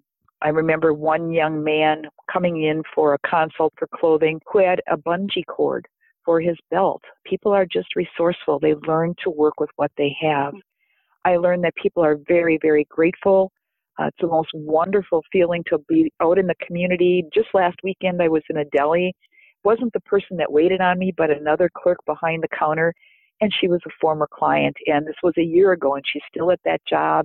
I 0.43 0.51
remember 0.51 0.95
one 0.95 1.33
young 1.33 1.65
man 1.65 2.05
coming 2.33 2.63
in 2.63 2.85
for 2.95 3.15
a 3.15 3.29
consult 3.29 3.73
for 3.77 3.89
clothing 3.93 4.41
who 4.47 4.61
had 4.61 4.81
a 4.89 4.97
bungee 4.97 5.45
cord 5.49 5.89
for 6.29 6.43
his 6.43 6.59
belt. 6.71 7.01
People 7.25 7.53
are 7.53 7.65
just 7.65 7.97
resourceful. 7.97 8.59
They 8.59 8.75
learn 8.87 9.15
to 9.25 9.31
work 9.31 9.55
with 9.59 9.71
what 9.77 9.91
they 9.97 10.15
have. 10.21 10.53
I 11.25 11.39
learned 11.39 11.65
that 11.65 11.75
people 11.83 12.05
are 12.05 12.19
very, 12.29 12.59
very 12.61 12.87
grateful. 12.91 13.51
Uh, 13.99 14.09
it's 14.09 14.19
the 14.21 14.27
most 14.27 14.51
wonderful 14.53 15.23
feeling 15.33 15.65
to 15.71 15.79
be 15.89 16.13
out 16.21 16.39
in 16.39 16.47
the 16.47 16.55
community. 16.67 17.25
Just 17.33 17.49
last 17.55 17.77
weekend, 17.83 18.21
I 18.21 18.29
was 18.29 18.43
in 18.51 18.59
a 18.59 18.67
deli. 18.67 19.07
It 19.07 19.15
wasn't 19.65 19.95
the 19.95 20.01
person 20.01 20.37
that 20.37 20.53
waited 20.53 20.83
on 20.83 20.99
me, 20.99 21.15
but 21.17 21.31
another 21.31 21.71
clerk 21.75 21.97
behind 22.05 22.43
the 22.43 22.57
counter, 22.59 22.93
and 23.41 23.51
she 23.59 23.67
was 23.67 23.81
a 23.87 23.91
former 23.99 24.29
client. 24.31 24.77
And 24.87 25.07
this 25.07 25.17
was 25.23 25.33
a 25.39 25.43
year 25.43 25.73
ago, 25.73 25.95
and 25.95 26.05
she's 26.13 26.23
still 26.31 26.51
at 26.51 26.61
that 26.67 26.83
job. 26.87 27.25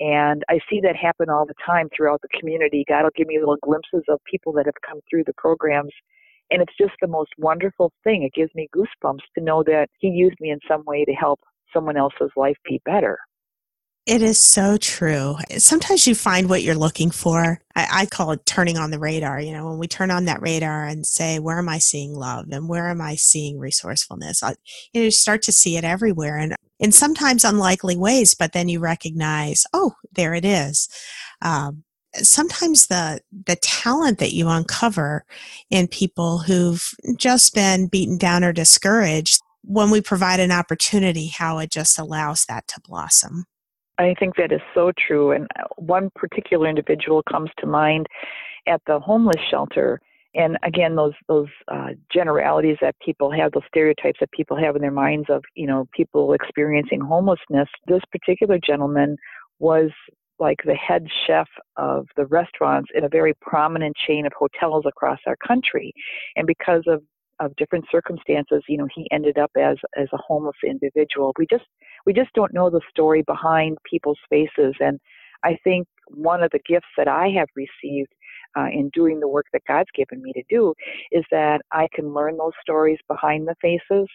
And 0.00 0.42
I 0.48 0.58
see 0.68 0.80
that 0.82 0.96
happen 0.96 1.30
all 1.30 1.46
the 1.46 1.54
time 1.64 1.88
throughout 1.96 2.20
the 2.22 2.40
community. 2.40 2.84
God 2.88 3.04
will 3.04 3.10
give 3.14 3.28
me 3.28 3.38
little 3.38 3.58
glimpses 3.62 4.02
of 4.08 4.18
people 4.28 4.52
that 4.54 4.66
have 4.66 4.82
come 4.84 4.98
through 5.08 5.22
the 5.24 5.34
programs 5.34 5.92
and 6.50 6.62
it's 6.62 6.76
just 6.78 6.94
the 7.00 7.08
most 7.08 7.30
wonderful 7.38 7.92
thing. 8.04 8.22
It 8.22 8.34
gives 8.34 8.54
me 8.54 8.68
goosebumps 8.74 9.20
to 9.36 9.44
know 9.44 9.62
that 9.64 9.88
He 9.98 10.08
used 10.08 10.36
me 10.40 10.50
in 10.50 10.58
some 10.68 10.84
way 10.86 11.04
to 11.04 11.12
help 11.12 11.40
someone 11.72 11.96
else's 11.96 12.30
life 12.36 12.56
be 12.64 12.80
better. 12.84 13.18
It 14.06 14.22
is 14.22 14.40
so 14.40 14.76
true. 14.76 15.36
Sometimes 15.58 16.06
you 16.06 16.14
find 16.14 16.48
what 16.48 16.62
you're 16.62 16.74
looking 16.74 17.10
for. 17.10 17.60
I, 17.76 17.88
I, 17.92 18.06
call 18.06 18.32
it 18.32 18.44
turning 18.46 18.78
on 18.78 18.90
the 18.90 18.98
radar. 18.98 19.40
You 19.40 19.52
know, 19.52 19.68
when 19.68 19.78
we 19.78 19.86
turn 19.86 20.10
on 20.10 20.24
that 20.24 20.40
radar 20.40 20.86
and 20.86 21.06
say, 21.06 21.38
where 21.38 21.58
am 21.58 21.68
I 21.68 21.78
seeing 21.78 22.14
love 22.14 22.46
and 22.50 22.68
where 22.68 22.88
am 22.88 23.00
I 23.00 23.14
seeing 23.14 23.58
resourcefulness? 23.58 24.42
I, 24.42 24.54
you 24.92 25.00
know, 25.00 25.04
you 25.04 25.10
start 25.10 25.42
to 25.42 25.52
see 25.52 25.76
it 25.76 25.84
everywhere 25.84 26.38
and 26.38 26.56
in 26.80 26.92
sometimes 26.92 27.44
unlikely 27.44 27.96
ways, 27.96 28.34
but 28.34 28.52
then 28.52 28.68
you 28.68 28.80
recognize, 28.80 29.64
oh, 29.74 29.92
there 30.10 30.34
it 30.34 30.46
is. 30.46 30.88
Um, 31.42 31.84
sometimes 32.14 32.86
the 32.88 33.20
the 33.46 33.56
talent 33.56 34.18
that 34.18 34.32
you 34.32 34.48
uncover 34.48 35.24
in 35.70 35.86
people 35.86 36.38
who've 36.38 36.92
just 37.16 37.54
been 37.54 37.86
beaten 37.86 38.18
down 38.18 38.44
or 38.44 38.52
discouraged 38.52 39.40
when 39.62 39.90
we 39.90 40.00
provide 40.00 40.40
an 40.40 40.50
opportunity 40.50 41.28
how 41.28 41.58
it 41.58 41.70
just 41.70 41.98
allows 41.98 42.44
that 42.46 42.66
to 42.66 42.80
blossom 42.80 43.44
I 44.00 44.14
think 44.18 44.36
that 44.36 44.50
is 44.50 44.62
so 44.74 44.92
true. 44.98 45.32
And 45.32 45.46
uh, 45.58 45.64
one 45.76 46.10
particular 46.14 46.68
individual 46.68 47.22
comes 47.30 47.50
to 47.58 47.66
mind 47.66 48.06
at 48.66 48.80
the 48.86 48.98
homeless 48.98 49.40
shelter. 49.50 50.00
And 50.34 50.56
again, 50.62 50.96
those 50.96 51.12
those 51.28 51.48
uh, 51.68 51.90
generalities 52.12 52.78
that 52.80 52.94
people 53.04 53.30
have, 53.32 53.52
those 53.52 53.64
stereotypes 53.68 54.20
that 54.20 54.30
people 54.32 54.56
have 54.56 54.76
in 54.76 54.82
their 54.82 54.90
minds 54.90 55.26
of 55.28 55.42
you 55.54 55.66
know 55.66 55.86
people 55.92 56.32
experiencing 56.32 57.00
homelessness. 57.00 57.68
This 57.86 58.00
particular 58.10 58.58
gentleman 58.64 59.16
was 59.58 59.90
like 60.40 60.58
the 60.64 60.74
head 60.74 61.06
chef 61.26 61.48
of 61.76 62.06
the 62.16 62.26
restaurants 62.26 62.90
in 62.94 63.04
a 63.04 63.08
very 63.08 63.34
prominent 63.40 63.94
chain 64.06 64.26
of 64.26 64.32
hotels 64.36 64.84
across 64.86 65.18
our 65.26 65.36
country, 65.46 65.92
and 66.36 66.46
because 66.46 66.82
of 66.86 67.02
of 67.40 67.56
different 67.56 67.86
circumstances, 67.90 68.62
you 68.68 68.76
know, 68.76 68.86
he 68.94 69.06
ended 69.10 69.38
up 69.38 69.50
as 69.56 69.76
as 69.96 70.08
a 70.12 70.18
homeless 70.18 70.56
individual. 70.64 71.32
We 71.38 71.46
just 71.50 71.64
we 72.06 72.12
just 72.12 72.32
don't 72.34 72.54
know 72.54 72.70
the 72.70 72.80
story 72.90 73.22
behind 73.22 73.78
people's 73.88 74.18
faces, 74.28 74.74
and 74.80 74.98
I 75.42 75.56
think 75.64 75.86
one 76.08 76.42
of 76.42 76.50
the 76.50 76.60
gifts 76.66 76.88
that 76.96 77.08
I 77.08 77.28
have 77.28 77.48
received 77.54 78.12
uh, 78.56 78.66
in 78.72 78.90
doing 78.92 79.20
the 79.20 79.28
work 79.28 79.46
that 79.52 79.62
God's 79.66 79.90
given 79.94 80.22
me 80.22 80.32
to 80.32 80.42
do 80.48 80.74
is 81.12 81.24
that 81.30 81.60
I 81.72 81.88
can 81.94 82.12
learn 82.12 82.36
those 82.36 82.52
stories 82.60 82.98
behind 83.08 83.46
the 83.46 83.54
faces, 83.60 84.08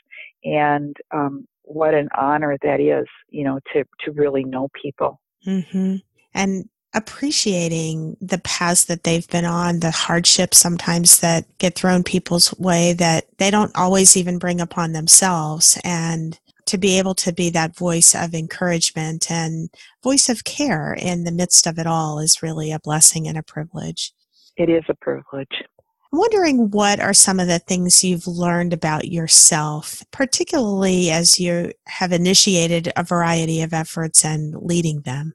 and 0.43 0.95
um, 1.11 1.47
what 1.63 1.93
an 1.93 2.09
honor 2.17 2.57
that 2.61 2.79
is, 2.79 3.07
you 3.29 3.43
know, 3.43 3.59
to 3.73 3.83
to 4.05 4.11
really 4.11 4.43
know 4.43 4.69
people. 4.81 5.19
Mm-hmm. 5.45 5.95
And 6.35 6.69
appreciating 6.93 8.15
the 8.21 8.37
paths 8.39 8.85
that 8.85 9.03
they've 9.03 9.27
been 9.29 9.45
on, 9.45 9.79
the 9.79 9.91
hardships 9.91 10.57
sometimes 10.57 11.19
that 11.19 11.45
get 11.57 11.75
thrown 11.75 12.03
people's 12.03 12.53
way 12.59 12.93
that 12.93 13.25
they 13.37 13.49
don't 13.49 13.75
always 13.75 14.15
even 14.15 14.37
bring 14.37 14.61
upon 14.61 14.93
themselves. 14.93 15.79
And 15.83 16.39
to 16.67 16.77
be 16.77 16.97
able 16.97 17.15
to 17.15 17.33
be 17.33 17.49
that 17.51 17.75
voice 17.75 18.15
of 18.15 18.33
encouragement 18.33 19.29
and 19.29 19.69
voice 20.03 20.29
of 20.29 20.43
care 20.43 20.93
in 20.93 21.23
the 21.23 21.31
midst 21.31 21.67
of 21.67 21.77
it 21.77 21.85
all 21.87 22.19
is 22.19 22.43
really 22.43 22.71
a 22.71 22.79
blessing 22.79 23.27
and 23.27 23.37
a 23.37 23.43
privilege. 23.43 24.13
It 24.57 24.69
is 24.69 24.83
a 24.89 24.95
privilege. 24.95 25.63
I'm 26.11 26.19
wondering 26.19 26.71
what 26.71 27.01
are 27.01 27.13
some 27.13 27.41
of 27.41 27.47
the 27.47 27.59
things 27.59 28.03
you've 28.03 28.25
learned 28.25 28.71
about 28.71 29.09
yourself, 29.09 30.01
particularly 30.11 31.11
as 31.11 31.39
you 31.39 31.73
have 31.87 32.13
initiated 32.13 32.91
a 32.95 33.03
variety 33.03 33.61
of 33.61 33.73
efforts 33.73 34.23
and 34.23 34.55
leading 34.55 35.01
them? 35.01 35.33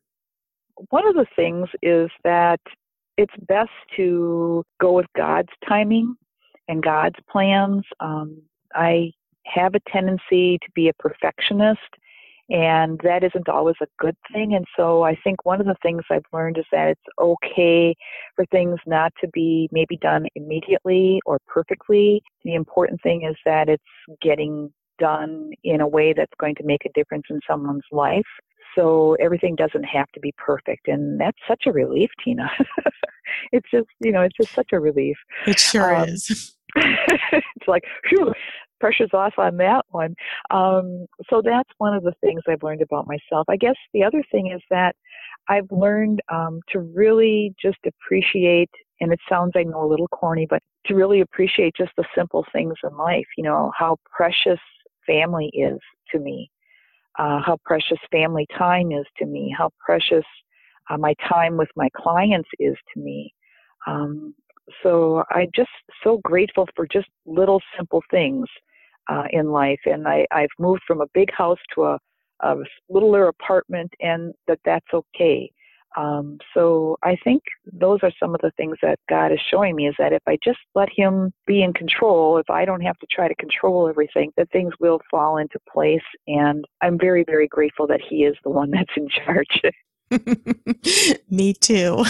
One 0.88 1.06
of 1.06 1.14
the 1.14 1.26
things 1.36 1.68
is 1.82 2.10
that 2.24 2.60
it's 3.16 3.34
best 3.46 3.70
to 3.96 4.64
go 4.80 4.92
with 4.92 5.06
God's 5.16 5.50
timing 5.68 6.14
and 6.68 6.82
God's 6.82 7.16
plans. 7.30 7.82
Um, 8.00 8.42
I 8.74 9.12
have 9.46 9.74
a 9.74 9.90
tendency 9.90 10.58
to 10.58 10.70
be 10.74 10.88
a 10.88 10.94
perfectionist, 10.94 11.80
and 12.48 12.98
that 13.04 13.22
isn't 13.22 13.48
always 13.48 13.76
a 13.82 13.86
good 13.98 14.16
thing. 14.32 14.54
And 14.54 14.64
so 14.76 15.02
I 15.02 15.16
think 15.22 15.44
one 15.44 15.60
of 15.60 15.66
the 15.66 15.76
things 15.82 16.02
I've 16.10 16.22
learned 16.32 16.58
is 16.58 16.64
that 16.72 16.88
it's 16.88 17.00
okay 17.20 17.94
for 18.34 18.46
things 18.46 18.78
not 18.86 19.12
to 19.20 19.28
be 19.28 19.68
maybe 19.72 19.98
done 19.98 20.26
immediately 20.34 21.20
or 21.26 21.38
perfectly. 21.46 22.22
The 22.44 22.54
important 22.54 23.02
thing 23.02 23.24
is 23.28 23.36
that 23.44 23.68
it's 23.68 23.82
getting 24.22 24.72
done 24.98 25.50
in 25.64 25.80
a 25.80 25.88
way 25.88 26.12
that's 26.12 26.32
going 26.38 26.54
to 26.56 26.64
make 26.64 26.84
a 26.84 26.92
difference 26.94 27.24
in 27.30 27.40
someone's 27.48 27.84
life 27.90 28.26
so 28.74 29.16
everything 29.20 29.54
doesn't 29.56 29.84
have 29.84 30.10
to 30.12 30.20
be 30.20 30.32
perfect 30.36 30.88
and 30.88 31.20
that's 31.20 31.38
such 31.48 31.64
a 31.66 31.72
relief 31.72 32.10
tina. 32.22 32.50
It's 33.52 33.70
just 33.70 33.86
you 34.00 34.10
know 34.10 34.22
it's 34.22 34.36
just 34.36 34.52
such 34.54 34.70
a 34.72 34.80
relief. 34.80 35.16
It 35.46 35.58
sure 35.58 35.94
um, 35.94 36.08
is. 36.08 36.54
it's 36.76 37.68
like 37.68 37.84
phew 38.08 38.32
pressure's 38.80 39.10
off 39.12 39.34
on 39.38 39.56
that 39.58 39.84
one. 39.90 40.14
Um, 40.50 41.06
so 41.28 41.42
that's 41.44 41.68
one 41.78 41.94
of 41.94 42.02
the 42.02 42.14
things 42.20 42.42
i've 42.48 42.62
learned 42.62 42.82
about 42.82 43.06
myself. 43.06 43.46
I 43.48 43.56
guess 43.56 43.76
the 43.92 44.02
other 44.02 44.22
thing 44.32 44.50
is 44.52 44.60
that 44.70 44.96
i've 45.48 45.70
learned 45.70 46.20
um, 46.32 46.60
to 46.70 46.80
really 46.80 47.54
just 47.60 47.78
appreciate 47.86 48.70
and 49.00 49.12
it 49.12 49.20
sounds 49.28 49.52
i 49.56 49.62
know 49.62 49.84
a 49.84 49.88
little 49.88 50.08
corny 50.08 50.46
but 50.48 50.62
to 50.86 50.94
really 50.94 51.20
appreciate 51.20 51.74
just 51.76 51.92
the 51.96 52.04
simple 52.14 52.44
things 52.52 52.74
in 52.84 52.96
life 52.96 53.26
you 53.36 53.44
know 53.44 53.72
how 53.76 53.96
precious 54.04 54.60
family 55.06 55.50
is 55.54 55.78
to 56.12 56.18
me 56.18 56.50
uh, 57.20 57.40
how 57.44 57.58
precious 57.64 57.98
family 58.10 58.46
time 58.56 58.92
is 58.92 59.04
to 59.18 59.26
me, 59.26 59.54
how 59.56 59.70
precious 59.78 60.24
uh, 60.88 60.96
my 60.96 61.14
time 61.28 61.58
with 61.58 61.68
my 61.76 61.88
clients 61.94 62.48
is 62.58 62.76
to 62.94 63.00
me. 63.00 63.32
Um, 63.86 64.34
so 64.82 65.22
I'm 65.30 65.48
just 65.54 65.68
so 66.02 66.20
grateful 66.24 66.66
for 66.74 66.86
just 66.86 67.08
little 67.26 67.60
simple 67.76 68.02
things 68.10 68.46
uh, 69.08 69.24
in 69.30 69.50
life. 69.50 69.80
And 69.84 70.08
I, 70.08 70.26
I've 70.30 70.48
moved 70.58 70.82
from 70.86 71.02
a 71.02 71.06
big 71.12 71.28
house 71.32 71.58
to 71.74 71.84
a, 71.84 71.98
a 72.40 72.56
littler 72.88 73.28
apartment, 73.28 73.92
and 74.00 74.32
that 74.48 74.60
that's 74.64 74.86
okay. 74.94 75.50
Um, 75.96 76.38
so 76.54 76.96
I 77.02 77.16
think 77.22 77.42
those 77.72 78.00
are 78.02 78.12
some 78.20 78.34
of 78.34 78.40
the 78.40 78.52
things 78.56 78.76
that 78.82 78.98
God 79.08 79.32
is 79.32 79.40
showing 79.50 79.74
me 79.74 79.88
is 79.88 79.94
that 79.98 80.12
if 80.12 80.22
I 80.26 80.38
just 80.42 80.58
let 80.74 80.88
Him 80.94 81.32
be 81.46 81.62
in 81.62 81.72
control, 81.72 82.38
if 82.38 82.48
I 82.48 82.64
don't 82.64 82.82
have 82.82 82.98
to 82.98 83.06
try 83.10 83.28
to 83.28 83.34
control 83.34 83.88
everything, 83.88 84.32
that 84.36 84.50
things 84.50 84.72
will 84.80 85.00
fall 85.10 85.38
into 85.38 85.58
place. 85.72 86.00
And 86.26 86.64
I'm 86.80 86.98
very, 86.98 87.24
very 87.24 87.48
grateful 87.48 87.86
that 87.88 88.00
He 88.08 88.24
is 88.24 88.36
the 88.44 88.50
one 88.50 88.70
that's 88.72 88.90
in 88.96 89.08
charge. 89.08 89.60
me 91.30 91.54
too. 91.54 92.04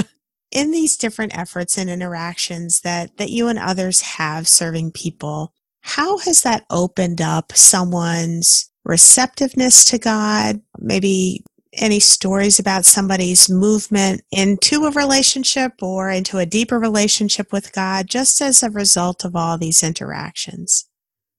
in 0.50 0.70
these 0.70 0.96
different 0.96 1.36
efforts 1.36 1.76
and 1.76 1.90
interactions 1.90 2.80
that, 2.80 3.16
that 3.18 3.30
you 3.30 3.48
and 3.48 3.58
others 3.58 4.00
have 4.02 4.48
serving 4.48 4.92
people, 4.92 5.52
how 5.80 6.18
has 6.18 6.42
that 6.42 6.64
opened 6.70 7.20
up 7.20 7.52
someone's 7.54 8.70
receptiveness 8.84 9.84
to 9.84 9.98
God, 9.98 10.60
maybe 10.78 11.44
any 11.76 12.00
stories 12.00 12.58
about 12.58 12.84
somebody's 12.84 13.48
movement 13.48 14.22
into 14.30 14.84
a 14.84 14.90
relationship 14.90 15.72
or 15.82 16.10
into 16.10 16.38
a 16.38 16.46
deeper 16.46 16.78
relationship 16.78 17.52
with 17.52 17.72
God 17.72 18.06
just 18.06 18.40
as 18.40 18.62
a 18.62 18.70
result 18.70 19.24
of 19.24 19.36
all 19.36 19.58
these 19.58 19.82
interactions? 19.82 20.88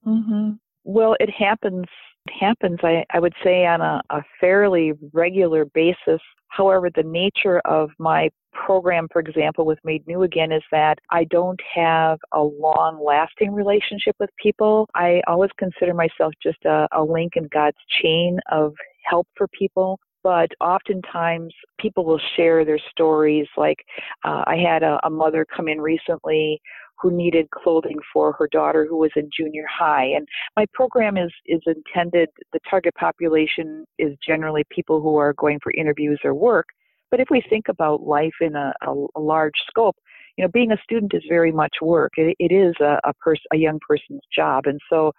Mm-hmm. 0.05 0.51
Well, 0.83 1.15
it 1.19 1.29
happens. 1.29 1.85
It 2.27 2.33
happens. 2.39 2.79
I, 2.83 3.05
I 3.13 3.19
would 3.19 3.33
say 3.43 3.65
on 3.65 3.81
a, 3.81 4.01
a 4.09 4.21
fairly 4.39 4.93
regular 5.13 5.65
basis. 5.65 6.21
However, 6.49 6.89
the 6.89 7.03
nature 7.03 7.59
of 7.65 7.89
my 7.99 8.29
program, 8.53 9.07
for 9.11 9.19
example, 9.19 9.65
with 9.65 9.79
Made 9.83 10.05
New 10.07 10.23
Again, 10.23 10.51
is 10.51 10.63
that 10.71 10.97
I 11.11 11.25
don't 11.25 11.59
have 11.75 12.19
a 12.33 12.41
long 12.41 13.03
lasting 13.03 13.53
relationship 13.53 14.15
with 14.19 14.29
people. 14.41 14.89
I 14.95 15.21
always 15.27 15.51
consider 15.57 15.93
myself 15.93 16.33
just 16.41 16.63
a, 16.65 16.87
a 16.91 17.03
link 17.03 17.33
in 17.35 17.47
God's 17.53 17.77
chain 18.01 18.39
of 18.51 18.73
help 19.05 19.27
for 19.35 19.47
people 19.47 19.99
but 20.23 20.49
oftentimes 20.59 21.53
people 21.79 22.05
will 22.05 22.19
share 22.35 22.65
their 22.65 22.79
stories. 22.91 23.47
Like 23.55 23.77
uh, 24.23 24.43
I 24.45 24.57
had 24.57 24.83
a, 24.83 24.99
a 25.03 25.09
mother 25.09 25.45
come 25.55 25.67
in 25.67 25.79
recently 25.79 26.61
who 26.99 27.11
needed 27.11 27.49
clothing 27.51 27.97
for 28.11 28.33
her 28.33 28.47
daughter 28.51 28.85
who 28.89 28.97
was 28.97 29.11
in 29.15 29.29
junior 29.35 29.65
high. 29.69 30.05
And 30.05 30.27
my 30.55 30.65
program 30.73 31.15
is, 31.17 31.31
is 31.45 31.61
intended, 31.67 32.29
the 32.53 32.59
target 32.69 32.95
population 32.95 33.85
is 33.99 34.17
generally 34.25 34.63
people 34.71 35.01
who 35.01 35.17
are 35.17 35.33
going 35.33 35.59
for 35.61 35.71
interviews 35.73 36.19
or 36.23 36.33
work. 36.33 36.65
But 37.11 37.19
if 37.19 37.27
we 37.29 37.41
think 37.49 37.67
about 37.69 38.01
life 38.01 38.33
in 38.41 38.55
a, 38.55 38.73
a, 38.85 39.05
a 39.15 39.19
large 39.19 39.53
scope, 39.69 39.95
you 40.37 40.43
know, 40.43 40.49
being 40.51 40.71
a 40.71 40.77
student 40.83 41.13
is 41.13 41.23
very 41.29 41.51
much 41.51 41.75
work. 41.81 42.13
It, 42.17 42.35
it 42.39 42.53
is 42.53 42.75
a, 42.79 42.99
a 43.03 43.13
person, 43.13 43.45
a 43.53 43.57
young 43.57 43.79
person's 43.87 44.21
job. 44.35 44.65
And 44.65 44.79
so 44.89 45.11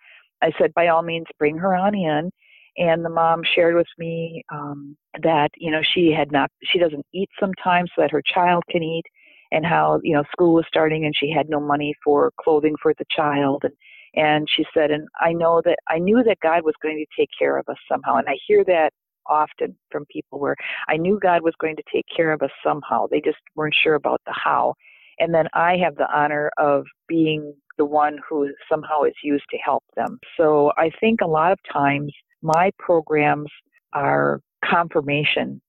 I 0.43 0.53
said, 0.59 0.75
by 0.75 0.89
all 0.89 1.03
means, 1.03 1.27
bring 1.39 1.57
her 1.59 1.75
on 1.75 1.95
in 1.95 2.31
and 2.79 3.05
the 3.05 3.11
mom 3.11 3.43
shared 3.55 3.75
with 3.75 3.89
me 3.99 4.43
um, 4.53 4.97
that 5.23 5.51
you 5.57 5.71
know 5.71 5.83
she 5.83 6.13
had 6.13 6.33
not 6.33 6.51
she 6.63 6.79
doesn't 6.79 7.05
eat 7.13 7.29
sometimes 7.39 7.91
so 7.95 8.03
that 8.03 8.11
her 8.11 8.23
child 8.23 8.63
can 8.71 8.83
eat 8.83 9.05
and 9.53 9.67
how 9.67 10.01
you 10.03 10.15
know 10.15 10.25
school 10.33 10.55
was 10.55 10.65
starting 10.69 11.05
and 11.05 11.15
she 11.17 11.31
had 11.31 11.49
no 11.49 11.61
money 11.61 11.95
for 12.05 12.33
clothing 12.41 12.77
for 12.81 12.95
the 12.99 13.05
child. 13.15 13.65
And 13.65 13.75
and 14.15 14.49
she 14.51 14.65
said 14.73 14.91
and 14.91 15.07
i 15.21 15.33
know 15.33 15.61
that 15.65 15.77
i 15.89 15.99
knew 15.99 16.23
that 16.25 16.39
god 16.43 16.63
was 16.65 16.75
going 16.83 16.97
to 16.97 17.21
take 17.21 17.29
care 17.39 17.59
of 17.59 17.69
us 17.69 17.77
somehow. 17.91 18.17
And 18.17 18.29
i 18.29 18.37
hear 18.47 18.65
that 18.65 18.91
often 19.29 19.77
from 19.91 20.07
people 20.11 20.41
where 20.41 20.57
i 20.89 20.97
knew 20.97 21.19
god 21.21 21.43
was 21.43 21.55
going 21.61 21.77
to 21.77 21.83
take 21.93 22.07
care 22.15 22.33
of 22.33 22.43
us 22.43 22.51
somehow. 22.65 23.07
They 23.07 23.21
just 23.21 23.39
weren't 23.55 23.75
sure 23.75 23.95
about 23.95 24.23
the 24.27 24.35
how. 24.35 24.75
And 25.19 25.35
then 25.35 25.47
i 25.55 25.77
have 25.77 25.97
the 25.97 26.11
honor 26.11 26.51
of 26.59 26.85
being 27.07 27.55
the 27.77 27.85
one 27.85 28.19
who 28.29 28.49
somehow 28.71 29.03
is 29.03 29.15
used 29.23 29.45
to 29.51 29.59
help 29.59 29.85
them. 29.95 30.19
So 30.39 30.73
i 30.79 30.91
think 31.01 31.21
a 31.21 31.27
lot 31.27 31.53
of 31.53 31.59
times 31.71 32.13
my 32.43 32.71
programs 32.79 33.51
are 33.93 34.41
confirmation 34.65 35.61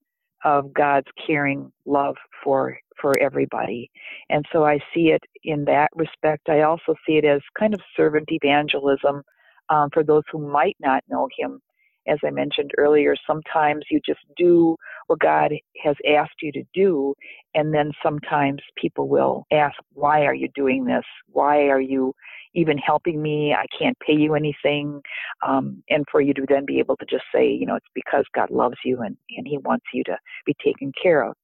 of 0.44 0.74
God's 0.74 1.08
caring 1.26 1.72
love 1.86 2.16
for 2.44 2.78
for 3.02 3.18
everybody. 3.20 3.90
And 4.30 4.46
so 4.52 4.66
I 4.66 4.80
see 4.94 5.10
it 5.12 5.24
in 5.44 5.66
that 5.66 5.90
respect. 5.96 6.50
I 6.50 6.62
also 6.62 6.96
see 7.06 7.14
it 7.18 7.26
as 7.26 7.42
kind 7.58 7.74
of 7.74 7.80
servant 7.96 8.30
evangelism 8.32 9.24
um, 9.70 9.90
for 9.94 10.04
those 10.04 10.24
who 10.32 10.40
might 10.52 10.78
not 10.82 11.04
know 11.10 11.28
Him. 11.38 11.62
As 12.08 12.18
I 12.26 12.32
mentioned 12.32 12.72
earlier, 12.78 13.16
sometimes 13.28 13.86
you 13.92 14.00
just 14.06 14.22
do 14.38 14.76
what 15.08 15.20
God 15.20 15.54
has 15.84 15.96
asked 16.08 16.42
you 16.42 16.52
to 16.54 16.64
do, 16.74 17.14
and 17.54 17.74
then 17.74 17.92
sometimes 18.04 18.62
people 18.76 19.08
will 19.08 19.46
ask, 19.52 19.76
Why 19.94 20.26
are 20.26 20.34
you 20.34 20.50
doing 20.56 20.86
this? 20.86 21.06
Why 21.32 21.68
are 21.70 21.82
you 21.82 22.14
even 22.54 22.78
helping 22.78 23.22
me. 23.22 23.54
I 23.54 23.66
can't 23.78 23.98
pay 24.00 24.14
you 24.14 24.36
anything. 24.36 25.02
Um, 25.46 25.84
and 25.90 26.06
for 26.12 26.22
you 26.22 26.34
to 26.34 26.46
then 26.48 26.66
be 26.66 26.80
able 26.80 26.98
to 26.98 27.06
just 27.06 27.24
say, 27.34 27.48
you 27.48 27.66
know, 27.66 27.76
it's 27.76 27.86
because 27.94 28.26
God 28.36 28.50
loves 28.50 28.78
you 28.84 29.02
and, 29.02 29.16
and 29.38 29.48
He 29.48 29.58
wants 29.60 29.86
you 29.94 30.04
to 30.06 30.18
be 30.46 30.56
taken 30.64 30.92
care 31.02 31.24
of. 31.24 31.36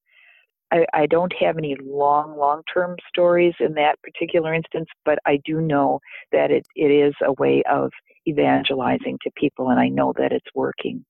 I, 0.72 0.84
I 0.92 1.06
don't 1.06 1.32
have 1.40 1.58
any 1.58 1.76
long, 1.82 2.36
long 2.36 2.62
term 2.72 2.96
stories 3.08 3.54
in 3.60 3.74
that 3.74 4.00
particular 4.02 4.52
instance, 4.52 4.88
but 5.04 5.18
I 5.24 5.38
do 5.44 5.60
know 5.60 6.00
that 6.32 6.50
it, 6.50 6.66
it 6.74 6.90
is 6.90 7.14
a 7.24 7.32
way 7.34 7.62
of 7.70 7.92
evangelizing 8.28 9.18
to 9.22 9.30
people, 9.36 9.70
and 9.70 9.78
I 9.78 9.88
know 9.88 10.12
that 10.18 10.32
it's 10.32 10.46
working. 10.54 11.04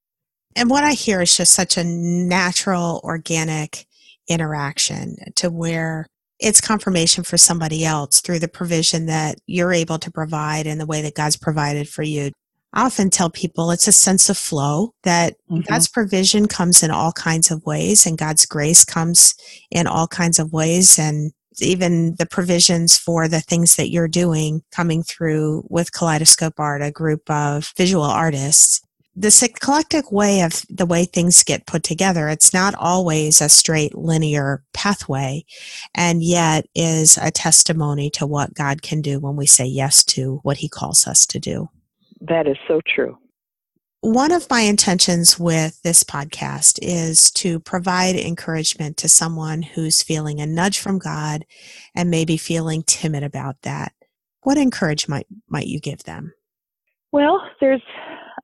And 0.54 0.70
what 0.70 0.84
I 0.84 0.92
hear 0.92 1.22
is 1.22 1.36
just 1.36 1.52
such 1.52 1.76
a 1.76 1.84
natural, 1.84 3.00
organic 3.04 3.86
interaction 4.28 5.16
to 5.36 5.50
where 5.50 6.06
it's 6.38 6.60
confirmation 6.60 7.24
for 7.24 7.36
somebody 7.36 7.84
else 7.84 8.20
through 8.20 8.38
the 8.38 8.48
provision 8.48 9.06
that 9.06 9.36
you're 9.46 9.72
able 9.72 9.98
to 9.98 10.10
provide 10.10 10.66
and 10.66 10.80
the 10.80 10.86
way 10.86 11.02
that 11.02 11.14
God's 11.14 11.36
provided 11.36 11.88
for 11.88 12.02
you. 12.02 12.30
I 12.72 12.84
often 12.84 13.08
tell 13.08 13.30
people 13.30 13.70
it's 13.70 13.88
a 13.88 13.92
sense 13.92 14.28
of 14.28 14.36
flow 14.36 14.92
that 15.02 15.34
mm-hmm. 15.50 15.62
God's 15.62 15.88
provision 15.88 16.46
comes 16.46 16.82
in 16.82 16.90
all 16.90 17.12
kinds 17.12 17.50
of 17.50 17.64
ways 17.64 18.04
and 18.04 18.18
God's 18.18 18.44
grace 18.44 18.84
comes 18.84 19.34
in 19.70 19.86
all 19.86 20.06
kinds 20.06 20.38
of 20.38 20.52
ways 20.52 20.98
and 20.98 21.32
even 21.58 22.16
the 22.18 22.26
provisions 22.26 22.98
for 22.98 23.28
the 23.28 23.40
things 23.40 23.76
that 23.76 23.90
you're 23.90 24.08
doing 24.08 24.62
coming 24.72 25.02
through 25.02 25.64
with 25.70 25.92
Kaleidoscope 25.92 26.58
Art, 26.58 26.82
a 26.82 26.90
group 26.90 27.30
of 27.30 27.72
visual 27.78 28.04
artists 28.04 28.82
this 29.16 29.42
eclectic 29.42 30.12
way 30.12 30.42
of 30.42 30.62
the 30.68 30.84
way 30.84 31.04
things 31.06 31.42
get 31.42 31.66
put 31.66 31.82
together, 31.82 32.28
it's 32.28 32.52
not 32.52 32.74
always 32.74 33.40
a 33.40 33.48
straight 33.48 33.96
linear 33.96 34.62
pathway, 34.74 35.44
and 35.94 36.22
yet 36.22 36.66
is 36.74 37.18
a 37.20 37.30
testimony 37.30 38.10
to 38.10 38.26
what 38.26 38.52
God 38.52 38.82
can 38.82 39.00
do 39.00 39.18
when 39.18 39.34
we 39.34 39.46
say 39.46 39.64
yes 39.64 40.04
to 40.04 40.40
what 40.42 40.58
He 40.58 40.68
calls 40.68 41.06
us 41.06 41.26
to 41.28 41.38
do. 41.38 41.70
That 42.20 42.46
is 42.46 42.58
so 42.68 42.82
true. 42.86 43.18
One 44.02 44.30
of 44.30 44.48
my 44.50 44.60
intentions 44.60 45.40
with 45.40 45.80
this 45.82 46.04
podcast 46.04 46.78
is 46.82 47.30
to 47.32 47.58
provide 47.58 48.14
encouragement 48.14 48.98
to 48.98 49.08
someone 49.08 49.62
who's 49.62 50.02
feeling 50.02 50.40
a 50.40 50.46
nudge 50.46 50.78
from 50.78 50.98
God 50.98 51.46
and 51.94 52.10
maybe 52.10 52.36
feeling 52.36 52.82
timid 52.82 53.22
about 53.22 53.62
that. 53.62 53.92
What 54.42 54.58
encouragement 54.58 55.26
might 55.48 55.66
you 55.66 55.80
give 55.80 56.04
them? 56.04 56.34
Well, 57.10 57.40
there's 57.60 57.82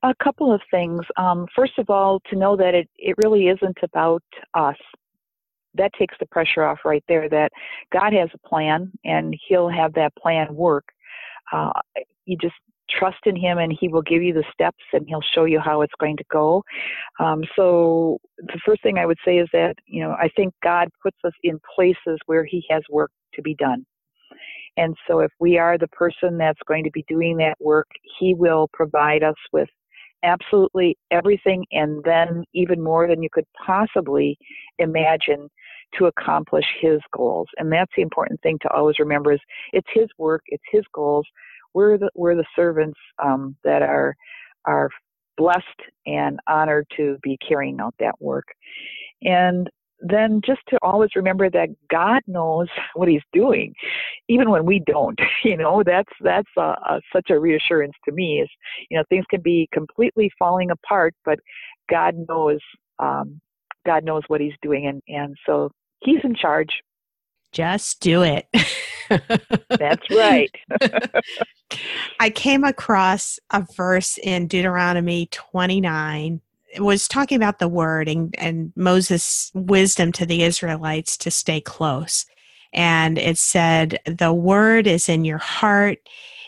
a 0.03 0.13
couple 0.21 0.53
of 0.53 0.61
things. 0.69 1.01
Um, 1.17 1.47
first 1.55 1.79
of 1.79 1.89
all, 1.89 2.19
to 2.29 2.35
know 2.35 2.55
that 2.57 2.75
it, 2.75 2.89
it 2.97 3.15
really 3.23 3.47
isn't 3.47 3.77
about 3.81 4.23
us. 4.53 4.75
That 5.75 5.91
takes 5.97 6.15
the 6.19 6.27
pressure 6.27 6.63
off 6.63 6.79
right 6.85 7.03
there, 7.07 7.27
that 7.29 7.51
God 7.91 8.13
has 8.13 8.29
a 8.33 8.47
plan 8.47 8.91
and 9.05 9.35
He'll 9.47 9.69
have 9.69 9.93
that 9.93 10.15
plan 10.15 10.53
work. 10.53 10.85
Uh, 11.51 11.71
you 12.25 12.37
just 12.39 12.53
trust 12.89 13.25
in 13.25 13.35
Him 13.35 13.57
and 13.57 13.75
He 13.79 13.87
will 13.87 14.01
give 14.01 14.21
you 14.21 14.33
the 14.33 14.43
steps 14.53 14.83
and 14.91 15.05
He'll 15.07 15.23
show 15.33 15.45
you 15.45 15.59
how 15.59 15.81
it's 15.81 15.93
going 15.99 16.17
to 16.17 16.23
go. 16.31 16.63
Um, 17.19 17.41
so, 17.55 18.19
the 18.37 18.59
first 18.65 18.83
thing 18.83 18.97
I 18.97 19.05
would 19.05 19.17
say 19.25 19.37
is 19.37 19.47
that, 19.53 19.75
you 19.87 20.03
know, 20.03 20.11
I 20.11 20.29
think 20.35 20.53
God 20.61 20.89
puts 21.01 21.17
us 21.23 21.33
in 21.43 21.59
places 21.75 22.19
where 22.25 22.43
He 22.43 22.65
has 22.69 22.83
work 22.89 23.11
to 23.35 23.41
be 23.41 23.55
done. 23.55 23.85
And 24.75 24.95
so, 25.07 25.21
if 25.21 25.31
we 25.39 25.57
are 25.57 25.77
the 25.77 25.87
person 25.87 26.37
that's 26.37 26.59
going 26.67 26.83
to 26.83 26.91
be 26.91 27.05
doing 27.07 27.37
that 27.37 27.55
work, 27.59 27.87
He 28.19 28.35
will 28.35 28.69
provide 28.73 29.23
us 29.23 29.35
with 29.51 29.69
absolutely 30.23 30.97
everything 31.11 31.65
and 31.71 32.03
then 32.03 32.43
even 32.53 32.81
more 32.81 33.07
than 33.07 33.21
you 33.21 33.29
could 33.31 33.45
possibly 33.65 34.37
imagine 34.79 35.49
to 35.97 36.05
accomplish 36.05 36.65
his 36.81 36.99
goals. 37.15 37.47
And 37.57 37.71
that's 37.71 37.91
the 37.95 38.01
important 38.01 38.41
thing 38.41 38.57
to 38.61 38.69
always 38.69 38.99
remember 38.99 39.33
is 39.33 39.39
it's 39.73 39.87
his 39.93 40.07
work, 40.17 40.41
it's 40.47 40.63
his 40.71 40.83
goals. 40.93 41.25
We're 41.73 41.97
the 41.97 42.09
we're 42.15 42.35
the 42.35 42.45
servants 42.55 42.99
um, 43.23 43.55
that 43.63 43.81
are 43.81 44.15
are 44.65 44.89
blessed 45.37 45.65
and 46.05 46.39
honored 46.47 46.85
to 46.97 47.17
be 47.23 47.37
carrying 47.47 47.79
out 47.79 47.95
that 47.99 48.15
work. 48.19 48.45
And 49.23 49.69
then 50.03 50.41
just 50.45 50.61
to 50.69 50.77
always 50.81 51.09
remember 51.15 51.49
that 51.49 51.69
God 51.89 52.21
knows 52.27 52.67
what 52.93 53.07
He's 53.07 53.21
doing, 53.31 53.73
even 54.27 54.49
when 54.49 54.65
we 54.65 54.81
don't. 54.85 55.19
You 55.43 55.57
know, 55.57 55.83
that's 55.85 56.11
that's 56.21 56.49
a, 56.57 56.61
a, 56.61 57.01
such 57.11 57.29
a 57.29 57.39
reassurance 57.39 57.93
to 58.05 58.13
me. 58.13 58.39
Is 58.41 58.49
you 58.89 58.97
know 58.97 59.03
things 59.09 59.25
can 59.29 59.41
be 59.41 59.67
completely 59.73 60.31
falling 60.39 60.71
apart, 60.71 61.13
but 61.25 61.37
God 61.89 62.15
knows 62.29 62.59
um, 62.99 63.41
God 63.85 64.03
knows 64.05 64.23
what 64.27 64.41
He's 64.41 64.53
doing, 64.61 64.87
and 64.87 65.01
and 65.07 65.35
so 65.45 65.69
He's 66.03 66.21
in 66.23 66.33
charge. 66.35 66.69
Just 67.51 67.99
do 67.99 68.23
it. 68.23 68.47
that's 69.69 70.09
right. 70.09 70.49
I 72.19 72.29
came 72.29 72.63
across 72.63 73.37
a 73.51 73.65
verse 73.75 74.17
in 74.17 74.47
Deuteronomy 74.47 75.27
29 75.31 76.41
was 76.79 77.07
talking 77.07 77.35
about 77.35 77.59
the 77.59 77.67
word 77.67 78.07
and, 78.07 78.33
and 78.37 78.73
Moses' 78.75 79.51
wisdom 79.53 80.11
to 80.13 80.25
the 80.25 80.43
Israelites 80.43 81.17
to 81.17 81.31
stay 81.31 81.61
close. 81.61 82.25
And 82.73 83.17
it 83.17 83.37
said, 83.37 83.99
The 84.05 84.33
word 84.33 84.87
is 84.87 85.07
in 85.07 85.25
your 85.25 85.37
heart, 85.37 85.99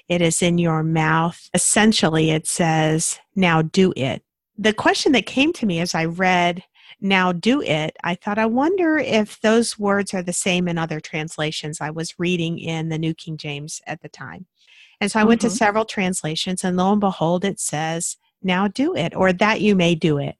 it 0.08 0.22
is 0.22 0.42
in 0.42 0.58
your 0.58 0.84
mouth. 0.84 1.50
Essentially, 1.54 2.32
it 2.32 2.48
says, 2.48 3.20
Now 3.36 3.62
do 3.62 3.94
it. 3.96 4.24
The 4.58 4.74
question 4.74 5.12
that 5.12 5.26
came 5.26 5.54
to 5.54 5.66
me 5.66 5.80
as 5.80 5.94
I 5.94 6.06
read, 6.06 6.64
Now 7.00 7.32
do 7.32 7.62
it, 7.62 7.96
I 8.04 8.16
thought, 8.16 8.40
I 8.40 8.48
wonder 8.48 8.98
if 8.98 9.40
those 9.42 9.78
words 9.78 10.14
are 10.14 10.24
the 10.24 10.34
same 10.34 10.68
in 10.68 10.78
other 10.78 11.00
translations. 11.00 11.82
I 11.82 11.92
was 11.92 12.18
reading 12.18 12.58
in 12.58 12.90
the 12.90 13.00
New 13.00 13.14
King 13.14 13.38
James 13.38 13.82
at 13.86 14.02
the 14.02 14.10
time. 14.10 14.48
And 15.02 15.12
so 15.12 15.20
I 15.20 15.22
mm-hmm. 15.22 15.30
went 15.30 15.42
to 15.42 15.48
mm-hmm. 15.48 15.56
several 15.56 15.86
translations, 15.86 16.64
and 16.64 16.78
lo 16.78 16.92
and 16.92 17.02
behold, 17.02 17.46
it 17.46 17.60
says, 17.60 18.18
now 18.46 18.68
do 18.68 18.96
it, 18.96 19.16
or 19.16 19.34
that 19.34 19.60
you 19.60 19.76
may 19.76 19.96
do 19.96 20.18
it. 20.18 20.36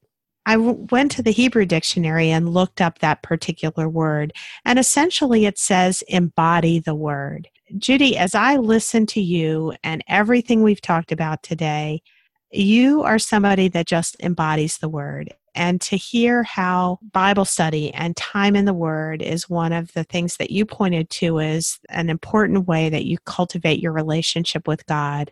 I 0.46 0.58
went 0.58 1.12
to 1.14 1.24
the 1.24 1.32
Hebrew 1.32 1.66
dictionary 1.66 2.30
and 2.30 2.54
looked 2.54 2.80
up 2.80 3.00
that 3.00 3.24
particular 3.24 3.90
word, 3.90 4.32
and 4.64 4.78
essentially 4.78 5.46
it 5.46 5.58
says 5.58 6.04
embody 6.08 6.80
the 6.80 6.96
word. 6.96 7.50
Judy, 7.80 8.16
as 8.16 8.36
I 8.36 8.58
listen 8.58 9.08
to 9.08 9.22
you 9.22 9.74
and 9.84 10.04
everything 10.08 10.62
we've 10.62 10.82
talked 10.82 11.12
about 11.12 11.42
today, 11.42 12.04
you 12.52 13.02
are 13.02 13.18
somebody 13.18 13.68
that 13.70 13.88
just 13.88 14.16
embodies 14.22 14.78
the 14.78 14.88
word. 14.88 15.34
And 15.56 15.80
to 15.82 15.96
hear 15.96 16.44
how 16.44 17.00
Bible 17.14 17.46
study 17.46 17.94
and 17.94 18.16
time 18.18 18.58
in 18.58 18.66
the 18.66 18.74
Word 18.74 19.22
is 19.22 19.50
one 19.50 19.72
of 19.72 19.94
the 19.94 20.04
things 20.04 20.36
that 20.36 20.52
you 20.52 20.66
pointed 20.66 21.10
to 21.12 21.40
as 21.40 21.80
an 21.88 22.10
important 22.10 22.68
way 22.68 22.90
that 22.90 23.06
you 23.06 23.18
cultivate 23.26 23.80
your 23.80 23.94
relationship 23.94 24.68
with 24.68 24.86
God, 24.86 25.32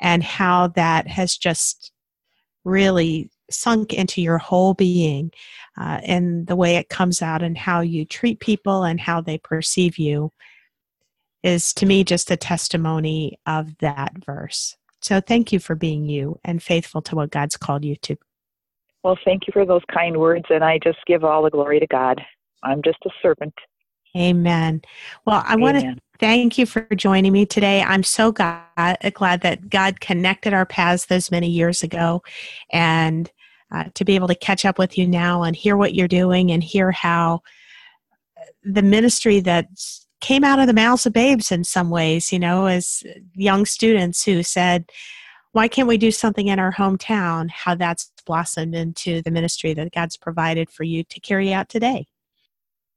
and 0.00 0.24
how 0.24 0.66
that 0.68 1.06
has 1.06 1.36
just 1.36 1.92
really 2.64 3.30
sunk 3.50 3.92
into 3.92 4.22
your 4.22 4.38
whole 4.38 4.74
being 4.74 5.30
uh, 5.78 6.00
and 6.04 6.46
the 6.46 6.56
way 6.56 6.76
it 6.76 6.88
comes 6.88 7.20
out 7.20 7.42
and 7.42 7.58
how 7.58 7.80
you 7.80 8.04
treat 8.04 8.40
people 8.40 8.84
and 8.84 9.00
how 9.00 9.20
they 9.20 9.38
perceive 9.38 9.98
you 9.98 10.30
is 11.42 11.74
to 11.74 11.86
me 11.86 12.04
just 12.04 12.30
a 12.30 12.36
testimony 12.36 13.38
of 13.46 13.76
that 13.78 14.12
verse. 14.24 14.76
So 15.00 15.20
thank 15.20 15.52
you 15.52 15.58
for 15.58 15.74
being 15.74 16.06
you 16.06 16.38
and 16.44 16.62
faithful 16.62 17.02
to 17.02 17.16
what 17.16 17.30
God's 17.30 17.56
called 17.56 17.84
you 17.84 17.96
to. 17.96 18.16
Well, 19.02 19.18
thank 19.24 19.48
you 19.48 19.52
for 19.52 19.66
those 19.66 19.82
kind 19.92 20.16
words, 20.16 20.44
and 20.50 20.62
I 20.62 20.78
just 20.78 20.98
give 21.08 21.24
all 21.24 21.42
the 21.42 21.50
glory 21.50 21.80
to 21.80 21.86
God. 21.88 22.20
I'm 22.62 22.82
just 22.82 22.98
a 23.04 23.10
servant. 23.20 23.54
Amen. 24.16 24.82
Well, 25.26 25.42
I 25.44 25.56
want 25.56 25.78
to 25.80 25.96
thank 26.22 26.56
you 26.56 26.66
for 26.66 26.86
joining 26.94 27.32
me 27.32 27.44
today. 27.44 27.82
I'm 27.82 28.04
so 28.04 28.30
glad, 28.30 28.62
that 28.76 29.68
God 29.68 29.98
connected 29.98 30.52
our 30.54 30.64
paths 30.64 31.06
those 31.06 31.32
many 31.32 31.48
years 31.48 31.82
ago 31.82 32.22
and 32.70 33.28
uh, 33.72 33.84
to 33.94 34.04
be 34.04 34.14
able 34.14 34.28
to 34.28 34.36
catch 34.36 34.64
up 34.64 34.78
with 34.78 34.96
you 34.96 35.04
now 35.04 35.42
and 35.42 35.56
hear 35.56 35.76
what 35.76 35.94
you're 35.96 36.06
doing 36.06 36.52
and 36.52 36.62
hear 36.62 36.92
how 36.92 37.42
the 38.62 38.82
ministry 38.82 39.40
that 39.40 39.66
came 40.20 40.44
out 40.44 40.60
of 40.60 40.68
the 40.68 40.72
mouths 40.72 41.06
of 41.06 41.12
babes 41.12 41.50
in 41.50 41.64
some 41.64 41.90
ways, 41.90 42.32
you 42.32 42.38
know, 42.38 42.66
as 42.66 43.02
young 43.34 43.66
students 43.66 44.24
who 44.24 44.44
said, 44.44 44.92
why 45.50 45.66
can't 45.66 45.88
we 45.88 45.98
do 45.98 46.12
something 46.12 46.46
in 46.46 46.60
our 46.60 46.72
hometown? 46.72 47.50
How 47.50 47.74
that's 47.74 48.12
blossomed 48.24 48.76
into 48.76 49.22
the 49.22 49.32
ministry 49.32 49.74
that 49.74 49.92
God's 49.92 50.16
provided 50.16 50.70
for 50.70 50.84
you 50.84 51.02
to 51.02 51.18
carry 51.18 51.52
out 51.52 51.68
today 51.68 52.06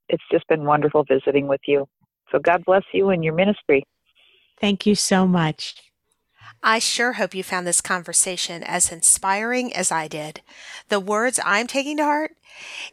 it's 0.10 0.24
just 0.32 0.48
been 0.48 0.66
wonderful 0.66 1.04
visiting 1.04 1.48
with 1.48 1.62
you. 1.68 1.88
So 2.32 2.40
God 2.40 2.64
bless 2.66 2.84
you 2.94 3.10
and 3.10 3.24
your 3.24 3.34
ministry. 3.34 3.86
Thank 4.60 4.86
you 4.86 4.96
so 4.96 5.28
much. 5.28 5.76
I 6.64 6.80
sure 6.80 7.14
hope 7.14 7.36
you 7.36 7.44
found 7.44 7.68
this 7.68 7.82
conversation 7.82 8.64
as 8.64 8.92
inspiring 8.92 9.74
as 9.74 9.92
I 9.92 10.08
did. 10.08 10.42
The 10.90 11.00
words 11.00 11.40
I'm 11.46 11.68
taking 11.68 11.98
to 11.98 12.04
heart 12.04 12.32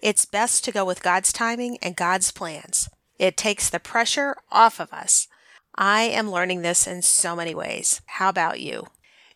it's 0.00 0.24
best 0.24 0.64
to 0.64 0.72
go 0.72 0.84
with 0.84 1.02
God's 1.02 1.32
timing 1.32 1.78
and 1.82 1.96
God's 1.96 2.32
plans. 2.32 2.88
It 3.18 3.36
takes 3.36 3.70
the 3.70 3.80
pressure 3.80 4.36
off 4.50 4.80
of 4.80 4.92
us. 4.92 5.28
I 5.76 6.02
am 6.02 6.30
learning 6.30 6.62
this 6.62 6.86
in 6.86 7.02
so 7.02 7.36
many 7.36 7.54
ways. 7.54 8.02
How 8.06 8.28
about 8.28 8.60
you? 8.60 8.88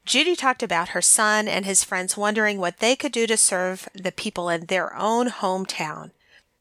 Judy 0.04 0.36
talked 0.36 0.62
about 0.62 0.90
her 0.90 1.02
son 1.02 1.48
and 1.48 1.64
his 1.64 1.82
friends 1.82 2.16
wondering 2.16 2.58
what 2.58 2.78
they 2.78 2.94
could 2.94 3.12
do 3.12 3.26
to 3.26 3.36
serve 3.36 3.88
the 3.94 4.12
people 4.12 4.48
in 4.48 4.66
their 4.66 4.94
own 4.96 5.28
hometown. 5.28 6.10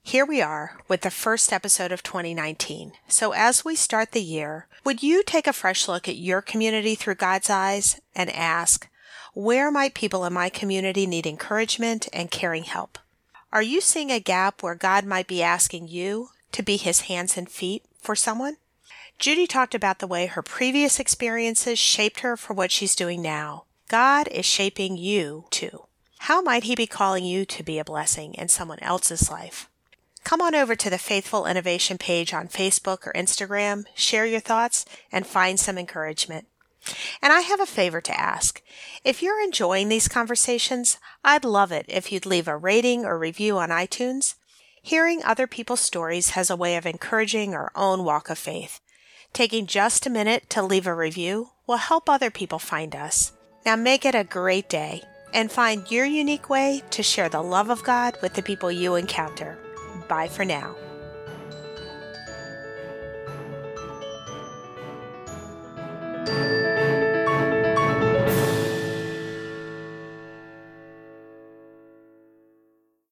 Here 0.07 0.23
we 0.23 0.39
are 0.39 0.77
with 0.87 1.01
the 1.01 1.09
first 1.09 1.51
episode 1.51 1.91
of 1.91 2.03
2019. 2.03 2.91
So, 3.07 3.31
as 3.31 3.65
we 3.65 3.75
start 3.75 4.11
the 4.11 4.21
year, 4.21 4.67
would 4.83 5.01
you 5.01 5.23
take 5.23 5.47
a 5.47 5.51
fresh 5.51 5.87
look 5.87 6.07
at 6.07 6.15
your 6.15 6.43
community 6.43 6.93
through 6.93 7.15
God's 7.15 7.49
eyes 7.49 7.99
and 8.13 8.29
ask, 8.29 8.87
where 9.33 9.71
might 9.71 9.95
people 9.95 10.23
in 10.23 10.31
my 10.31 10.49
community 10.49 11.07
need 11.07 11.25
encouragement 11.25 12.07
and 12.13 12.29
caring 12.29 12.65
help? 12.65 12.99
Are 13.51 13.63
you 13.63 13.81
seeing 13.81 14.11
a 14.11 14.19
gap 14.19 14.61
where 14.61 14.75
God 14.75 15.05
might 15.05 15.25
be 15.25 15.41
asking 15.41 15.87
you 15.87 16.29
to 16.51 16.61
be 16.61 16.77
his 16.77 17.01
hands 17.01 17.35
and 17.35 17.49
feet 17.49 17.83
for 17.99 18.15
someone? 18.15 18.57
Judy 19.17 19.47
talked 19.47 19.73
about 19.73 19.97
the 19.97 20.07
way 20.07 20.27
her 20.27 20.43
previous 20.43 20.99
experiences 20.99 21.79
shaped 21.79 22.19
her 22.19 22.37
for 22.37 22.53
what 22.53 22.71
she's 22.71 22.95
doing 22.95 23.23
now. 23.23 23.63
God 23.87 24.27
is 24.27 24.45
shaping 24.45 24.97
you 24.97 25.45
too. 25.49 25.87
How 26.19 26.41
might 26.41 26.65
he 26.65 26.75
be 26.75 26.85
calling 26.85 27.25
you 27.25 27.43
to 27.47 27.63
be 27.63 27.79
a 27.79 27.83
blessing 27.83 28.35
in 28.35 28.49
someone 28.49 28.79
else's 28.83 29.31
life? 29.31 29.67
Come 30.25 30.41
on 30.41 30.55
over 30.55 30.75
to 30.75 30.89
the 30.89 30.97
Faithful 30.97 31.45
Innovation 31.45 31.99
page 31.99 32.33
on 32.33 32.47
Facebook 32.47 33.05
or 33.05 33.13
Instagram, 33.13 33.85
share 33.93 34.25
your 34.25 34.39
thoughts, 34.39 34.83
and 35.11 35.25
find 35.25 35.59
some 35.59 35.77
encouragement. 35.77 36.47
And 37.21 37.31
I 37.31 37.41
have 37.41 37.59
a 37.59 37.67
favor 37.67 38.01
to 38.01 38.19
ask. 38.19 38.59
If 39.03 39.21
you're 39.21 39.43
enjoying 39.43 39.87
these 39.87 40.07
conversations, 40.07 40.97
I'd 41.23 41.45
love 41.45 41.71
it 41.71 41.85
if 41.87 42.11
you'd 42.11 42.25
leave 42.25 42.47
a 42.47 42.57
rating 42.57 43.05
or 43.05 43.19
review 43.19 43.59
on 43.59 43.69
iTunes. 43.69 44.33
Hearing 44.81 45.23
other 45.23 45.45
people's 45.45 45.79
stories 45.79 46.31
has 46.31 46.49
a 46.49 46.55
way 46.55 46.75
of 46.75 46.87
encouraging 46.87 47.53
our 47.53 47.71
own 47.75 48.03
walk 48.03 48.31
of 48.31 48.39
faith. 48.39 48.81
Taking 49.31 49.67
just 49.67 50.07
a 50.07 50.09
minute 50.09 50.49
to 50.49 50.63
leave 50.63 50.87
a 50.87 50.95
review 50.95 51.51
will 51.67 51.77
help 51.77 52.09
other 52.09 52.31
people 52.31 52.57
find 52.57 52.95
us. 52.95 53.31
Now 53.63 53.75
make 53.75 54.05
it 54.05 54.15
a 54.15 54.23
great 54.23 54.69
day 54.69 55.03
and 55.35 55.51
find 55.51 55.91
your 55.91 56.05
unique 56.05 56.49
way 56.49 56.81
to 56.89 57.03
share 57.03 57.29
the 57.29 57.43
love 57.43 57.69
of 57.69 57.83
God 57.83 58.17
with 58.23 58.33
the 58.33 58.41
people 58.41 58.71
you 58.71 58.95
encounter. 58.95 59.59
Bye 60.07 60.27
for 60.27 60.45
now. 60.45 60.75